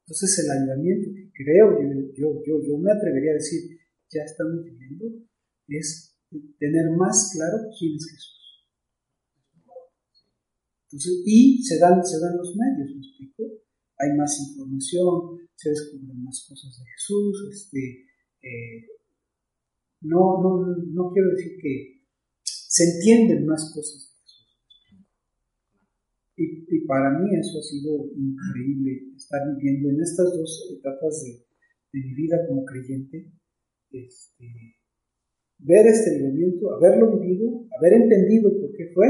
Entonces 0.00 0.44
el 0.44 0.50
ayudamiento 0.50 1.10
que 1.12 1.44
creo, 1.44 1.76
yo, 1.76 1.88
yo, 2.16 2.42
yo, 2.46 2.54
yo 2.66 2.78
me 2.78 2.90
atrevería 2.90 3.32
a 3.32 3.34
decir, 3.34 3.78
ya 4.08 4.22
estamos 4.24 4.64
viviendo, 4.64 5.28
es 5.68 6.16
tener 6.58 6.90
más 6.96 7.30
claro 7.34 7.68
quién 7.78 7.96
es 7.96 8.06
Jesús. 8.10 8.32
Entonces, 10.86 11.22
y 11.24 11.62
se 11.62 11.78
dan, 11.78 12.04
se 12.04 12.20
dan 12.20 12.36
los 12.36 12.54
medios, 12.54 12.94
¿me 12.94 13.00
explico? 13.00 13.44
Hay 13.98 14.16
más 14.16 14.38
información, 14.40 15.48
se 15.54 15.70
descubren 15.70 16.22
más 16.22 16.44
cosas 16.48 16.78
de 16.78 16.84
Jesús, 16.84 17.48
este, 17.50 18.06
eh, 18.42 18.86
no, 20.02 20.42
no, 20.42 20.66
no 20.92 21.12
quiero 21.12 21.30
decir 21.30 21.56
que 21.60 22.02
se 22.44 22.84
entienden 22.96 23.46
más 23.46 23.72
cosas 23.74 24.02
de 24.02 24.20
Jesús. 24.20 25.06
Y, 26.36 26.76
y, 26.76 26.86
para 26.86 27.18
mí 27.18 27.30
eso 27.38 27.58
ha 27.58 27.62
sido 27.62 28.10
increíble, 28.16 29.14
estar 29.16 29.40
viviendo 29.56 29.90
en 29.90 30.02
estas 30.02 30.32
dos 30.34 30.68
etapas 30.76 31.22
de, 31.24 31.46
de 31.92 32.06
mi 32.06 32.14
vida 32.14 32.36
como 32.48 32.64
creyente, 32.64 33.32
este, 33.92 34.81
ver 35.64 35.86
este 35.86 36.18
movimiento, 36.18 36.74
haberlo 36.74 37.18
vivido, 37.18 37.64
haber 37.78 37.94
entendido 37.94 38.50
por 38.50 38.72
qué 38.76 38.90
fue 38.94 39.06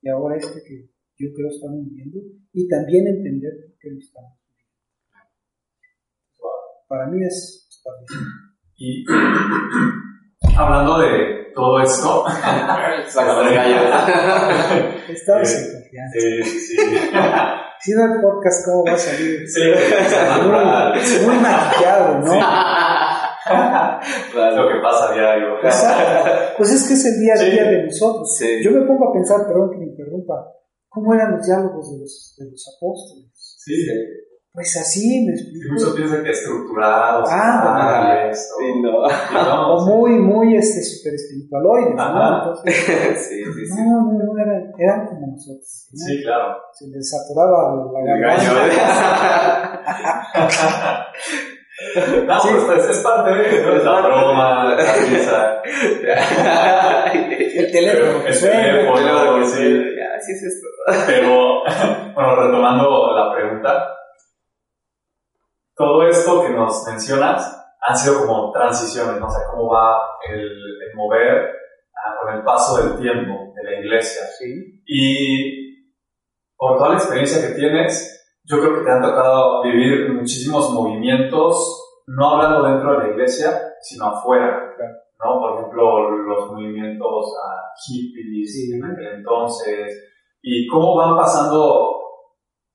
y 0.00 0.08
ahora 0.08 0.36
este 0.36 0.62
que 0.62 0.88
yo 1.18 1.32
creo 1.34 1.48
estamos 1.48 1.84
viviendo 1.84 2.20
y 2.52 2.68
también 2.68 3.06
entender 3.06 3.52
por 3.60 3.78
qué 3.78 3.90
lo 3.90 3.98
estamos 3.98 4.32
viviendo. 4.38 4.46
Para 6.88 7.06
mí 7.08 7.24
es. 7.24 7.68
Y 8.76 9.04
hablando 10.56 10.98
de 11.00 11.52
todo 11.54 11.80
esto, 11.80 12.24
Estamos 15.08 15.52
en 15.54 15.72
confianza. 15.72 16.18
Sí, 16.18 16.42
sí. 16.42 16.76
Si 17.80 17.92
no 17.92 18.04
el 18.04 18.20
podcast, 18.20 18.64
¿cómo 18.64 18.84
va 18.84 18.92
a 18.92 18.98
salir? 18.98 19.48
Sí, 19.48 19.60
muy, 20.42 21.26
muy 21.26 21.36
maquillado, 21.42 22.18
¿no? 22.20 22.32
Claro. 23.46 24.56
Lo 24.64 24.68
que 24.72 24.80
pasa 24.80 25.10
a 25.10 25.14
diario. 25.14 25.56
Exacto. 25.62 26.30
Pues 26.58 26.72
es 26.72 26.86
que 26.88 26.94
es 26.94 27.04
el 27.06 27.20
día 27.20 27.34
a 27.34 27.38
día 27.38 27.64
Sí. 27.64 27.70
de 27.70 27.82
nosotros. 27.84 28.36
Sí. 28.36 28.48
Yo 28.64 28.70
me 28.72 28.80
pongo 28.86 29.10
a 29.10 29.12
pensar, 29.12 29.46
perdón 29.46 29.70
que 29.70 29.78
me 29.78 29.86
interrumpa, 29.86 30.52
¿cómo 30.88 31.14
eran 31.14 31.32
los 31.36 31.46
diálogos 31.46 31.92
de 31.92 31.98
los, 32.00 32.34
de 32.38 32.50
los 32.50 32.76
apóstoles? 32.76 33.30
Sí. 33.34 33.74
Pues 34.52 34.74
así 34.78 35.26
me 35.26 35.32
explico. 35.34 35.72
muchos 35.74 35.94
piensan 35.94 36.24
que 36.24 36.30
estructurados, 36.30 37.28
Ah, 37.30 38.30
Sí, 38.32 38.80
no. 38.80 38.88
y 38.88 39.34
no, 39.34 39.74
O 39.74 39.84
muy, 39.86 40.12
muy 40.12 40.56
este, 40.56 40.80
super 40.82 41.12
espiritualoides, 41.12 41.94
¿no? 41.94 42.02
Ajá. 42.02 42.38
Entonces, 42.38 42.74
sí, 43.28 43.44
sí, 43.44 43.66
sí. 43.66 43.74
no, 43.84 44.00
no, 44.12 44.12
no, 44.32 44.38
eran, 44.42 44.72
eran 44.78 45.06
como 45.08 45.26
nosotros. 45.26 45.88
¿no? 45.92 45.98
Sí, 46.06 46.22
claro. 46.22 46.56
Se 46.72 46.86
les 46.88 47.06
saturaba 47.10 47.74
la 47.92 48.00
El 48.00 48.20
garganta. 48.22 49.86
No, 52.26 52.38
pues 52.40 52.78
es, 52.84 52.96
es 52.96 53.02
parte 53.02 53.34
de 53.34 53.62
¿no? 53.62 53.74
la 53.84 54.00
broma, 54.00 54.64
la 54.64 54.76
risa. 54.76 55.62
El 55.62 57.70
teléfono 57.72 58.22
que 58.22 58.28
El 58.28 58.34
suena. 58.34 58.62
teléfono, 58.62 59.46
sí. 59.46 59.84
Ya, 59.98 60.16
así 60.16 60.32
es 60.32 60.42
esto. 60.42 60.68
Pero, 61.06 61.62
bueno, 62.14 62.36
retomando 62.36 63.14
la 63.14 63.34
pregunta, 63.34 63.94
todo 65.74 66.08
esto 66.08 66.42
que 66.46 66.50
nos 66.50 66.82
mencionas 66.86 67.52
han 67.82 67.96
sido 67.96 68.26
como 68.26 68.50
transiciones, 68.52 69.20
¿no? 69.20 69.26
O 69.26 69.30
sea, 69.30 69.42
cómo 69.50 69.70
va 69.70 70.00
el, 70.30 70.40
el 70.40 70.94
mover 70.94 71.50
ah, 71.94 72.14
con 72.22 72.34
el 72.34 72.42
paso 72.42 72.82
del 72.82 72.98
tiempo 72.98 73.52
de 73.54 73.70
la 73.70 73.78
iglesia. 73.80 74.22
Sí, 74.38 74.80
Y 74.86 75.66
por 76.56 76.78
toda 76.78 76.90
la 76.90 76.96
experiencia 76.96 77.46
que 77.46 77.54
tienes, 77.54 78.15
yo 78.48 78.60
creo 78.60 78.78
que 78.78 78.84
te 78.84 78.90
han 78.90 79.02
tocado 79.02 79.62
vivir 79.62 80.12
muchísimos 80.12 80.72
movimientos, 80.72 82.02
no 82.06 82.30
hablando 82.30 82.68
dentro 82.68 82.92
de 82.92 82.98
la 82.98 83.12
iglesia, 83.12 83.50
sino 83.80 84.06
afuera. 84.06 84.74
¿no? 85.24 85.40
Por 85.40 85.58
ejemplo, 85.58 86.10
los 86.10 86.52
movimientos 86.52 87.34
ah, 87.44 87.72
hippies 87.86 88.52
Sí. 88.52 88.72
en 88.74 88.84
aquel 88.84 89.18
entonces, 89.18 90.12
y 90.42 90.66
cómo 90.68 90.96
van 90.96 91.16
pasando, 91.16 91.98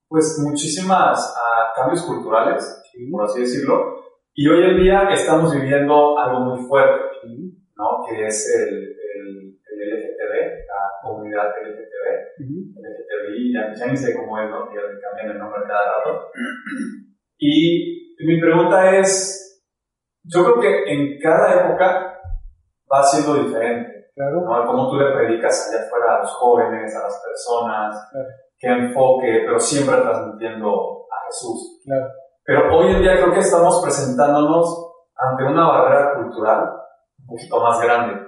pues, 0.08 0.38
muchísimas 0.44 1.34
ah, 1.36 1.72
cambios 1.74 2.02
culturales, 2.02 2.82
sí, 2.92 3.10
por 3.10 3.24
así 3.24 3.40
decirlo, 3.40 4.02
y 4.34 4.48
hoy 4.48 4.70
en 4.70 4.82
día 4.82 5.08
estamos 5.10 5.54
viviendo 5.54 6.18
algo 6.18 6.40
muy 6.40 6.62
fuerte. 6.66 7.12
¿no? 7.76 8.04
Que 8.06 8.26
es 8.26 8.48
el, 8.54 8.94
comunidad 11.02 11.48
LGTB. 11.62 12.06
Ujú. 12.40 12.58
LGTBI, 12.78 13.52
ya, 13.54 13.74
ya 13.74 13.86
ni 13.90 13.96
sé 13.96 14.14
cómo 14.16 14.38
es, 14.40 14.48
¿no? 14.50 14.68
Que 14.70 14.76
cambian 15.00 15.30
el 15.32 15.38
nombre 15.38 15.60
cada 15.66 15.98
rato. 15.98 16.28
Y 17.38 18.16
mi 18.26 18.40
pregunta 18.40 18.96
es, 18.98 19.64
yo 20.24 20.44
creo 20.44 20.60
que 20.60 20.92
en 20.92 21.18
cada 21.20 21.64
época 21.66 22.18
va 22.92 23.02
siendo 23.02 23.42
diferente, 23.44 23.90
Claro. 24.14 24.42
¿no? 24.42 24.66
Cómo 24.66 24.90
tú 24.90 24.96
le 24.98 25.10
predicas 25.14 25.68
allá 25.72 25.84
afuera 25.86 26.16
a 26.16 26.18
los 26.20 26.30
jóvenes, 26.34 26.94
a 26.94 27.02
las 27.04 27.22
personas, 27.26 28.08
Claro. 28.12 28.28
qué 28.58 28.68
enfoque, 28.68 29.42
pero 29.46 29.58
siempre 29.58 29.96
transmitiendo 29.96 30.68
a 31.10 31.24
Jesús. 31.26 31.80
Claro. 31.84 32.08
Pero 32.44 32.76
hoy 32.76 32.92
en 32.94 33.00
día 33.02 33.14
creo 33.16 33.32
que 33.32 33.38
estamos 33.40 33.80
presentándonos 33.82 34.92
ante 35.16 35.44
una 35.44 35.66
barrera 35.66 36.14
cultural 36.16 36.68
un 37.20 37.26
poquito 37.26 37.60
más 37.62 37.80
grande. 37.80 38.20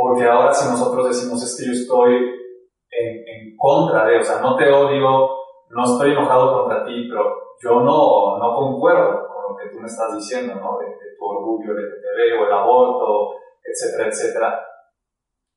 Porque 0.00 0.24
ahora 0.24 0.54
si 0.54 0.66
nosotros 0.70 1.08
decimos 1.08 1.42
es 1.42 1.52
que 1.58 1.66
yo 1.66 1.72
estoy 1.72 2.12
en, 2.14 3.08
en 3.28 3.56
contra 3.58 4.06
de, 4.06 4.18
o 4.18 4.22
sea, 4.24 4.40
no 4.40 4.56
te 4.56 4.70
odio, 4.72 5.28
no 5.68 5.84
estoy 5.84 6.12
enojado 6.12 6.58
contra 6.60 6.86
ti, 6.86 7.06
pero 7.08 7.24
yo 7.62 7.80
no, 7.80 8.38
no 8.38 8.54
concuerdo 8.56 9.28
con 9.28 9.42
lo 9.52 9.56
que 9.58 9.68
tú 9.70 9.78
me 9.80 9.86
estás 9.86 10.16
diciendo, 10.16 10.54
¿no? 10.54 10.78
De, 10.78 10.86
de 10.86 11.16
tu 11.18 11.24
orgullo 11.26 11.72
LGTB 11.74 12.40
o 12.40 12.46
el 12.46 12.52
aborto, 12.52 13.34
etcétera, 13.62 14.08
etcétera. 14.08 14.60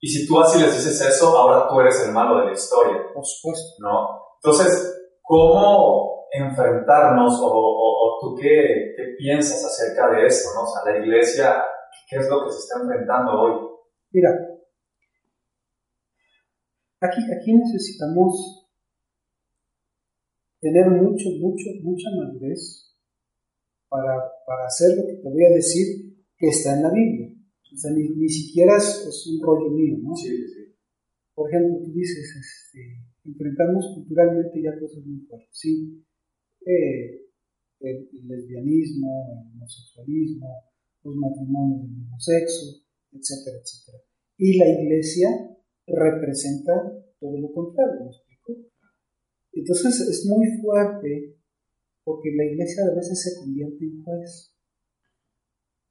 Y 0.01 0.09
si 0.09 0.27
tú 0.27 0.37
así 0.41 0.59
les 0.61 0.73
dices 0.75 0.99
eso, 1.07 1.37
ahora 1.37 1.65
tú 1.69 1.79
eres 1.79 2.05
el 2.05 2.11
malo 2.13 2.39
de 2.41 2.47
la 2.47 2.51
historia. 2.51 3.01
Por 3.13 3.23
supuesto. 3.25 3.75
¿no? 3.79 4.09
Entonces, 4.43 5.07
¿cómo 5.21 6.25
enfrentarnos 6.33 7.39
o, 7.41 7.47
o- 7.47 7.95
o 8.03 8.19
tú 8.19 8.35
qué, 8.35 8.93
qué 8.97 9.03
piensas 9.17 9.63
acerca 9.63 10.09
de 10.13 10.25
esto, 10.27 10.49
¿no? 10.55 10.63
O 10.63 10.67
sea, 10.67 10.91
la 10.91 10.99
iglesia, 10.99 11.63
¿qué 12.09 12.17
es 12.17 12.27
lo 12.29 12.43
que 12.43 12.51
se 12.51 12.57
está 12.59 12.81
enfrentando 12.81 13.31
hoy? 13.39 13.72
Mira, 14.13 14.29
aquí, 17.01 17.21
aquí 17.33 17.53
necesitamos 17.53 18.69
tener 20.61 20.85
mucho, 20.91 21.29
mucho, 21.39 21.65
mucha 21.81 22.09
madurez 22.15 22.95
para, 23.89 24.21
para 24.45 24.67
hacer 24.67 24.95
lo 24.97 25.07
que 25.07 25.15
te 25.15 25.29
voy 25.29 25.45
a 25.45 25.55
decir 25.55 26.15
que 26.37 26.47
está 26.47 26.77
en 26.77 26.83
la 26.83 26.91
Biblia. 26.91 27.33
O 27.73 27.75
sea, 27.75 27.91
ni, 27.91 28.07
ni 28.07 28.29
siquiera 28.29 28.77
es, 28.77 29.03
es 29.07 29.27
un 29.33 29.41
rollo 29.41 29.71
mío, 29.71 29.97
¿no? 29.99 30.15
Sí, 30.15 30.29
sí, 30.29 30.47
sí. 30.47 30.75
Por 31.33 31.49
ejemplo, 31.49 31.79
tú 31.83 31.91
dices, 31.91 32.23
este, 32.37 33.01
enfrentamos 33.25 33.95
culturalmente 33.95 34.61
ya 34.61 34.79
cosas 34.79 35.03
muy 35.03 35.25
fuertes, 35.25 35.49
¿sí? 35.51 36.05
Eh, 36.67 37.29
el, 37.79 38.09
el 38.13 38.27
lesbianismo, 38.27 39.41
el 39.41 39.57
homosexualismo, 39.57 40.71
los 41.03 41.15
matrimonios 41.15 41.81
del 41.81 41.91
mismo 41.97 42.19
sexo, 42.19 42.83
etcétera, 43.13 43.57
etcétera. 43.61 44.03
Y 44.37 44.57
la 44.57 44.67
iglesia 44.67 45.29
representa 45.87 46.73
todo 47.19 47.39
lo 47.39 47.53
contrario, 47.53 48.05
¿me 48.05 48.11
explico? 48.11 48.53
Entonces 49.53 50.01
es 50.01 50.25
muy 50.25 50.47
fuerte 50.61 51.37
porque 52.03 52.29
la 52.35 52.45
iglesia 52.45 52.83
a 52.83 52.95
veces 52.95 53.21
se 53.21 53.39
convierte 53.39 53.85
en 53.85 54.03
juez. 54.03 54.53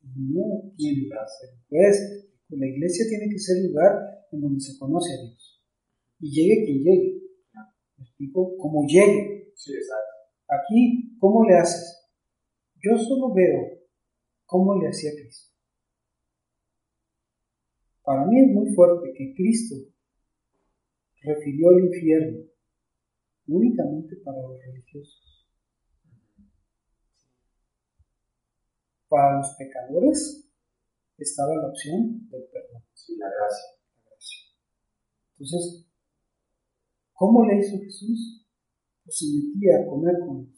No 0.02 0.72
tiene 0.76 1.08
que 1.08 1.16
ser 1.26 1.50
juez. 1.68 2.28
La 2.48 2.66
iglesia 2.66 3.06
tiene 3.08 3.32
que 3.32 3.38
ser 3.38 3.64
lugar 3.64 3.92
en 4.32 4.40
donde 4.40 4.60
se 4.60 4.76
conoce 4.78 5.12
a 5.14 5.22
Dios. 5.22 5.64
Y 6.20 6.30
llegue 6.30 6.64
quien 6.64 6.82
llegue. 6.82 7.22
¿Me 7.96 8.04
explico? 8.04 8.56
Como 8.58 8.86
llegue. 8.86 9.52
Sí, 9.54 9.72
exacto. 9.72 10.12
Aquí, 10.48 11.16
¿cómo 11.18 11.46
le 11.46 11.56
haces? 11.56 12.10
Yo 12.82 12.96
solo 12.98 13.32
veo 13.32 13.80
cómo 14.44 14.80
le 14.80 14.88
hacía 14.88 15.12
Cristo. 15.12 15.51
Para 18.04 18.26
mí 18.26 18.40
es 18.40 18.48
muy 18.48 18.74
fuerte 18.74 19.12
que 19.16 19.34
Cristo 19.34 19.76
refirió 21.22 21.70
el 21.70 21.84
infierno 21.84 22.44
únicamente 23.46 24.16
para 24.24 24.42
los 24.42 24.58
religiosos. 24.60 25.46
Para 29.08 29.38
los 29.38 29.54
pecadores 29.56 30.50
estaba 31.18 31.54
la 31.56 31.68
opción 31.68 32.28
del 32.28 32.44
perdón. 32.50 32.82
Sí, 32.94 33.16
la 33.16 33.28
gracia. 33.28 33.82
Entonces, 35.32 35.86
¿cómo 37.12 37.46
le 37.46 37.58
hizo 37.58 37.78
Jesús? 37.78 38.46
Pues 39.04 39.18
se 39.18 39.26
metía 39.26 39.82
a 39.82 39.86
comer 39.86 40.14
con 40.20 40.48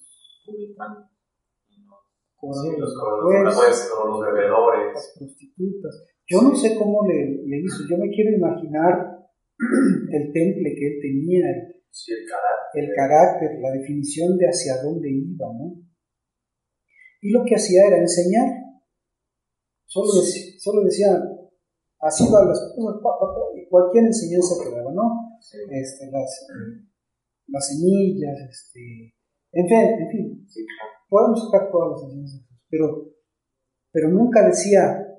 los 2.47 2.66
impuestos, 2.66 2.99
los, 2.99 4.07
los 4.07 4.20
bebedores. 4.20 4.95
las 4.95 5.14
prostitutas. 5.18 6.14
Yo 6.27 6.43
no 6.43 6.55
sé 6.57 6.77
cómo 6.77 7.07
le, 7.07 7.43
le 7.45 7.61
hizo, 7.61 7.85
yo 7.89 7.99
me 7.99 8.09
quiero 8.11 8.31
imaginar 8.37 9.18
el 10.12 10.33
temple 10.33 10.75
que 10.75 10.87
él 10.87 10.99
tenía, 11.01 11.51
el, 11.51 11.75
Sí, 11.95 12.11
el 12.11 12.27
carácter. 12.27 12.83
el 12.83 12.91
carácter, 12.97 13.61
la 13.61 13.70
definición 13.70 14.37
de 14.37 14.47
hacia 14.47 14.83
dónde 14.83 15.09
iba, 15.12 15.47
¿no? 15.47 15.79
Y 17.20 17.31
lo 17.31 17.45
que 17.45 17.55
hacía 17.55 17.87
era 17.87 17.99
enseñar. 17.99 18.51
Solo 19.87 20.20
decía, 20.20 20.59
solo 20.59 20.83
decía 20.83 21.07
así 22.01 22.25
van 22.33 22.49
las 22.49 22.61
cosas, 22.75 23.01
pa, 23.01 23.11
pa, 23.18 23.27
pa, 23.33 23.41
y 23.57 23.68
cualquier 23.68 24.07
enseñanza 24.07 24.55
que 24.62 24.75
daba, 24.75 24.93
¿no? 24.93 25.39
Sí, 25.41 25.59
Este, 25.70 26.11
las, 26.11 26.47
las 27.47 27.68
semillas, 27.68 28.41
este, 28.51 29.14
en 29.53 29.68
fin, 29.68 29.79
en 29.79 30.11
fin, 30.11 30.49
podemos 31.09 31.47
sacar 31.47 31.70
todas 31.70 31.93
las 31.93 32.03
enseñanzas, 32.11 32.43
pero, 32.68 33.14
pero 33.93 34.09
nunca 34.11 34.47
decía, 34.47 35.14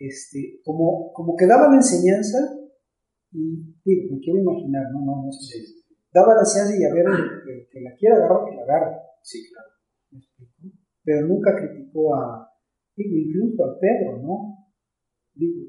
este, 0.00 0.60
como, 0.64 1.12
como 1.12 1.36
que 1.36 1.46
daba 1.46 1.68
la 1.68 1.76
enseñanza, 1.76 2.38
y 3.32 3.76
digo, 3.84 4.14
me 4.14 4.20
quiero 4.20 4.40
imaginar, 4.40 4.90
no, 4.92 5.04
no, 5.04 5.24
no 5.26 5.32
sé, 5.32 5.60
sí, 5.60 5.84
daba 6.12 6.34
la 6.34 6.40
enseñanza 6.40 6.74
y 6.74 6.84
a 6.84 6.94
ver, 6.94 7.04
el 7.06 7.44
que, 7.44 7.68
que 7.70 7.80
la 7.82 7.94
quiera 7.94 8.16
agarrar, 8.16 8.48
que 8.48 8.56
la 8.56 8.62
agarre, 8.62 8.96
sí, 9.22 9.38
claro. 9.52 9.70
Pero 11.04 11.26
nunca 11.28 11.54
criticó 11.54 12.14
a, 12.16 12.50
digo, 12.96 13.16
incluso 13.16 13.64
a 13.64 13.78
Pedro, 13.78 14.18
¿no? 14.22 14.66
Digo, 15.34 15.66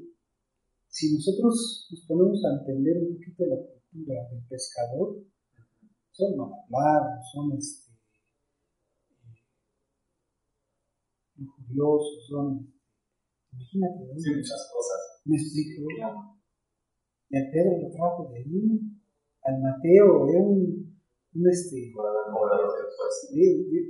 si 0.88 1.14
nosotros 1.14 1.88
nos 1.90 2.06
ponemos 2.06 2.44
a 2.44 2.58
entender 2.58 2.98
un 2.98 3.14
poquito 3.14 3.46
la 3.46 3.56
cultura 3.56 4.28
del 4.30 4.46
pescador, 4.48 5.24
son 6.10 6.36
mal 6.36 6.50
hablados, 6.68 7.30
son 7.32 7.52
este, 7.56 7.92
lujuriosos, 11.36 12.26
son, 12.28 12.71
imagínate, 13.52 14.06
¿no? 14.06 14.18
Sí, 14.18 14.30
muchas 14.34 14.70
cosas. 14.72 15.20
¿me 15.24 15.36
explico? 15.36 15.82
Y 17.30 17.36
al 17.36 17.50
Pedro 17.50 17.78
lo 17.80 17.90
trajo 17.90 18.28
de 18.30 18.38
ahí, 18.38 18.80
al 19.42 19.60
Mateo 19.62 20.28
era 20.28 20.40
un, 20.40 21.00
un 21.34 21.48
este, 21.50 21.92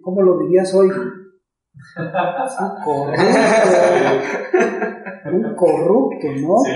¿cómo 0.02 0.22
lo 0.22 0.38
dirías 0.38 0.72
hoy? 0.74 0.88
un 0.88 0.94
corrupto, 2.84 3.18
un 5.32 5.54
corrupto, 5.56 6.26
¿no? 6.40 6.58
Sí, 6.64 6.72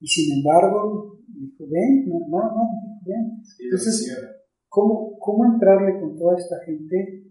Y 0.00 0.06
sin 0.06 0.38
embargo, 0.38 1.18
dijo, 1.28 1.64
ven, 1.70 2.08
no, 2.08 2.18
no, 2.28 2.38
no, 2.38 2.62
ven. 3.04 3.42
Entonces. 3.60 4.28
¿Cómo, 4.68 5.18
¿Cómo 5.18 5.44
entrarle 5.44 6.00
con 6.00 6.16
toda 6.16 6.38
esta 6.38 6.56
gente 6.64 7.22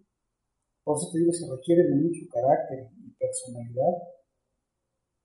por 0.83 0.97
eso 0.97 1.09
te 1.11 1.19
digo, 1.19 1.31
se 1.31 1.45
requiere 1.49 1.83
de 1.83 1.95
mucho 1.95 2.25
carácter 2.31 2.89
y 2.97 3.13
personalidad. 3.13 3.93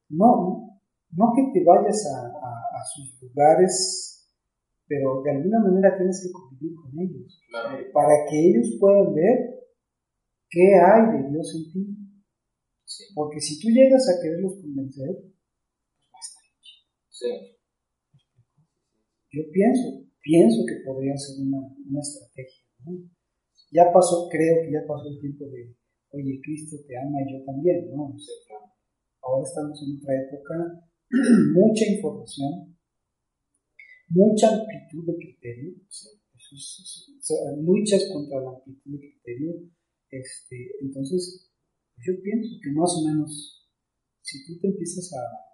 No, 0.09 0.81
no 1.11 1.33
que 1.35 1.51
te 1.53 1.65
vayas 1.65 2.05
a, 2.15 2.33
sus 2.95 3.21
lugares, 3.21 4.31
pero 4.87 5.23
de 5.23 5.31
alguna 5.33 5.59
manera 5.59 5.97
tienes 5.97 6.23
que 6.23 6.31
convivir 6.31 6.77
con 6.77 6.93
ellos, 7.01 7.43
para 7.93 8.27
que 8.31 8.39
ellos 8.39 8.77
puedan 8.79 9.13
ver 9.13 9.57
qué 10.49 10.75
hay 10.77 11.23
de 11.23 11.31
Dios 11.31 11.55
en 11.57 11.73
ti. 11.73 12.07
Porque 13.15 13.41
si 13.41 13.59
tú 13.61 13.69
llegas 13.69 14.09
a 14.09 14.23
quererlos 14.23 14.55
convencer, 14.63 15.11
pues 15.11 16.07
va 16.15 16.19
a 16.19 16.23
estar 16.23 16.43
Sí. 17.11 17.57
Yo 19.33 19.43
pienso, 19.53 20.07
pienso 20.23 20.63
que 20.69 20.85
podría 20.85 21.17
ser 21.17 21.45
una, 21.45 21.59
una 21.59 22.01
estrategia. 22.01 22.65
Ya 23.73 23.93
pasó, 23.93 24.29
creo 24.31 24.63
que 24.63 24.73
ya 24.73 24.87
pasó 24.87 25.09
el 25.09 25.19
tiempo 25.21 25.47
de, 25.47 25.75
oye, 26.11 26.41
Cristo 26.43 26.77
te 26.87 26.97
ama 26.97 27.19
y 27.27 27.33
yo 27.33 27.45
también, 27.45 27.91
¿no? 27.91 28.15
Ahora 29.27 29.43
estamos 29.43 29.83
en 29.83 29.99
otra 29.99 30.15
época, 30.23 30.55
mucha 31.55 31.85
información, 31.91 32.79
mucha 34.09 34.49
amplitud 34.55 35.07
de 35.07 35.17
criterio, 35.17 35.75
luchas 37.59 38.09
contra 38.13 38.41
la 38.41 38.51
amplitud 38.51 38.93
de 38.93 38.99
criterio, 38.99 39.53
este, 40.11 40.57
entonces 40.81 41.51
yo 41.99 42.13
pienso 42.23 42.55
que 42.63 42.71
más 42.71 42.91
o 42.97 43.09
menos, 43.09 43.67
si 44.23 44.47
tú 44.47 44.61
te 44.61 44.69
empiezas 44.69 45.13
a 45.15 45.47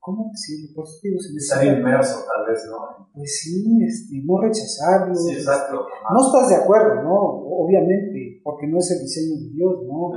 ¿cómo 0.00 0.32
decirlo? 0.32 0.74
Por 0.74 0.84
eso 0.84 0.98
digo, 1.02 1.18
Estar 1.36 1.64
inmerso, 1.64 2.24
tal 2.26 2.48
vez, 2.48 2.60
¿no? 2.66 3.10
Pues 3.12 3.38
sí, 3.38 3.62
este, 3.84 4.22
no 4.24 4.40
rechazarlo. 4.40 5.14
Sí, 5.14 5.34
exacto. 5.34 5.86
No 6.10 6.26
estás 6.26 6.48
de 6.48 6.56
acuerdo, 6.64 7.02
¿no? 7.04 7.16
Obviamente, 7.62 8.29
porque 8.42 8.66
no 8.66 8.78
es 8.78 8.90
el 8.90 9.00
diseño 9.00 9.36
de 9.40 9.50
Dios, 9.50 9.82
¿no? 9.86 10.10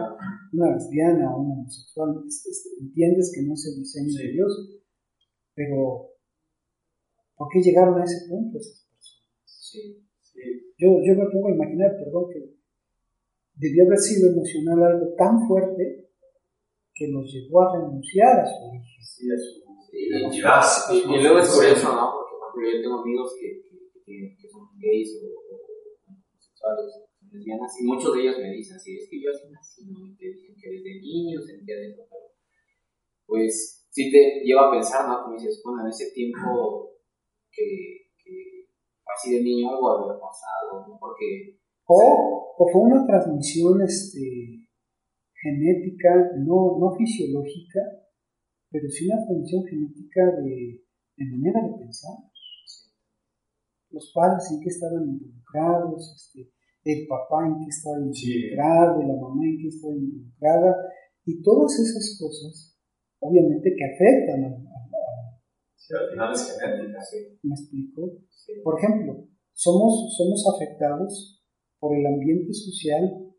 Una 0.53 0.73
lesbiana, 0.73 1.35
un 1.35 1.51
homosexual, 1.51 2.23
entiendes 2.79 3.31
que 3.33 3.43
no 3.43 3.53
es 3.53 3.65
el 3.67 3.79
diseño 3.79 4.13
de 4.17 4.31
Dios, 4.31 4.81
pero 5.55 6.09
¿por 7.35 7.47
qué 7.51 7.61
llegaron 7.61 7.99
a 7.99 8.03
ese 8.03 8.27
punto 8.29 8.57
esas 8.57 8.87
personas? 8.89 9.31
Sí, 9.45 10.05
sí. 10.21 10.41
Yo, 10.77 10.89
yo 11.03 11.15
me 11.15 11.29
pongo 11.31 11.49
a 11.49 11.55
imaginar, 11.55 11.97
perdón, 11.97 12.29
que 12.31 12.53
debió 13.55 13.85
haber 13.85 13.99
sido 13.99 14.31
emocional 14.31 14.83
algo 14.83 15.13
tan 15.15 15.47
fuerte 15.47 16.09
que 16.93 17.07
los 17.07 17.31
llevó 17.31 17.61
a 17.61 17.77
renunciar 17.77 18.39
a 18.39 18.45
su 18.45 18.65
origen. 18.65 19.03
Sí, 19.03 19.31
a 19.31 19.37
su 19.37 19.63
y, 19.93 20.97
y, 20.97 21.21
luego 21.21 21.37
es 21.37 21.49
curioso, 21.49 21.93
¿no? 21.93 22.17
Porque, 22.17 22.33
por 22.33 22.49
ejemplo, 22.49 22.65
yo 22.65 22.81
tengo 22.81 23.01
amigos 23.01 23.35
que, 23.39 23.61
que, 24.03 24.35
que 24.41 24.47
son 24.49 24.67
gays 24.79 25.21
o, 25.21 25.53
homosexuales, 26.09 27.12
lesbianas, 27.33 27.73
y 27.81 27.83
muchos 27.83 28.13
de 28.13 28.21
ellos 28.21 28.37
me 28.37 28.51
dicen, 28.51 28.79
sí, 28.79 28.95
es 28.95 29.09
que 29.09 29.21
yo 29.21 29.31
así 29.31 29.49
nací, 29.49 29.85
¿no? 29.89 30.05
Y 30.05 30.15
te 30.15 30.25
dicen 30.29 30.55
que 30.55 30.69
desde 30.69 31.01
niño 31.01 31.41
sentía 31.41 31.75
de 31.75 31.89
eso, 31.89 32.05
pero 32.09 32.29
pues 33.25 33.87
sí 33.89 34.11
te 34.11 34.45
lleva 34.45 34.67
a 34.67 34.71
pensar, 34.71 35.07
¿no? 35.07 35.23
Como 35.23 35.35
dices, 35.35 35.61
bueno, 35.65 35.81
en 35.81 35.89
ese 35.89 36.11
tiempo 36.13 36.93
que, 37.51 38.13
que 38.23 38.69
así 39.05 39.35
de 39.35 39.41
niño 39.41 39.69
algo 39.69 39.89
había 39.89 40.19
pasado, 40.19 40.87
¿no? 40.87 40.97
Porque... 40.99 41.59
O, 41.85 42.55
o 42.57 42.71
fue 42.71 42.81
una 42.81 43.05
transmisión 43.05 43.81
este, 43.81 44.69
genética, 45.35 46.31
no, 46.37 46.79
no 46.79 46.95
fisiológica, 46.95 47.81
pero 48.69 48.89
sí 48.89 49.05
una 49.05 49.23
transmisión 49.25 49.65
genética 49.65 50.25
de, 50.41 50.81
de 51.17 51.25
manera 51.25 51.61
de 51.67 51.77
pensar. 51.77 52.15
Los 53.89 54.11
padres 54.13 54.49
en 54.51 54.59
qué 54.61 54.69
estaban 54.69 55.03
involucrados, 55.07 56.13
este, 56.15 56.51
el 56.83 57.07
papá 57.07 57.47
en 57.47 57.59
qué 57.63 57.69
estaba 57.69 57.97
involucrado, 57.99 59.01
la 59.01 59.15
mamá 59.15 59.43
en 59.45 59.57
qué 59.57 59.67
estaba 59.67 59.93
involucrada, 59.93 60.75
y 61.25 61.41
todas 61.41 61.79
esas 61.79 62.17
cosas, 62.19 62.77
obviamente 63.19 63.71
que 63.75 63.85
afectan 63.85 64.43
a, 64.43 64.73
sí, 65.75 65.93
al 65.95 66.09
final 66.11 66.33
es 66.33 66.59
genética, 66.59 66.99
¿Me 67.43 67.55
explico? 67.55 68.01
Por 68.63 68.79
ejemplo, 68.79 69.27
somos, 69.53 70.13
somos 70.17 70.43
afectados 70.55 71.41
por 71.79 71.95
el 71.97 72.05
ambiente 72.05 72.53
social, 72.53 73.33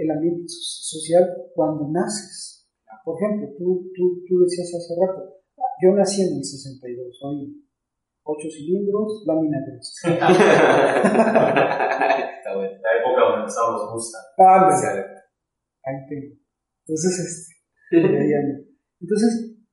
el 0.00 0.10
ambiente 0.10 0.44
social 0.48 1.24
cuando 1.54 1.88
naces. 1.88 2.68
Por 3.04 3.16
ejemplo, 3.20 3.48
tú, 3.58 3.90
tú, 3.94 4.24
tú 4.26 4.40
decías 4.40 4.72
hace 4.74 4.94
rato, 4.98 5.34
yo 5.82 5.94
nací 5.94 6.22
en 6.22 6.36
el 6.38 6.44
62, 6.44 7.18
soy 7.18 7.64
ocho 8.24 8.48
cilindros, 8.50 9.22
lámina 9.26 9.58
gruesa. 9.60 10.08
Está 12.38 12.56
bueno. 12.56 12.72
La 12.80 12.92
época 13.00 13.20
donde 13.20 13.46
nos 13.46 13.92
gusta. 13.92 14.18
Ah, 14.38 14.68
ahí 15.84 15.96
tengo. 16.08 16.34
Entonces, 16.86 17.12
este, 17.20 17.54
Entonces, 19.00 19.30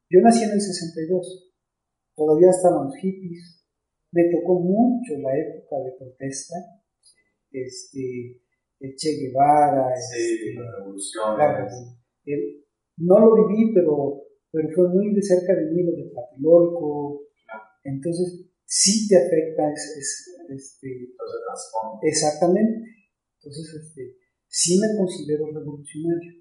yo 0.09 0.19
nací 0.21 0.43
en 0.43 0.51
el 0.51 0.61
62. 0.61 1.51
Todavía 2.15 2.49
estaban 2.49 2.85
los 2.85 2.95
hippies. 2.97 3.65
Me 4.11 4.23
tocó 4.29 4.59
mucho 4.59 5.17
la 5.23 5.35
época 5.35 5.77
de 5.83 5.91
protesta. 5.97 6.55
Este, 7.51 8.41
el 8.79 8.95
Che 8.95 9.09
Guevara. 9.15 9.95
Sí, 9.95 10.19
este, 10.19 10.53
la 10.59 10.71
revolución. 10.77 11.39
el, 12.25 12.65
no 12.97 13.19
lo 13.19 13.47
viví, 13.47 13.73
pero, 13.73 14.23
pero 14.51 14.67
fue 14.75 14.89
muy 14.89 15.13
de 15.13 15.21
cerca 15.21 15.55
de 15.55 15.71
mí 15.71 15.83
lo 15.83 15.91
de 15.91 16.09
Tlatelolco. 16.11 17.21
Entonces, 17.83 18.45
sí 18.65 19.07
te 19.07 19.17
afecta, 19.17 19.71
es, 19.71 20.27
este, 20.49 20.87
exactamente. 22.03 22.85
Entonces, 23.37 23.81
este, 23.81 24.17
sí 24.47 24.79
me 24.79 24.97
considero 24.97 25.47
revolucionario, 25.51 26.33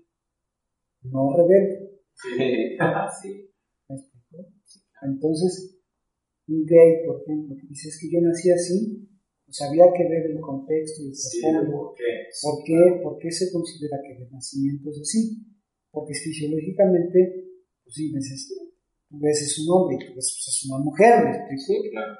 no 1.02 1.36
rebelde. 1.36 2.02
Sí. 2.14 2.36
¿Me 3.88 3.96
explico? 3.96 4.52
Entonces, 5.02 5.78
un 6.48 6.66
gay, 6.66 7.06
por 7.06 7.22
ejemplo, 7.22 7.56
que 7.56 7.66
dices 7.68 7.98
que 8.00 8.10
yo 8.12 8.20
nací 8.20 8.50
así, 8.50 9.08
pues 9.46 9.62
había 9.62 9.84
que 9.96 10.04
ver 10.04 10.30
el 10.30 10.40
contexto 10.40 11.02
y 11.02 11.08
el 11.08 11.12
trasfondo. 11.12 11.72
¿Por 11.72 11.94
qué? 11.94 12.04
¿Por 12.42 12.64
qué? 12.64 13.00
¿Por 13.02 13.18
qué 13.18 13.30
se 13.30 13.50
considera 13.50 13.96
que 14.06 14.22
el 14.22 14.30
nacimiento 14.30 14.90
es 14.90 15.00
así? 15.00 15.50
porque 15.90 16.14
fisiológicamente, 16.14 17.50
pues 17.84 17.94
sí, 17.94 18.12
tú 19.10 19.18
ves 19.20 19.42
es 19.42 19.58
un 19.58 19.74
hombre 19.74 19.96
y 19.96 19.98
tú 19.98 20.14
ves 20.14 20.30
pues, 20.30 20.46
es 20.46 20.70
una 20.70 20.78
mujer, 20.78 21.24
¿me 21.24 21.30
explico? 21.36 21.62
Sí, 21.66 21.90
claro. 21.90 22.14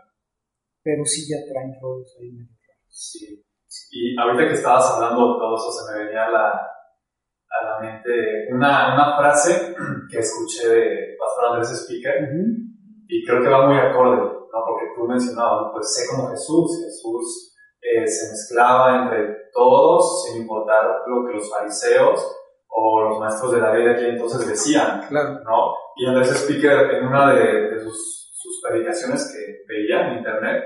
Pero 0.83 1.05
sí 1.05 1.21
ya 1.31 1.39
traen 1.47 1.79
roles 1.81 2.17
ahí 2.19 2.31
medio 2.33 2.59
Sí. 2.89 3.45
Y 3.93 4.19
ahorita 4.19 4.49
que 4.49 4.55
estabas 4.55 4.91
hablando 4.91 5.35
de 5.35 5.39
todo 5.39 5.55
eso, 5.55 5.71
se 5.71 5.93
me 5.93 6.05
venía 6.05 6.27
a 6.27 6.31
la, 6.31 6.49
a 6.51 7.65
la 7.65 7.81
mente 7.81 8.11
una, 8.51 8.95
una 8.95 9.17
frase 9.17 9.77
que 10.11 10.19
escuché 10.19 10.69
de 10.69 11.17
Pastor 11.17 11.55
Andrés 11.55 11.71
Speaker 11.83 12.29
y 13.07 13.25
creo 13.25 13.43
que 13.43 13.49
va 13.49 13.69
muy 13.69 13.79
acorde, 13.79 14.17
¿no? 14.17 14.59
Porque 14.67 14.91
tú 14.97 15.07
mencionabas, 15.07 15.71
pues 15.73 15.95
sé 15.95 16.09
como 16.11 16.31
Jesús, 16.31 16.83
Jesús 16.85 17.55
eh, 17.81 18.07
se 18.09 18.31
mezclaba 18.31 19.05
entre 19.05 19.51
todos 19.53 20.25
sin 20.25 20.43
importar 20.43 20.85
lo 21.07 21.27
que 21.27 21.35
los 21.35 21.49
fariseos 21.49 22.40
o 22.71 23.03
los 23.03 23.19
maestros 23.19 23.53
de 23.53 23.61
la 23.61 23.75
ley 23.75 23.85
de 23.85 23.93
aquí 23.93 24.05
entonces 24.07 24.47
decían, 24.47 25.03
¿no? 25.11 25.75
Y 25.97 26.07
Andrés 26.07 26.31
Speaker 26.31 26.95
en 26.95 27.07
una 27.07 27.35
de, 27.35 27.81
sus, 27.81 28.33
sus, 28.33 28.63
predicaciones 28.63 29.33
que 29.33 29.65
veía 29.69 30.09
en 30.09 30.19
internet 30.19 30.65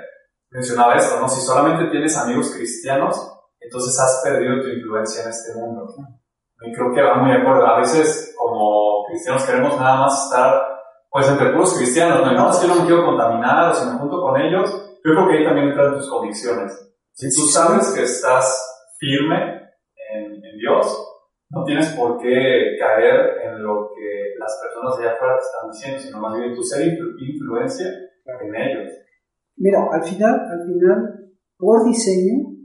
mencionaba 0.50 0.94
esto, 0.94 1.18
¿no? 1.20 1.28
Si 1.28 1.40
solamente 1.40 1.90
tienes 1.90 2.16
amigos 2.16 2.52
cristianos, 2.54 3.16
entonces 3.60 3.98
has 3.98 4.20
perdido 4.22 4.62
tu 4.62 4.68
influencia 4.68 5.24
en 5.24 5.30
este 5.30 5.54
mundo. 5.54 5.86
Y 6.60 6.72
creo 6.72 6.94
que 6.94 7.02
va 7.02 7.16
muy 7.16 7.32
de 7.32 7.38
acuerdo. 7.38 7.66
A 7.66 7.80
veces 7.80 8.34
como 8.38 9.04
cristianos 9.08 9.44
queremos 9.44 9.78
nada 9.78 9.96
más 9.96 10.24
estar 10.24 10.74
pues 11.10 11.28
entre 11.28 11.50
puros 11.50 11.74
cristianos, 11.76 12.20
no, 12.22 12.32
no 12.32 12.50
es 12.50 12.56
que 12.56 12.66
no 12.66 12.74
me 12.74 12.86
quiero 12.86 13.04
contaminar 13.04 13.70
o 13.70 13.74
si 13.74 13.86
me 13.86 13.98
junto 13.98 14.20
con 14.20 14.40
ellos, 14.40 14.68
yo 15.04 15.12
creo 15.12 15.28
que 15.28 15.38
ahí 15.38 15.44
también 15.44 15.68
entran 15.68 15.94
tus 15.94 16.10
convicciones. 16.10 16.72
Si 17.12 17.28
tú 17.28 17.42
sabes 17.46 17.92
que 17.94 18.02
estás 18.02 18.96
firme 18.98 19.70
en, 20.12 20.44
en 20.44 20.58
Dios, 20.58 21.13
no 21.54 21.64
tienes 21.64 21.88
por 21.90 22.18
qué 22.18 22.76
caer 22.78 23.38
en 23.46 23.62
lo 23.62 23.90
que 23.94 24.34
las 24.38 24.58
personas 24.60 24.98
allá 24.98 25.14
afuera 25.14 25.38
te 25.38 25.46
están 25.46 25.70
diciendo, 25.70 26.00
sino 26.00 26.20
más 26.20 26.38
bien 26.38 26.54
tu 26.54 26.62
ser 26.62 26.82
influencia 26.84 27.86
en 28.26 28.54
ellos. 28.54 28.90
Mira, 29.56 29.86
al 29.92 30.02
final, 30.02 30.34
al 30.34 30.66
final, 30.66 31.30
por 31.56 31.84
diseño, 31.86 32.58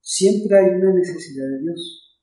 siempre 0.00 0.58
hay 0.58 0.74
una 0.74 0.92
necesidad 0.92 1.46
de 1.46 1.60
Dios. 1.60 2.18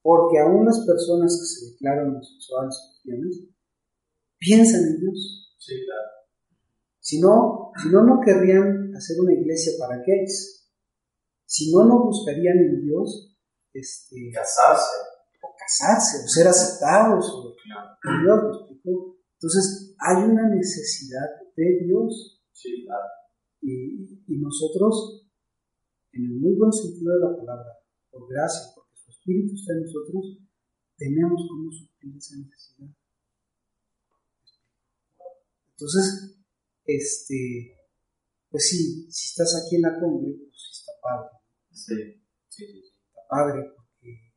Porque 0.00 0.38
aún 0.38 0.64
las 0.64 0.84
personas 0.86 1.38
que 1.38 1.46
se 1.46 1.72
declaran 1.72 2.08
homosexuales 2.08 2.74
o 2.74 3.52
piensan 4.38 4.80
en 4.80 5.00
Dios. 5.00 5.54
Sí, 5.58 5.74
claro. 5.84 6.08
Si 6.98 7.20
no, 7.20 7.70
si 7.80 7.88
no, 7.90 8.02
no 8.04 8.20
querrían 8.24 8.92
hacer 8.96 9.16
una 9.20 9.34
iglesia 9.34 9.72
para 9.78 10.02
gays. 10.04 10.70
Si 11.44 11.70
no, 11.72 11.84
no 11.84 12.04
buscarían 12.06 12.58
en 12.58 12.82
Dios 12.82 13.31
este, 13.72 14.30
casarse. 14.32 14.96
O 15.42 15.54
casarse, 15.58 16.24
o 16.24 16.28
ser 16.28 16.46
aceptados, 16.48 17.28
o 17.30 17.54
Dios, 18.22 18.68
Entonces, 19.34 19.94
hay 19.98 20.22
una 20.24 20.48
necesidad 20.48 21.28
de 21.56 21.84
Dios. 21.84 22.42
Sí, 22.52 22.84
claro. 22.84 23.08
Y, 23.60 24.22
y 24.26 24.38
nosotros, 24.38 25.26
en 26.12 26.24
el 26.24 26.40
muy 26.40 26.54
buen 26.54 26.72
sentido 26.72 27.14
de 27.14 27.20
la 27.20 27.36
palabra, 27.36 27.78
por 28.10 28.28
gracia, 28.28 28.72
porque 28.74 28.96
su 28.96 29.10
Espíritu 29.10 29.54
está 29.54 29.72
en 29.72 29.82
nosotros, 29.82 30.38
tenemos 30.96 31.42
cómo 31.48 31.72
suplir 31.72 32.16
esa 32.16 32.36
necesidad. 32.36 32.88
Entonces, 35.72 36.36
este, 36.84 37.76
pues 38.50 38.68
sí, 38.68 39.10
si 39.10 39.26
estás 39.30 39.64
aquí 39.64 39.76
en 39.76 39.82
la 39.82 39.98
cumbre, 39.98 40.32
pues 40.48 40.68
está 40.70 40.92
padre. 41.02 41.30
Sí, 41.72 42.22
sí, 42.48 42.66
sí. 42.66 42.91
Padre 43.32 43.64
porque, 43.74 44.36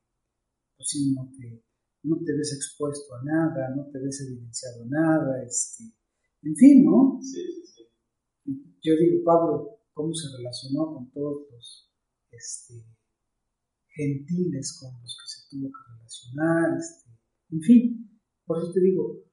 pues 0.78 0.88
sí, 0.88 1.14
no 1.14 1.30
te, 1.36 1.66
no 2.04 2.16
te 2.24 2.32
ves 2.32 2.54
expuesto 2.56 3.14
a 3.16 3.24
nada, 3.26 3.76
no 3.76 3.91
te 3.91 4.00
ves 4.00 4.22
evidenciado 4.22 4.84
a 4.84 4.88
nada, 4.88 5.43
este, 5.43 5.84
en 6.43 6.56
fin, 6.56 6.86
¿no? 6.86 7.20
Sí, 7.22 7.41
sí, 7.43 7.68
sí. 7.76 7.84
Yo 8.82 8.96
digo, 8.96 9.22
Pablo, 9.26 9.82
¿cómo 9.91 10.14
se 10.14 10.32
relacionó 10.38 10.93
con 10.93 11.12
todos 11.12 11.43
los 11.52 11.91
este, 12.32 12.86
gentiles 13.89 14.80
con 14.80 14.93
los 15.02 15.18
que 15.20 15.28
se 15.28 15.50
tuvo 15.50 15.68
que 15.68 15.82
relacionar? 15.91 16.80
Este, 16.80 17.10
en 17.52 17.62
fin, 17.62 18.22
por 18.46 18.60
eso 18.60 18.72
te 18.72 18.80
digo, 18.80 19.26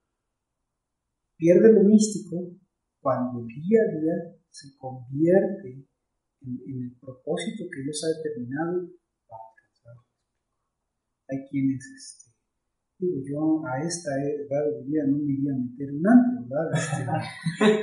pierde 1.37 1.71
lo 1.71 1.83
místico 1.83 2.51
cuando 2.99 3.39
el 3.39 3.47
día 3.47 3.79
a 3.79 3.91
día 3.97 4.41
se 4.49 4.75
convierte 4.75 5.87
en, 6.41 6.61
en 6.67 6.83
el 6.83 6.99
propósito 6.99 7.63
que 7.71 7.81
Dios 7.81 8.03
ha 8.03 8.17
determinado. 8.17 9.02
Hay 11.33 11.47
quienes 11.49 11.83
este, 11.97 12.31
digo, 12.99 13.17
yo 13.25 13.65
a 13.65 13.81
esta 13.83 14.11
edad 14.21 14.65
de 14.71 14.83
vida 14.85 15.03
no 15.07 15.17
me 15.17 15.33
iría 15.33 15.53
a 15.53 15.57
meter 15.57 15.91
un 15.91 16.07
antro, 16.07 16.47
¿verdad? 16.47 17.23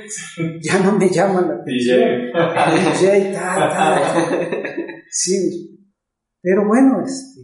Este, 0.05 0.59
ya 0.61 0.83
no 0.83 0.97
me 0.97 1.09
llama 1.09 1.41
la 1.41 1.55
atención. 1.55 1.99
DJ, 2.31 3.33
tal, 3.33 3.69
tal. 3.69 5.03
Sí, 5.09 5.71
pero 6.41 6.65
bueno, 6.65 7.03
este, 7.03 7.41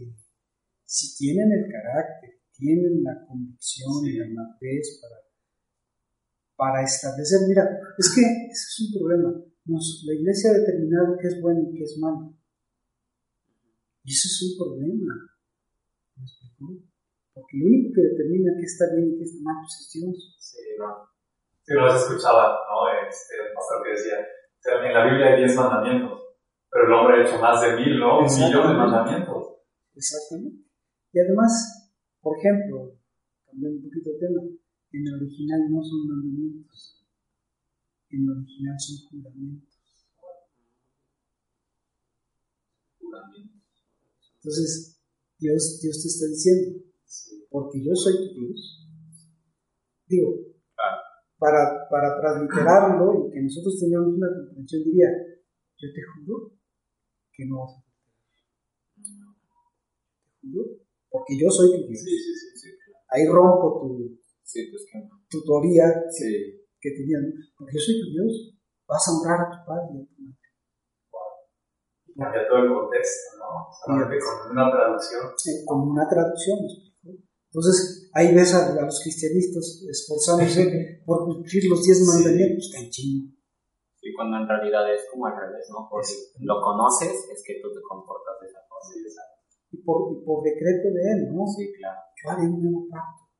si 0.84 1.16
tienen 1.18 1.52
el 1.52 1.70
carácter, 1.70 2.30
tienen 2.52 3.04
la 3.04 3.24
convicción 3.26 4.04
y 4.04 4.12
la 4.14 4.26
madurez 4.28 5.00
para, 5.02 5.20
para 6.56 6.84
establecer, 6.84 7.40
mira, 7.46 7.68
es 7.98 8.14
que 8.14 8.22
ese 8.22 8.52
es 8.52 8.80
un 8.80 8.98
problema. 8.98 9.44
Nos, 9.66 10.02
la 10.06 10.14
iglesia 10.14 10.50
ha 10.50 10.54
determinado 10.54 11.18
qué 11.20 11.28
es 11.28 11.40
bueno 11.42 11.60
y 11.68 11.76
qué 11.76 11.84
es 11.84 11.98
malo. 11.98 12.34
Y 14.02 14.12
eso 14.12 14.28
es 14.28 14.42
un 14.42 14.66
problema. 14.66 15.14
Porque 16.58 17.54
lo 17.54 17.66
único 17.66 17.94
que 17.94 18.02
determina 18.02 18.50
qué 18.58 18.66
está 18.66 18.90
bien 18.94 19.14
y 19.14 19.16
qué 19.18 19.24
está 19.24 19.38
mal 19.42 19.62
pues 19.62 19.78
es 19.78 19.86
Dios. 19.94 20.36
Sí, 20.38 20.58
no. 20.78 21.06
Sí, 21.62 21.74
lo 21.74 21.86
has 21.86 22.02
escuchado, 22.02 22.58
¿no? 22.66 22.90
Este, 23.06 23.34
el 23.38 23.54
pastor 23.54 23.84
que 23.84 23.90
decía, 23.90 24.18
en 24.18 24.94
la 24.94 25.04
Biblia 25.06 25.26
hay 25.28 25.44
10 25.44 25.56
mandamientos, 25.56 26.34
pero 26.70 26.86
el 26.86 26.92
hombre 26.92 27.14
ha 27.16 27.26
hecho 27.26 27.38
más 27.38 27.60
de 27.62 27.76
mil, 27.76 28.00
¿no? 28.00 28.20
Un 28.20 28.24
millón 28.26 28.68
de 28.68 28.74
mandamientos. 28.74 29.62
Exactamente. 29.94 30.64
Y 31.12 31.20
además, 31.20 31.92
por 32.20 32.36
ejemplo, 32.38 32.98
cambiando 33.46 33.78
un 33.78 33.84
poquito 33.84 34.10
de 34.10 34.18
tema, 34.18 34.42
en 34.92 35.06
el 35.06 35.14
original 35.14 35.60
no 35.70 35.82
son 35.82 36.08
mandamientos, 36.08 37.06
en 38.10 38.22
el 38.22 38.30
original 38.30 38.76
son 38.78 38.96
juramentos. 39.08 39.68
Entonces, 44.36 44.97
Dios, 45.38 45.80
Dios 45.80 46.02
te 46.02 46.08
está 46.08 46.26
diciendo, 46.26 46.82
porque 47.50 47.84
yo 47.84 47.94
soy 47.94 48.34
tu 48.34 48.40
Dios. 48.40 48.88
Digo, 50.06 50.48
para, 51.38 51.88
para 51.88 52.20
transliterarlo 52.20 53.28
y 53.28 53.30
que 53.30 53.42
nosotros 53.42 53.78
tengamos 53.78 54.14
una 54.14 54.28
comprensión, 54.34 54.82
diría, 54.84 55.08
yo 55.78 55.88
te 55.94 56.02
juro 56.02 56.52
que 57.32 57.46
no 57.46 57.60
vas 57.60 57.70
a 57.70 57.82
faltar. 57.82 58.08
Te 60.40 60.48
juro, 60.48 60.64
porque 61.08 61.38
yo 61.38 61.48
soy 61.50 61.70
tu 61.70 61.86
Dios. 61.86 62.02
Sí, 62.02 62.10
sí, 62.10 62.32
sí, 62.34 62.48
sí. 62.56 62.68
Ahí 63.10 63.26
rompo 63.26 63.80
tu, 63.80 64.18
pues 64.42 64.84
tu 65.30 65.42
teoría 65.44 65.84
que, 66.10 66.66
que 66.80 66.90
tenías, 66.90 67.22
¿no? 67.22 67.30
porque 67.56 67.74
yo 67.74 67.80
soy 67.80 68.00
tu 68.00 68.10
Dios. 68.10 68.54
Vas 68.88 69.06
a 69.06 69.12
honrar 69.12 69.40
a 69.46 69.50
tu 69.50 69.66
padre 69.66 69.86
y 69.94 70.02
a 70.02 70.06
tu 70.06 70.22
madre. 70.22 70.37
Cambia 72.18 72.42
todo 72.50 72.66
el 72.66 72.74
contexto, 72.74 73.38
¿no? 73.38 73.70
Solamente 73.70 74.18
con 74.18 74.50
una 74.50 74.66
traducción. 74.74 75.22
Eh, 75.46 75.62
como 75.62 75.94
una 75.94 76.02
traducción. 76.10 76.58
Entonces, 77.46 78.10
ahí 78.12 78.34
ves 78.34 78.52
a, 78.58 78.74
a 78.74 78.82
los 78.82 78.98
cristianistas 78.98 79.86
esforzándose 79.86 80.98
por 81.06 81.24
cumplir 81.30 81.70
los 81.70 81.78
diez 81.78 82.02
mandamientos. 82.02 82.66
Está 82.66 82.82
en 82.82 82.90
chino. 82.90 83.30
Sí, 84.02 84.10
cuando 84.18 84.36
en 84.42 84.48
realidad 84.50 84.82
es 84.92 85.06
como 85.10 85.26
al 85.26 85.38
revés, 85.38 85.62
¿no? 85.70 85.86
Porque 85.88 86.10
lo 86.42 86.60
conoces, 86.60 87.14
es 87.30 87.42
que 87.46 87.62
tú 87.62 87.70
te 87.70 87.80
comportas 87.86 88.34
de 88.42 88.46
esa 88.50 88.66
forma. 88.66 88.98
Y 89.70 89.78
por, 89.86 90.10
y 90.10 90.24
por 90.26 90.42
decreto 90.42 90.90
de 90.90 91.02
él, 91.14 91.20
¿no? 91.30 91.46
Sí, 91.46 91.70
claro. 91.78 92.02
Yo 92.18 92.30
haré 92.30 92.50
un 92.50 92.62
nuevo 92.62 92.88
pacto. 92.90 93.30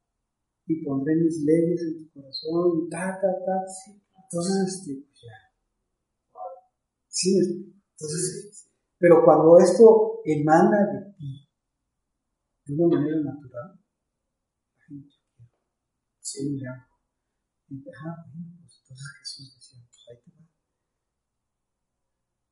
Y 0.70 0.84
pondré 0.84 1.16
mis 1.16 1.42
leyes 1.42 1.82
en 1.82 1.98
tu 1.98 2.14
corazón. 2.14 2.78
Y 2.78 2.88
ta, 2.88 3.18
ta, 3.18 3.30
ta. 3.42 3.58
Entonces, 4.22 4.70
este, 4.70 5.02
pues 5.02 5.18
ya. 5.18 5.34
Sí, 7.08 7.34
me 7.34 7.42
explico. 7.42 7.74
Entonces, 7.98 8.67
pero 8.98 9.24
cuando 9.24 9.58
esto 9.58 10.20
emana 10.24 10.78
de 10.78 11.14
ti, 11.16 11.48
de 12.66 12.74
una 12.74 12.98
manera 12.98 13.16
natural, 13.18 13.78
la 13.78 14.84
gente. 14.86 15.14
Y, 16.40 16.64
ajá, 16.66 18.24
bueno, 18.32 18.56
pues 18.60 18.80
entonces 18.82 19.06
Jesús 19.20 19.54
decía, 19.54 19.80
pues 19.86 20.04
ahí 20.10 20.16
te 20.24 20.30
va. 20.30 20.48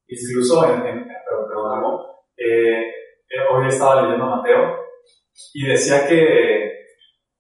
Incluso 0.07 0.64
en, 0.66 0.86
en 0.86 1.09
perdón, 1.09 2.01
eh, 2.36 2.80
eh, 2.80 3.40
hoy 3.53 3.66
estaba 3.68 4.03
leyendo 4.03 4.26
Mateo 4.26 4.76
y 5.55 5.66
decía 5.66 6.07
que 6.07 6.66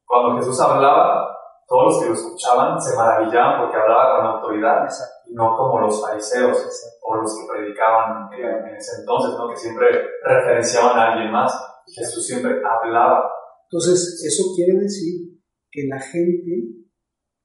cuando 0.04 0.36
Jesús 0.38 0.60
hablaba, 0.60 1.36
todos 1.66 1.84
los 1.84 2.02
que 2.02 2.08
lo 2.08 2.14
escuchaban 2.14 2.80
se 2.80 2.96
maravillaban 2.96 3.60
porque 3.60 3.76
hablaba 3.76 4.16
con 4.16 4.26
autoridad 4.26 4.84
Exacto. 4.84 5.15
Y 5.28 5.34
no 5.34 5.56
como 5.56 5.80
los 5.80 6.00
fariseos 6.00 6.56
o 7.02 7.16
los 7.16 7.34
que 7.36 7.46
predicaban 7.52 8.32
eh, 8.32 8.68
en 8.68 8.76
ese 8.76 9.00
entonces, 9.00 9.36
¿no? 9.38 9.48
que 9.48 9.56
siempre 9.56 9.86
referenciaban 10.24 10.98
a 10.98 11.12
alguien 11.12 11.32
más. 11.32 11.52
Jesús 11.86 12.26
siempre 12.26 12.60
hablaba. 12.64 13.30
Entonces, 13.70 14.22
eso 14.26 14.52
quiere 14.54 14.78
decir 14.80 15.40
que 15.70 15.86
la 15.88 16.00
gente 16.00 16.86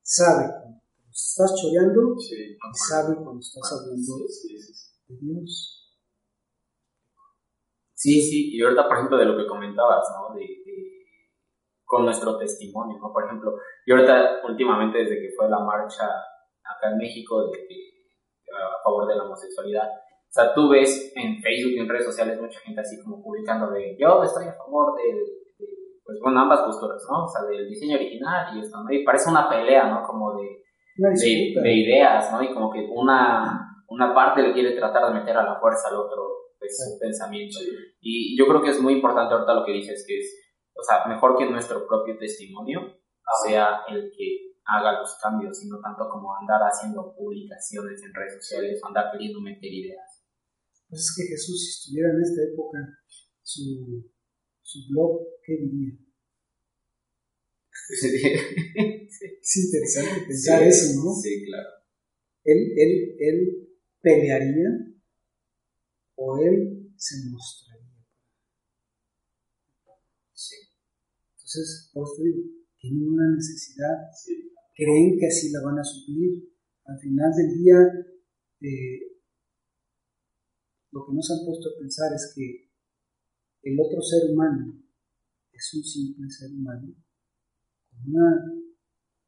sabe 0.01 0.45
cuando 0.51 0.81
estás 1.11 1.53
choreando 1.61 2.15
Sí, 2.19 2.35
y 2.57 2.77
sabe 2.77 3.15
cuando 3.15 3.39
estás 3.39 3.71
hablando 3.71 4.13
sí, 4.27 4.57
sí, 4.59 4.73
sí. 4.73 4.91
de 5.07 5.17
Dios. 5.19 5.77
Sí, 7.93 8.21
sí, 8.21 8.55
y 8.57 8.61
ahorita, 8.63 8.87
por 8.87 8.97
ejemplo, 8.97 9.17
de 9.17 9.25
lo 9.25 9.37
que 9.37 9.47
comentabas, 9.47 10.07
¿no? 10.17 10.33
De, 10.35 10.41
de- 10.41 10.91
con 11.85 12.05
nuestro 12.05 12.37
testimonio, 12.37 12.97
¿no? 12.99 13.11
Por 13.11 13.25
ejemplo, 13.25 13.53
yo 13.85 13.95
ahorita, 13.95 14.41
últimamente, 14.47 14.99
desde 14.99 15.19
que 15.21 15.33
fue 15.35 15.49
la 15.49 15.59
marcha 15.59 16.07
acá 16.81 16.89
en 16.91 16.97
México 16.97 17.45
de, 17.47 17.57
de- 17.59 17.91
a 18.51 18.83
favor 18.83 19.07
de 19.07 19.15
la 19.15 19.23
homosexualidad, 19.23 19.87
o 19.87 20.33
sea, 20.33 20.53
tú 20.53 20.69
ves 20.69 21.13
en 21.15 21.41
Facebook 21.41 21.71
y 21.75 21.79
en 21.79 21.87
redes 21.89 22.05
sociales 22.05 22.39
mucha 22.41 22.59
gente 22.59 22.81
así 22.81 23.01
como 23.03 23.21
publicando 23.21 23.69
de 23.71 23.95
yo 23.99 24.23
estoy 24.23 24.45
a 24.47 24.53
favor 24.53 24.95
de, 24.97 25.13
de, 25.13 25.67
pues 26.03 26.17
bueno, 26.21 26.41
ambas 26.41 26.61
posturas, 26.61 27.01
¿no? 27.09 27.25
O 27.25 27.27
sea, 27.27 27.43
del 27.47 27.67
diseño 27.69 27.95
original 27.95 28.55
y 28.55 28.59
esto, 28.61 28.83
¿no? 28.83 28.91
Y 28.91 29.03
parece 29.05 29.29
una 29.29 29.47
pelea, 29.49 29.87
¿no? 29.87 30.03
Como 30.07 30.33
de, 30.41 30.47
de, 30.97 31.61
de 31.61 31.73
ideas, 31.73 32.31
¿no? 32.31 32.41
Y 32.43 32.53
como 32.53 32.71
que 32.71 32.79
una, 32.91 33.83
una 33.87 34.13
parte 34.13 34.41
le 34.41 34.53
quiere 34.53 34.75
tratar 34.75 35.07
de 35.13 35.19
meter 35.19 35.37
a 35.37 35.43
la 35.43 35.59
fuerza 35.59 35.87
al 35.89 35.95
otro 35.97 36.27
pues, 36.59 36.75
su 36.77 36.99
pensamiento. 36.99 37.57
Y 38.01 38.37
yo 38.37 38.45
creo 38.47 38.61
que 38.61 38.69
es 38.71 38.81
muy 38.81 38.93
importante 38.93 39.33
ahorita 39.33 39.53
lo 39.53 39.65
que 39.65 39.73
dices, 39.73 40.03
que 40.07 40.19
es, 40.19 40.27
o 40.75 40.83
sea, 40.83 41.05
mejor 41.07 41.37
que 41.37 41.45
nuestro 41.49 41.85
propio 41.87 42.17
testimonio 42.17 42.81
sea 43.45 43.81
el 43.89 44.11
que 44.17 44.50
haga 44.65 44.99
los 44.99 45.17
cambios, 45.21 45.63
y 45.63 45.69
no 45.69 45.79
tanto 45.79 46.09
como 46.09 46.35
andar 46.35 46.61
haciendo 46.61 47.15
publicaciones 47.15 48.01
en 48.03 48.13
redes 48.13 48.35
sociales 48.35 48.79
andar 48.83 49.11
queriendo 49.11 49.41
meter 49.41 49.71
ideas. 49.71 50.23
Pues 50.87 51.01
es 51.01 51.15
que 51.15 51.23
Jesús, 51.23 51.63
si 51.63 51.69
estuviera 51.69 52.11
en 52.11 52.21
esta 52.21 52.43
época, 52.43 52.79
su, 53.41 54.11
su 54.61 54.79
blog, 54.89 55.21
¿qué 55.43 55.53
diría? 55.53 55.97
Es 59.21 59.57
interesante 59.57 60.25
pensar 60.27 60.63
eso, 60.63 61.03
¿no? 61.03 61.13
Sí, 61.13 61.45
claro. 61.45 61.69
Él, 62.43 62.73
él, 62.77 63.15
él 63.19 63.69
pelearía 64.01 64.69
o 66.15 66.37
él 66.39 66.93
se 66.97 67.15
mostraría. 67.29 68.05
Sí. 70.33 70.55
Entonces, 71.35 71.91
por 71.93 72.07
digo, 72.17 72.43
tienen 72.79 73.07
una 73.09 73.35
necesidad, 73.35 74.09
Sí. 74.15 74.50
Creen 74.81 75.19
que 75.19 75.27
así 75.27 75.51
la 75.51 75.61
van 75.61 75.77
a 75.77 75.83
suplir. 75.83 76.49
Al 76.85 76.97
final 76.97 77.31
del 77.37 77.49
día, 77.53 77.77
eh, 78.61 79.21
lo 80.91 81.05
que 81.05 81.13
nos 81.13 81.29
han 81.29 81.45
puesto 81.45 81.69
a 81.69 81.79
pensar 81.79 82.09
es 82.15 82.33
que 82.35 82.71
el 83.61 83.79
otro 83.79 84.01
ser 84.01 84.31
humano 84.31 84.81
es 85.53 85.73
un 85.75 85.83
simple 85.83 86.27
ser 86.29 86.51
humano 86.51 86.95
con 87.91 88.09
una 88.09 88.45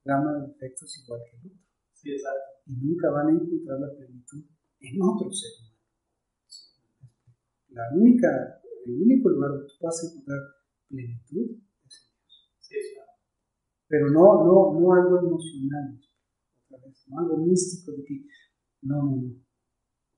gama 0.04 0.34
de 0.39 0.47
defectos 0.47 0.97
igual 1.04 1.22
que 1.30 1.38
el 1.38 1.45
otro 1.45 1.64
Sí, 1.93 2.12
exacto. 2.12 2.64
y 2.66 2.74
nunca 2.74 3.12
van 3.12 3.28
a 3.28 3.32
encontrar 3.32 3.80
la 3.80 3.95
plenitud 3.95 4.43
en 4.80 5.01
otro 5.01 5.32
ser 5.32 5.51
humano. 5.60 5.74
¿Me 7.70 7.76
la 7.76 7.84
única, 7.95 8.62
el 8.86 9.01
único 9.01 9.30
lugar 9.30 9.51
donde 9.51 9.68
tú 9.68 9.76
vas 9.82 10.04
a 10.04 10.08
encontrar 10.08 10.39
plenitud 10.89 11.62
es 11.86 11.95
en 12.01 12.18
Dios. 12.18 12.51
Sí, 12.60 12.76
claro. 12.93 13.12
Pero 13.94 14.10
no, 14.10 14.44
no, 14.44 14.74
no 14.74 14.91
algo 14.91 15.20
emocional, 15.20 16.02
otra 16.66 16.84
vez, 16.84 17.04
no 17.06 17.20
algo 17.20 17.38
místico 17.46 17.91
de 17.91 18.04
que, 18.04 18.26
no, 18.82 19.04
no, 19.04 19.22
no. 19.22 19.36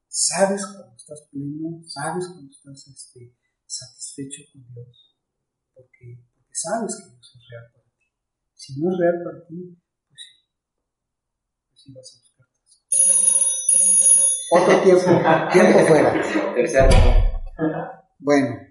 Sabes 0.08 0.66
cuando 0.66 0.96
estás 0.96 1.28
pleno, 1.30 1.84
sabes 1.84 2.26
cuando 2.30 2.50
estás 2.50 2.88
este, 2.88 3.36
satisfecho 3.66 4.44
con 4.54 4.66
Dios, 4.74 5.18
porque, 5.74 6.24
porque 6.34 6.54
sabes 6.54 6.96
que 6.96 7.10
Dios 7.12 7.36
es 7.36 7.50
real 7.52 7.70
para 7.74 7.84
ti. 7.84 8.06
Si 8.54 8.80
no 8.80 8.94
es 8.94 8.98
real 8.98 9.22
para 9.26 9.46
ti, 9.46 9.78
pues 10.08 10.22
sí, 10.24 10.32
pues 11.68 11.82
sí 11.82 11.94
vas 11.94 12.16
a 12.16 12.20
buscar 12.20 12.48
otro 14.52 14.84
tiempo, 14.84 15.52
tiempo 15.52 15.80
fuera. 15.86 16.14
Tercero. 16.56 16.90
Bueno. 18.20 18.66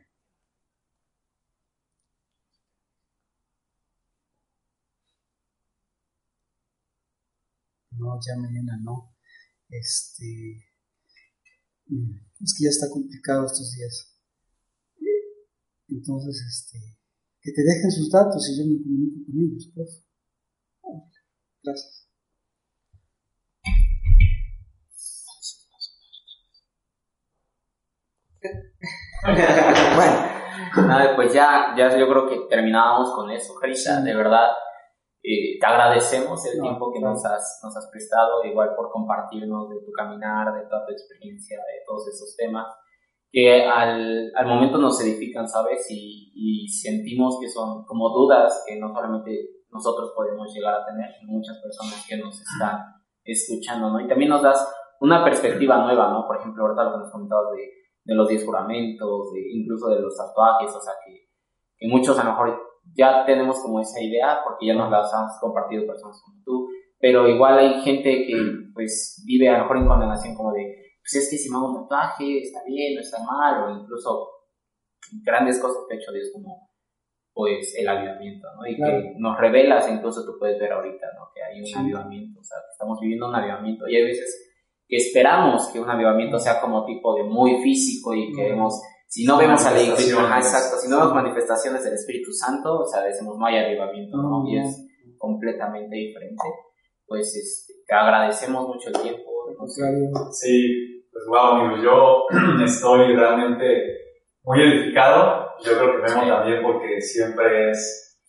No, 7.96 8.13
ya 8.26 8.36
mañana 8.40 8.78
no. 8.82 9.14
Este. 9.68 10.64
mm, 11.86 12.14
Es 12.40 12.54
que 12.56 12.64
ya 12.64 12.70
está 12.70 12.88
complicado 12.90 13.46
estos 13.46 13.72
días. 13.72 14.16
Entonces, 15.88 16.36
este. 16.48 16.78
Que 17.40 17.52
te 17.52 17.62
dejen 17.62 17.90
sus 17.90 18.10
datos 18.10 18.48
y 18.48 18.58
yo 18.58 18.64
me 18.66 18.82
comunico 18.82 19.18
con 19.26 19.40
ellos, 19.40 19.70
por 19.74 19.86
favor. 20.80 21.10
Gracias. 21.62 22.08
Bueno. 29.96 30.34
Pues 31.16 31.32
ya, 31.32 31.74
ya 31.76 31.96
yo 31.96 32.08
creo 32.08 32.28
que 32.28 32.36
terminábamos 32.48 33.12
con 33.14 33.30
eso, 33.30 33.54
Carisa. 33.54 34.00
De 34.00 34.14
verdad, 34.14 34.48
eh, 35.26 35.58
te 35.58 35.66
agradecemos 35.66 36.44
el 36.44 36.58
No, 36.58 36.64
tiempo 36.64 36.92
que 36.92 37.00
nos 37.00 37.24
has, 37.24 37.60
nos 37.64 37.74
has 37.74 37.88
prestado, 37.90 38.44
igual 38.44 38.74
por 38.76 38.90
compartirnos 38.90 39.70
de 39.70 39.76
tu 39.80 39.90
caminar, 39.90 40.52
de 40.52 40.68
toda 40.68 40.84
tu 40.84 40.92
experiencia, 40.92 41.56
de 41.56 41.80
todos 41.86 42.06
esos 42.08 42.36
temas, 42.36 42.66
que 43.32 43.64
al, 43.64 44.30
al 44.36 44.46
momento 44.46 44.76
nos 44.76 45.00
edifican, 45.00 45.48
¿sabes? 45.48 45.86
Y, 45.88 46.30
y 46.34 46.68
sentimos 46.68 47.38
que 47.40 47.48
son 47.48 47.86
como 47.86 48.10
dudas 48.10 48.64
que 48.68 48.78
no 48.78 48.92
solamente 48.92 49.64
nosotros 49.70 50.12
podemos 50.14 50.52
llegar 50.54 50.74
a 50.74 50.84
tener, 50.84 51.10
sino 51.18 51.32
muchas 51.32 51.58
personas 51.58 52.04
que 52.06 52.18
nos 52.18 52.38
están 52.40 52.80
escuchando, 53.24 53.90
¿no? 53.90 54.00
Y 54.00 54.06
también 54.06 54.28
nos 54.28 54.42
das 54.42 54.60
una 55.00 55.24
perspectiva 55.24 55.78
nueva, 55.78 56.10
¿no? 56.10 56.26
Por 56.26 56.36
ejemplo, 56.36 56.64
ahorita 56.64 56.84
lo 56.84 56.92
que 56.92 56.98
nos 56.98 57.10
comentabas 57.10 57.50
de, 57.52 57.70
de 58.04 58.14
los 58.14 58.28
diez 58.28 58.44
juramentos, 58.44 59.32
de, 59.32 59.40
incluso 59.54 59.88
de 59.88 60.00
los 60.00 60.14
tatuajes, 60.14 60.68
o 60.68 60.80
sea, 60.80 60.92
que, 61.04 61.30
que 61.78 61.88
muchos 61.88 62.18
a 62.18 62.24
lo 62.24 62.30
mejor 62.30 62.63
ya 62.94 63.24
tenemos 63.24 63.60
como 63.60 63.80
esa 63.80 64.00
idea 64.02 64.40
porque 64.44 64.66
ya 64.66 64.74
nos 64.74 64.90
las 64.90 65.12
has 65.12 65.38
compartido 65.40 65.86
personas 65.86 66.20
como 66.24 66.42
tú, 66.44 66.68
pero 66.98 67.28
igual 67.28 67.58
hay 67.58 67.80
gente 67.82 68.26
que 68.26 68.34
pues 68.74 69.22
vive 69.26 69.48
a 69.48 69.52
lo 69.58 69.58
mejor 69.64 69.76
en 69.78 69.86
condenación 69.88 70.34
como 70.34 70.52
de, 70.52 70.62
pues 71.00 71.14
es 71.24 71.30
que 71.30 71.36
si 71.36 71.50
me 71.50 71.56
hago 71.56 71.68
un 71.70 71.82
tatuaje 71.88 72.38
está 72.40 72.60
bien, 72.66 72.94
no 72.94 73.00
está 73.00 73.18
mal, 73.24 73.64
o 73.64 73.80
incluso 73.80 74.28
grandes 75.24 75.60
cosas 75.60 75.84
que 75.88 75.94
ha 75.94 75.98
hecho 75.98 76.12
Dios 76.12 76.30
como 76.32 76.70
pues 77.36 77.74
el 77.76 77.88
avivamiento, 77.88 78.46
¿no? 78.54 78.64
Y 78.64 78.76
Claro. 78.76 79.02
que 79.02 79.14
nos 79.18 79.36
revelas, 79.38 79.90
incluso 79.90 80.24
tú 80.24 80.38
puedes 80.38 80.56
ver 80.60 80.70
ahorita, 80.72 81.06
¿no? 81.18 81.30
Que 81.34 81.42
hay 81.42 81.58
un 81.58 81.66
Sí. 81.66 81.74
avivamiento, 81.76 82.38
o 82.38 82.44
sea, 82.44 82.58
que 82.58 82.70
estamos 82.70 83.00
viviendo 83.00 83.28
un 83.28 83.34
avivamiento 83.34 83.88
y 83.88 83.96
hay 83.96 84.04
veces 84.04 84.52
que 84.86 84.96
esperamos 84.96 85.68
que 85.72 85.80
un 85.80 85.90
avivamiento 85.90 86.38
sea 86.38 86.60
como 86.60 86.84
tipo 86.86 87.16
de 87.16 87.24
muy 87.24 87.60
físico 87.60 88.14
y 88.14 88.30
Mm. 88.32 88.36
queremos, 88.36 88.80
si 89.14 89.24
no 89.24 89.38
vemos 89.38 89.64
a 89.64 89.70
la 89.70 89.80
iglesia, 89.80 90.16
Manifestaciones. 90.16 90.26
ajá, 90.30 90.38
exacto, 90.38 90.76
si 90.82 90.88
no 90.90 90.96
vemos 90.98 91.14
manifestaciones 91.14 91.84
del 91.84 91.94
Espíritu 91.94 92.32
Santo, 92.32 92.80
o 92.80 92.84
sea, 92.84 93.02
decimos 93.02 93.38
no 93.38 93.46
hay 93.46 93.58
avivamiento, 93.58 94.16
¿no? 94.16 94.42
Y 94.48 94.58
es 94.58 94.86
completamente 95.18 95.94
diferente. 95.94 96.42
Pues 97.06 97.26
este, 97.36 97.74
te 97.86 97.94
agradecemos 97.94 98.66
mucho 98.66 98.88
el 98.88 99.00
tiempo. 99.00 99.30
No 99.56 99.68
Sí, 100.32 101.06
pues 101.12 101.24
wow, 101.28 101.60
amigos, 101.62 101.80
yo 101.84 102.24
estoy 102.64 103.14
realmente 103.14 103.66
muy 104.42 104.60
edificado. 104.62 105.46
Yo 105.64 105.78
creo 105.78 105.92
que 105.92 106.02
Memo 106.02 106.22
Sí. 106.24 106.28
también 106.28 106.62
porque 106.62 107.00
siempre 107.00 107.70
es, 107.70 108.20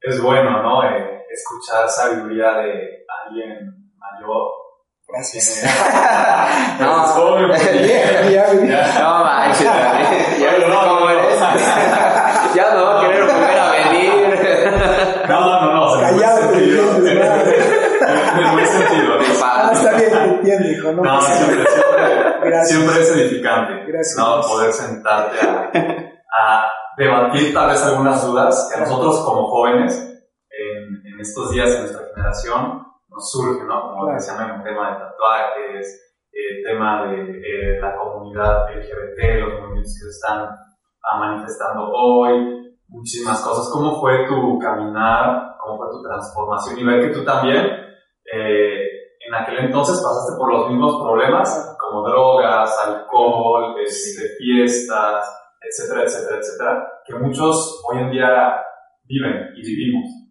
es 0.00 0.20
bueno, 0.20 0.60
¿no? 0.60 0.82
Eh, 0.82 1.22
escuchar 1.30 1.88
sabiduría 1.88 2.54
de 2.58 3.04
alguien 3.26 3.58
mayor. 3.96 4.48
Gracias. 5.12 5.62
No. 6.80 7.04
Es 7.04 7.10
joven, 7.12 7.50
Ya, 7.52 8.22
ya, 8.28 8.52
ya. 8.54 8.64
ya. 8.64 9.00
No 9.00 9.24
manches, 9.24 9.64
ya 10.38 10.50
Bueno, 10.50 10.68
no, 10.68 10.80
cómo 10.80 11.00
no, 11.00 11.10
eres. 11.10 11.40
no. 11.40 12.54
ya 12.54 12.74
no 12.74 12.84
va 12.84 12.98
a 12.98 13.00
querer 13.02 13.22
volver 13.24 13.58
a 13.58 13.70
venir. 13.70 14.12
No, 15.28 15.40
no, 15.40 15.72
no, 15.72 16.00
Callado, 16.00 16.38
te 16.48 16.54
sentido. 16.54 16.96
entiendes. 16.96 17.68
En 18.38 18.52
buen 18.52 18.66
sentido, 18.66 19.16
¿no? 19.18 19.24
Ah, 19.44 19.70
está 19.72 19.92
bien, 19.92 20.10
te 20.10 20.24
entiendo, 20.24 20.68
hijo. 20.70 20.92
No, 20.92 21.02
No, 21.02 21.20
siempre, 21.22 21.64
siempre, 21.68 22.64
siempre 22.64 23.02
es 23.02 23.10
edificante, 23.12 23.72
Gracias. 23.86 24.16
¿no? 24.18 24.40
Poder 24.40 24.72
sentarte 24.72 25.36
a, 25.46 25.70
a 26.32 26.66
debatir 26.96 27.54
tal 27.54 27.68
vez 27.70 27.82
algunas 27.84 28.24
dudas 28.26 28.68
que 28.70 28.76
a 28.80 28.84
nosotros 28.84 29.20
como 29.24 29.46
jóvenes 29.48 29.94
en, 29.94 31.12
en 31.14 31.20
estos 31.20 31.50
días 31.52 31.70
de 31.70 31.78
nuestra 31.80 32.00
generación 32.14 32.82
nos 33.12 33.30
surge, 33.30 33.64
¿no? 33.64 33.80
Como 33.82 34.04
Claro. 34.04 34.14
decían 34.14 34.56
el 34.56 34.62
tema 34.62 34.90
de 34.90 34.98
tatuajes, 35.00 36.16
el 36.32 36.64
tema 36.64 37.06
de 37.06 37.40
eh, 37.40 37.80
la 37.80 37.96
comunidad 37.96 38.64
LGBT, 38.74 39.40
los 39.40 39.60
movimientos 39.60 39.92
que 39.98 40.04
se 40.04 40.10
están 40.10 40.48
ah, 40.48 41.18
manifestando 41.18 41.90
hoy, 41.92 42.76
muchísimas 42.88 43.42
cosas. 43.42 43.70
¿Cómo 43.72 44.00
fue 44.00 44.26
tu 44.26 44.58
caminar? 44.58 45.56
¿Cómo 45.62 45.78
fue 45.78 45.90
tu 45.90 46.02
transformación? 46.02 46.78
Y 46.78 46.84
ver 46.84 47.00
que 47.00 47.14
tú 47.18 47.24
también 47.24 47.66
eh, 48.32 48.88
en 49.26 49.34
aquel 49.34 49.58
entonces 49.66 50.02
pasaste 50.02 50.36
por 50.38 50.52
los 50.52 50.68
mismos 50.70 51.02
problemas, 51.02 51.76
como 51.78 52.02
drogas, 52.08 52.76
alcohol, 52.86 53.76
este, 53.80 54.36
fiestas, 54.38 55.38
etcétera, 55.60 56.04
etcétera, 56.04 56.38
etcétera, 56.40 56.88
que 57.06 57.14
muchos 57.14 57.82
hoy 57.88 57.98
en 58.00 58.10
día 58.10 58.56
viven 59.04 59.50
y 59.54 59.62
vivimos. 59.62 60.21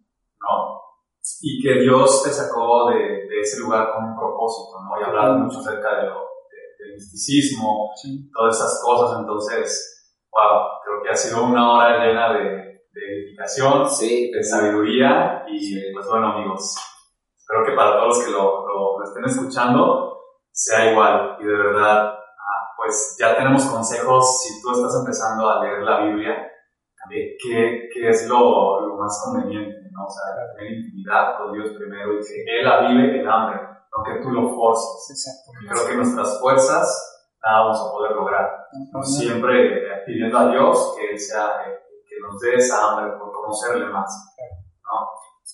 Y 1.40 1.62
que 1.62 1.80
Dios 1.80 2.22
te 2.24 2.30
sacó 2.30 2.90
de, 2.90 2.98
de 3.28 3.40
ese 3.40 3.60
lugar 3.60 3.92
con 3.92 4.04
un 4.10 4.16
propósito, 4.18 4.80
¿no? 4.82 5.00
Y 5.00 5.04
hablabas 5.04 5.38
mucho 5.38 5.58
acerca 5.60 5.96
de 5.96 6.08
lo, 6.08 6.14
de- 6.50 6.84
del 6.84 6.94
misticismo, 6.94 7.90
Sí. 8.02 8.28
todas 8.32 8.56
esas 8.56 8.82
cosas, 8.84 9.20
entonces, 9.20 10.18
wow, 10.32 10.62
creo 10.84 11.02
que 11.02 11.10
ha 11.10 11.14
sido 11.16 11.44
una 11.44 11.72
hora 11.74 12.04
llena 12.04 12.32
de, 12.32 12.42
de 12.92 13.00
edificación, 13.22 13.88
Sí, 13.88 14.30
de 14.32 14.42
sabiduría 14.42 15.44
y 15.48 15.92
pues 15.92 16.06
bueno 16.08 16.32
amigos, 16.32 16.74
espero 17.36 17.64
que 17.66 17.72
para 17.76 17.96
todos 17.98 18.08
los 18.18 18.24
que 18.24 18.30
lo, 18.32 18.66
lo- 18.66 18.98
lo 18.98 19.04
estén 19.04 19.24
escuchando 19.24 20.18
sea 20.50 20.90
igual. 20.90 21.36
Y 21.40 21.44
de 21.44 21.52
verdad 21.56 22.08
ah, 22.08 22.68
pues 22.76 23.16
ya 23.18 23.36
tenemos 23.36 23.64
consejos. 23.66 24.42
Si 24.42 24.60
tú 24.60 24.72
estás 24.72 24.94
empezando 25.00 25.48
a 25.48 25.62
leer 25.64 25.82
la 25.82 26.00
Biblia 26.04 26.34
de 27.08 27.36
qué, 27.42 27.88
qué 27.92 28.08
es 28.08 28.28
lo, 28.28 28.80
lo 28.88 28.96
más 28.96 29.22
conveniente, 29.24 29.76
¿no? 29.92 30.06
O 30.06 30.10
sea, 30.10 30.52
tener 30.56 30.72
intimidad 30.72 31.38
con 31.38 31.52
Dios 31.52 31.70
primero 31.76 32.14
y 32.14 32.20
que 32.20 32.60
Él 32.60 32.66
avive 32.66 33.20
el 33.20 33.28
hambre, 33.28 33.60
no 33.62 34.04
que 34.04 34.22
tú 34.22 34.30
lo 34.30 34.54
forces. 34.54 35.10
Exacto. 35.10 35.52
Porque 35.52 35.68
creo 35.68 35.86
que 35.86 35.96
nuestras 35.96 36.40
fuerzas 36.40 37.08
nada 37.44 37.64
vamos 37.64 37.80
a 37.80 37.92
poder 37.92 38.12
lograr 38.12 38.68
No, 38.92 39.02
siempre 39.02 39.78
eh, 39.78 40.02
pidiendo 40.06 40.38
a 40.38 40.50
Dios 40.50 40.94
que 40.96 41.10
Él 41.10 41.18
sea, 41.18 41.46
eh, 41.66 41.78
que 42.08 42.16
nos 42.22 42.40
dé 42.40 42.54
esa 42.54 42.90
hambre 42.90 43.16
por 43.18 43.32
conocerle 43.32 43.86
más. 43.86 44.32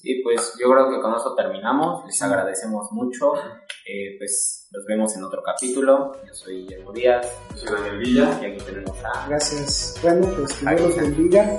Sí, 0.01 0.20
pues 0.22 0.55
yo 0.61 0.70
creo 0.70 0.91
que 0.91 1.01
con 1.01 1.14
eso 1.14 1.34
terminamos. 1.34 2.05
Les 2.07 2.22
agradecemos 2.22 2.93
mucho. 2.93 3.34
Eh, 3.34 4.16
pues 4.18 4.68
nos 4.72 4.84
vemos 4.86 5.16
en 5.16 5.24
otro 5.24 5.43
capítulo. 5.43 6.12
Yo 6.24 6.34
soy 6.34 6.62
Guillermo 6.62 6.93
Díaz 6.93 7.26
Yo 7.51 7.57
soy 7.57 7.72
Daniel 7.72 7.99
Villa. 7.99 8.39
y 8.41 8.45
aquí 8.45 8.64
tenemos 8.64 8.97
a 9.05 9.26
Gracias. 9.28 9.99
Bueno, 10.01 10.28
pues 10.36 10.55
que 10.55 10.66
Dios 10.66 10.80
los 10.80 10.97
bendiga. 10.97 11.57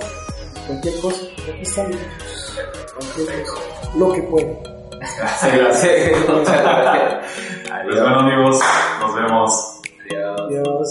Cualquier 0.66 1.00
cosa, 1.00 1.24
aquí 1.52 1.62
estamos. 1.62 2.49
Perfecto. 3.00 3.52
Lo 3.96 4.12
que 4.12 4.22
puede. 4.22 4.58
Gracias, 5.56 5.84
Pues 7.84 8.00
bueno 8.00 8.20
amigos, 8.20 8.60
nos 9.00 9.14
vemos. 9.14 9.80
Adiós. 10.46 10.90